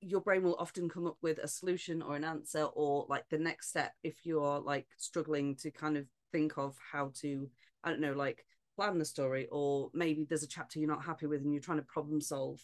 your 0.00 0.20
brain 0.20 0.42
will 0.42 0.56
often 0.58 0.88
come 0.88 1.06
up 1.06 1.16
with 1.22 1.38
a 1.38 1.48
solution 1.48 2.02
or 2.02 2.16
an 2.16 2.24
answer 2.24 2.64
or 2.74 3.06
like 3.08 3.24
the 3.30 3.38
next 3.38 3.68
step 3.68 3.92
if 4.02 4.26
you're 4.26 4.60
like 4.60 4.86
struggling 4.98 5.56
to 5.56 5.70
kind 5.70 5.96
of 5.96 6.04
think 6.32 6.58
of 6.58 6.76
how 6.92 7.12
to, 7.20 7.48
I 7.84 7.90
don't 7.90 8.00
know, 8.00 8.12
like 8.12 8.44
plan 8.76 8.98
the 8.98 9.04
story, 9.04 9.46
or 9.52 9.90
maybe 9.94 10.26
there's 10.28 10.42
a 10.42 10.48
chapter 10.48 10.78
you're 10.78 10.88
not 10.88 11.04
happy 11.04 11.26
with 11.26 11.42
and 11.42 11.52
you're 11.52 11.62
trying 11.62 11.78
to 11.78 11.84
problem 11.84 12.20
solve 12.20 12.60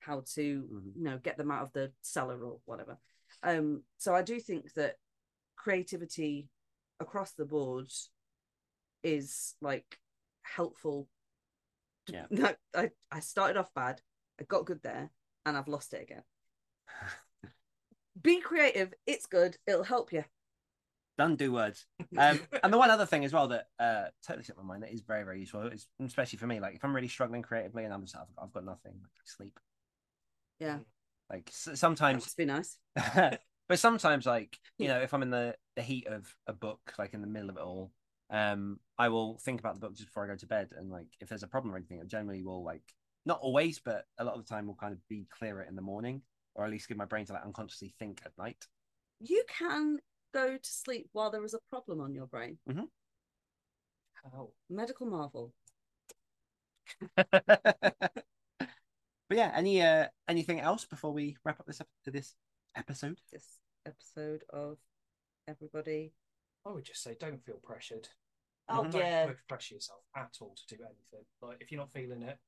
how 0.00 0.22
to, 0.34 0.68
Mhm. 0.72 0.96
you 0.96 1.02
know, 1.02 1.18
get 1.18 1.36
them 1.36 1.50
out 1.50 1.62
of 1.62 1.72
the 1.72 1.92
cellar 2.02 2.42
or 2.44 2.60
whatever. 2.64 2.98
Um, 3.42 3.84
so 3.98 4.14
I 4.14 4.22
do 4.22 4.40
think 4.40 4.72
that 4.74 4.96
creativity 5.56 6.48
across 7.00 7.32
the 7.32 7.44
board 7.44 7.90
is 9.02 9.54
like 9.60 10.00
helpful. 10.42 11.08
Yeah. 12.08 12.26
No, 12.30 12.54
I, 12.74 12.90
I 13.10 13.20
started 13.20 13.56
off 13.56 13.74
bad, 13.74 14.00
I 14.40 14.44
got 14.44 14.64
good 14.64 14.82
there, 14.82 15.10
and 15.44 15.56
I've 15.56 15.68
lost 15.68 15.92
it 15.92 16.02
again. 16.02 16.22
Be 18.22 18.40
creative, 18.40 18.94
it's 19.06 19.26
good, 19.26 19.56
it'll 19.66 19.84
help 19.84 20.12
you. 20.12 20.24
Done 21.18 21.36
do 21.36 21.52
words. 21.52 21.86
Um, 22.18 22.40
and 22.62 22.72
the 22.72 22.78
one 22.78 22.90
other 22.90 23.04
thing 23.04 23.26
as 23.26 23.32
well 23.34 23.48
that 23.48 23.66
uh, 23.78 24.04
totally 24.26 24.42
slipped 24.44 24.58
my 24.58 24.66
mind 24.66 24.82
that 24.82 24.92
is 24.92 25.02
very 25.02 25.22
very 25.22 25.40
useful, 25.40 25.62
is 25.66 25.86
especially 26.00 26.38
for 26.38 26.46
me. 26.46 26.60
Like 26.60 26.74
if 26.74 26.84
I'm 26.84 26.94
really 26.94 27.08
struggling 27.08 27.42
creatively 27.42 27.84
and 27.84 27.92
I'm 27.92 28.02
just 28.02 28.16
I've, 28.16 28.22
I've 28.42 28.52
got 28.52 28.64
nothing, 28.64 28.92
like 29.02 29.10
sleep. 29.24 29.58
Yeah. 30.60 30.78
Like 31.30 31.50
sometimes 31.52 32.24
must 32.24 32.36
be 32.36 32.44
nice. 32.44 32.78
but 33.68 33.78
sometimes 33.78 34.26
like 34.26 34.58
you 34.78 34.88
know 34.88 35.00
if 35.00 35.12
i'm 35.12 35.22
in 35.22 35.30
the 35.30 35.54
the 35.74 35.82
heat 35.82 36.06
of 36.06 36.32
a 36.46 36.52
book 36.52 36.80
like 36.98 37.14
in 37.14 37.20
the 37.20 37.26
middle 37.26 37.50
of 37.50 37.56
it 37.56 37.62
all 37.62 37.90
um 38.30 38.78
i 38.98 39.08
will 39.08 39.38
think 39.38 39.60
about 39.60 39.74
the 39.74 39.80
book 39.80 39.94
just 39.94 40.08
before 40.08 40.24
i 40.24 40.28
go 40.28 40.36
to 40.36 40.46
bed 40.46 40.68
and 40.78 40.90
like 40.90 41.08
if 41.20 41.28
there's 41.28 41.42
a 41.42 41.48
problem 41.48 41.74
or 41.74 41.76
anything 41.76 42.00
i 42.00 42.04
generally 42.04 42.42
will 42.42 42.64
like 42.64 42.82
not 43.24 43.40
always 43.40 43.80
but 43.80 44.04
a 44.18 44.24
lot 44.24 44.34
of 44.34 44.44
the 44.44 44.48
time 44.48 44.66
will 44.66 44.74
kind 44.76 44.92
of 44.92 44.98
be 45.08 45.26
clearer 45.36 45.62
in 45.62 45.74
the 45.74 45.82
morning 45.82 46.22
or 46.54 46.64
at 46.64 46.70
least 46.70 46.88
give 46.88 46.96
my 46.96 47.04
brain 47.04 47.26
to 47.26 47.32
like 47.32 47.44
unconsciously 47.44 47.92
think 47.98 48.20
at 48.24 48.32
night 48.38 48.64
You 49.20 49.44
can 49.48 49.98
go 50.32 50.56
to 50.56 50.70
sleep 50.70 51.08
while 51.12 51.30
there 51.30 51.44
is 51.44 51.54
a 51.54 51.58
problem 51.70 52.00
on 52.00 52.14
your 52.14 52.26
brain. 52.26 52.58
How? 54.22 54.50
Medical 54.68 55.06
marvel. 55.06 55.52
but 59.28 59.38
yeah 59.38 59.52
any 59.54 59.82
uh 59.82 60.06
anything 60.28 60.60
else 60.60 60.84
before 60.84 61.12
we 61.12 61.36
wrap 61.44 61.60
up 61.60 61.66
this 61.66 61.80
ep- 61.80 61.88
this 62.06 62.34
episode 62.76 63.18
This 63.32 63.58
episode 63.86 64.42
of 64.50 64.78
everybody. 65.48 66.12
I 66.66 66.70
would 66.72 66.84
just 66.84 67.02
say 67.02 67.16
don't 67.18 67.44
feel 67.44 67.60
pressured. 67.62 68.08
Oh. 68.68 68.82
Don't, 68.82 68.94
yeah. 68.96 69.26
don't 69.26 69.36
pressure 69.48 69.74
yourself 69.74 70.00
at 70.16 70.36
all 70.40 70.56
to 70.56 70.76
do 70.76 70.82
anything. 70.82 71.24
Like 71.40 71.58
if 71.60 71.70
you're 71.70 71.80
not 71.80 71.92
feeling 71.92 72.22
it, 72.22 72.38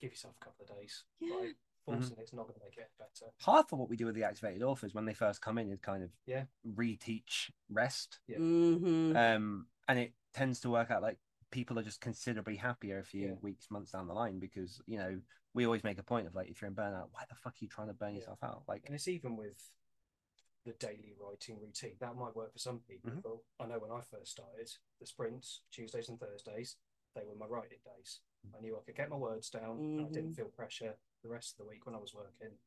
give 0.00 0.10
yourself 0.12 0.34
a 0.40 0.44
couple 0.44 0.64
of 0.68 0.76
days. 0.78 1.04
Yeah. 1.20 1.34
Like 1.36 1.56
forcing 1.84 2.16
it's 2.18 2.32
not 2.32 2.44
going 2.48 2.54
to 2.54 2.64
make 2.64 2.78
it 2.78 2.90
better. 2.98 3.30
half 3.44 3.70
of 3.70 3.78
what 3.78 3.90
we 3.90 3.96
do 3.96 4.06
with 4.06 4.14
the 4.14 4.24
activated 4.24 4.62
authors 4.62 4.94
when 4.94 5.04
they 5.04 5.12
first 5.12 5.42
come 5.42 5.58
in 5.58 5.70
is 5.70 5.80
kind 5.80 6.02
of 6.02 6.08
Yeah. 6.26 6.44
reteach 6.74 7.50
rest 7.70 8.20
Yeah. 8.26 8.38
hmm 8.38 9.14
um 9.14 9.66
and 9.86 9.98
it 9.98 10.14
tends 10.32 10.60
to 10.60 10.70
work 10.70 10.90
out 10.90 11.02
like 11.02 11.18
people 11.54 11.78
are 11.78 11.84
just 11.84 12.00
considerably 12.00 12.56
happier 12.56 12.98
a 12.98 13.04
few 13.04 13.28
Yeah. 13.28 13.34
weeks 13.40 13.70
months 13.70 13.92
down 13.92 14.08
the 14.08 14.12
line 14.12 14.40
because 14.40 14.82
you 14.86 14.98
know 14.98 15.20
we 15.54 15.64
always 15.64 15.84
make 15.84 15.98
a 16.00 16.02
point 16.02 16.26
of 16.26 16.34
like 16.34 16.48
if 16.48 16.60
you're 16.60 16.68
in 16.68 16.74
burnout 16.74 17.10
why 17.12 17.22
the 17.28 17.36
fuck 17.36 17.52
are 17.54 17.56
you 17.64 17.68
trying 17.68 17.86
to 17.86 17.94
burn 17.94 18.12
Yeah. 18.14 18.18
yourself 18.20 18.42
out 18.42 18.64
like 18.66 18.82
And 18.86 18.94
it's 18.94 19.06
even 19.06 19.36
with 19.36 19.70
the 20.64 20.72
daily 20.72 21.14
writing 21.20 21.60
routine. 21.60 21.94
That 22.00 22.16
might 22.16 22.34
work 22.34 22.50
for 22.52 22.58
some 22.58 22.80
people. 22.80 23.10
Mhm. 23.12 23.40
I 23.60 23.66
know 23.66 23.78
when 23.78 23.90
I 23.92 24.00
first 24.00 24.32
started, 24.32 24.68
the 24.98 25.06
sprints, 25.06 25.60
Tuesdays 25.70 26.08
and 26.08 26.18
Thursdays, 26.18 26.78
they 27.14 27.22
were 27.22 27.34
my 27.36 27.46
writing 27.46 27.80
days. 27.84 28.20
I 28.56 28.60
knew 28.60 28.76
I 28.76 28.80
could 28.82 28.96
get 28.96 29.10
my 29.10 29.16
words 29.16 29.48
down. 29.50 29.78
and 29.78 30.00
I 30.00 30.10
didn't 30.10 30.32
Mhm. 30.32 30.36
feel 30.36 30.48
pressure 30.48 30.98
the 31.22 31.28
rest 31.28 31.52
of 31.52 31.58
the 31.58 31.68
week 31.70 31.84
when 31.86 31.94
I 31.94 31.98
was 31.98 32.14
working 32.14 32.58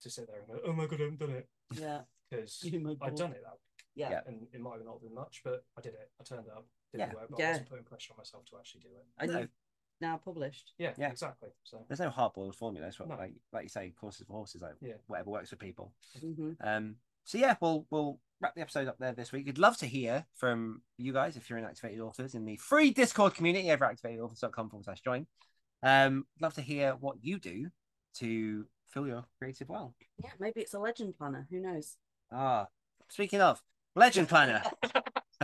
to 0.00 0.10
sit 0.10 0.26
there 0.28 0.40
and 0.40 0.46
go, 0.48 0.60
oh 0.62 0.72
my 0.74 0.86
God, 0.86 1.00
I 1.00 1.04
haven't 1.04 1.18
done 1.18 1.30
it. 1.30 1.48
Yeah. 1.72 2.04
Because 2.30 2.64
I'd 2.64 3.14
done 3.16 3.32
it 3.32 3.42
that. 3.42 3.58
Yeah. 3.96 4.10
Yeah. 4.10 4.20
And 4.26 4.46
it 4.52 4.60
might 4.60 4.76
have 4.76 4.84
not 4.84 5.00
been 5.02 5.14
much, 5.14 5.40
but 5.42 5.64
I 5.76 5.80
did 5.80 5.94
it. 5.94 6.10
I 6.20 6.24
turned 6.24 6.48
up, 6.48 6.66
did 6.92 6.98
Yeah. 7.00 7.08
the 7.10 7.16
work, 7.16 7.26
but 7.30 7.38
Yeah. 7.38 7.46
I 7.46 7.50
wasn't 7.50 7.68
putting 7.68 7.84
pressure 7.84 8.12
on 8.12 8.18
myself 8.18 8.44
to 8.50 8.56
actually 8.58 8.82
do 8.82 8.88
it. 8.88 9.06
I 9.18 9.24
And 9.24 9.32
know 9.32 9.46
now 10.00 10.18
published. 10.18 10.74
Yeah, 10.78 10.92
Yeah. 10.98 11.10
exactly. 11.10 11.48
So 11.64 11.82
there's 11.88 12.00
no 12.00 12.10
hard 12.10 12.34
boiled 12.34 12.54
formula 12.54 12.86
that's 12.86 13.00
what 13.00 13.08
No. 13.08 13.16
like 13.16 13.32
like 13.52 13.62
you 13.64 13.68
say 13.70 13.90
courses 13.92 14.26
for 14.26 14.34
horses 14.34 14.60
like 14.60 14.74
Yeah. 14.80 14.96
whatever 15.06 15.30
works 15.30 15.48
for 15.50 15.56
people 15.56 15.94
hmm 16.20 16.52
um 16.60 16.96
so 17.24 17.38
yeah 17.38 17.56
we'll 17.62 17.86
we'll 17.90 18.20
wrap 18.40 18.54
the 18.54 18.60
episode 18.60 18.88
up 18.88 18.98
there 18.98 19.12
this 19.14 19.32
week 19.32 19.46
we'd 19.46 19.56
love 19.56 19.78
to 19.78 19.86
hear 19.86 20.26
from 20.34 20.82
you 20.98 21.14
guys 21.14 21.34
if 21.38 21.48
you're 21.48 21.58
in 21.58 21.64
activated 21.64 22.00
authors 22.00 22.34
in 22.34 22.44
the 22.44 22.56
free 22.58 22.90
discord 22.90 23.34
community 23.34 23.70
over 23.70 23.86
at 23.86 23.96
activatedauthors.com 23.96 24.68
forward 24.68 24.84
slash 24.84 25.00
join 25.00 25.26
um 25.82 26.26
love 26.40 26.52
to 26.52 26.60
hear 26.60 26.92
what 26.96 27.24
you 27.24 27.38
do 27.38 27.70
to 28.12 28.68
fill 28.88 29.06
your 29.06 29.24
creative 29.38 29.70
well 29.70 29.94
Yeah, 30.22 30.32
maybe 30.38 30.60
it's 30.60 30.74
a 30.74 30.78
legend 30.78 31.16
planner. 31.16 31.46
Who 31.50 31.58
knows? 31.60 31.96
Ah, 32.30 32.68
speaking 33.08 33.40
of 33.40 33.62
legend 33.96 34.28
planner. 34.28 34.62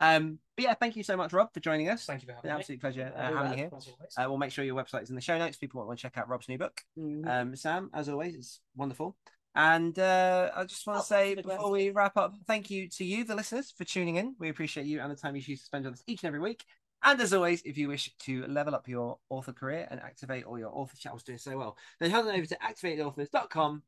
um, 0.00 0.38
but 0.56 0.64
yeah, 0.64 0.74
thank 0.74 0.96
you 0.96 1.02
so 1.02 1.16
much, 1.16 1.32
Rob, 1.32 1.52
for 1.52 1.60
joining 1.60 1.88
us. 1.88 2.06
thank 2.06 2.22
you 2.22 2.26
for 2.26 2.34
having 2.34 2.50
an 2.50 2.56
me. 2.56 2.60
absolute 2.60 2.80
pleasure 2.80 3.12
uh, 3.16 3.20
having 3.20 3.50
you 3.52 3.56
here. 3.56 3.68
welcome. 3.70 3.78
As 3.78 3.88
always. 3.88 4.14
Uh, 4.18 4.24
we'll 4.28 4.38
make 4.38 4.52
sure 4.52 4.64
your 4.64 4.76
website 4.76 5.02
is 5.02 5.10
in 5.10 5.16
the 5.16 5.22
show 5.22 5.38
notes. 5.38 5.56
People 5.56 5.84
want 5.84 5.98
to 5.98 6.02
check 6.02 6.16
out 6.16 6.28
Rob's 6.28 6.48
new 6.48 6.58
book. 6.58 6.80
Mhm. 6.98 7.26
Um, 7.28 7.56
Sam, 7.56 7.90
as 7.94 8.08
always, 8.08 8.34
it's 8.34 8.60
wonderful. 8.76 9.16
And 9.54 9.98
uh, 9.98 10.50
I 10.54 10.64
just 10.64 10.86
want 10.86 10.98
Oh, 10.98 11.02
to 11.02 11.06
say 11.06 11.34
before 11.34 11.70
we 11.70 11.90
wrap 11.90 12.16
up, 12.16 12.34
thank 12.46 12.70
you 12.70 12.88
to 12.90 13.04
you, 13.04 13.24
the 13.24 13.34
listeners, 13.34 13.72
for 13.76 13.84
tuning 13.84 14.16
in. 14.16 14.36
We 14.38 14.50
appreciate 14.50 14.86
you 14.86 15.00
and 15.00 15.10
the 15.10 15.16
time 15.16 15.34
you 15.34 15.42
choose 15.42 15.60
to 15.60 15.66
spend 15.66 15.86
on 15.86 15.94
us 15.94 16.02
each 16.06 16.22
and 16.22 16.28
every 16.28 16.40
week. 16.40 16.64
And 17.02 17.20
as 17.20 17.32
always, 17.32 17.62
if 17.62 17.78
you 17.78 17.88
wish 17.88 18.14
to 18.20 18.44
level 18.46 18.74
up 18.74 18.88
your 18.88 19.18
author 19.30 19.52
career 19.52 19.88
and 19.90 20.00
activate 20.00 20.44
all 20.44 20.58
your 20.58 20.70
author 20.70 20.96
channels 20.96 21.22
doing 21.24 21.38
so 21.38 21.56
well, 21.56 21.76
then 21.98 22.10
head 22.10 22.26
on 22.26 22.34
over 22.34 22.46
to 22.46 22.58
activatedauthors.com 22.58 23.82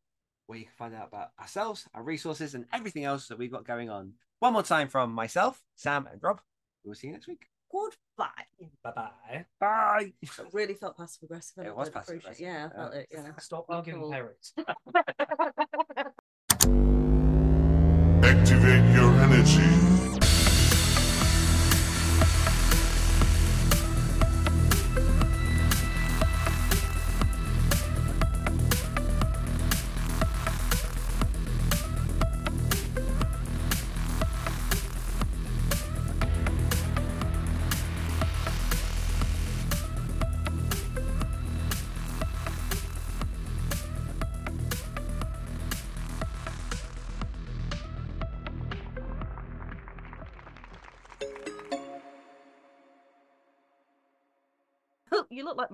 where 0.50 0.58
you 0.58 0.64
can 0.64 0.74
find 0.76 0.94
out 0.96 1.06
about 1.06 1.28
ourselves, 1.40 1.86
our 1.94 2.02
resources, 2.02 2.54
and 2.56 2.66
everything 2.72 3.04
else 3.04 3.28
that 3.28 3.38
we've 3.38 3.52
got 3.52 3.64
going 3.64 3.88
on. 3.88 4.14
One 4.40 4.52
more 4.52 4.64
time 4.64 4.88
from 4.88 5.12
myself, 5.12 5.62
Sam, 5.76 6.08
and 6.10 6.20
Rob. 6.20 6.40
We'll 6.84 6.96
see 6.96 7.06
you 7.06 7.12
next 7.12 7.28
week. 7.28 7.46
Goodbye. 7.70 8.26
Bye 8.82 8.90
bye. 8.96 9.44
Bye. 9.60 10.12
It 10.20 10.28
really 10.52 10.74
felt 10.74 10.96
passive 10.96 11.22
aggressive. 11.22 11.64
It 11.64 11.76
was 11.76 11.88
passive 11.88 12.16
aggressive. 12.16 12.40
Yeah, 12.44 12.68
I 12.72 12.76
felt 12.76 12.94
it. 12.94 13.06
Yeah. 13.12 13.30
Stop 13.38 13.66
arguing 13.68 14.00
Cool. 14.00 14.10
parents. 14.10 14.52
Activate 18.22 18.94
your 18.94 19.09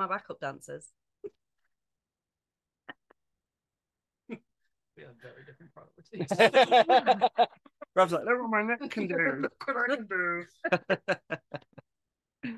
my 0.06 0.16
backup 0.16 0.40
dancers. 0.40 0.88
We 4.28 5.02
have 5.02 5.12
very 5.20 5.44
different 5.44 5.72
priorities. 5.74 6.30
Rob's 7.94 8.12
like, 8.12 8.24
look 8.24 8.40
what 8.40 8.50
my 8.50 8.62
neck 8.62 8.90
can 8.90 9.06
do. 9.08 9.14
Look 9.40 9.52
what 9.66 9.90
I 9.90 9.96
can 9.96 10.06
do. 10.06 10.44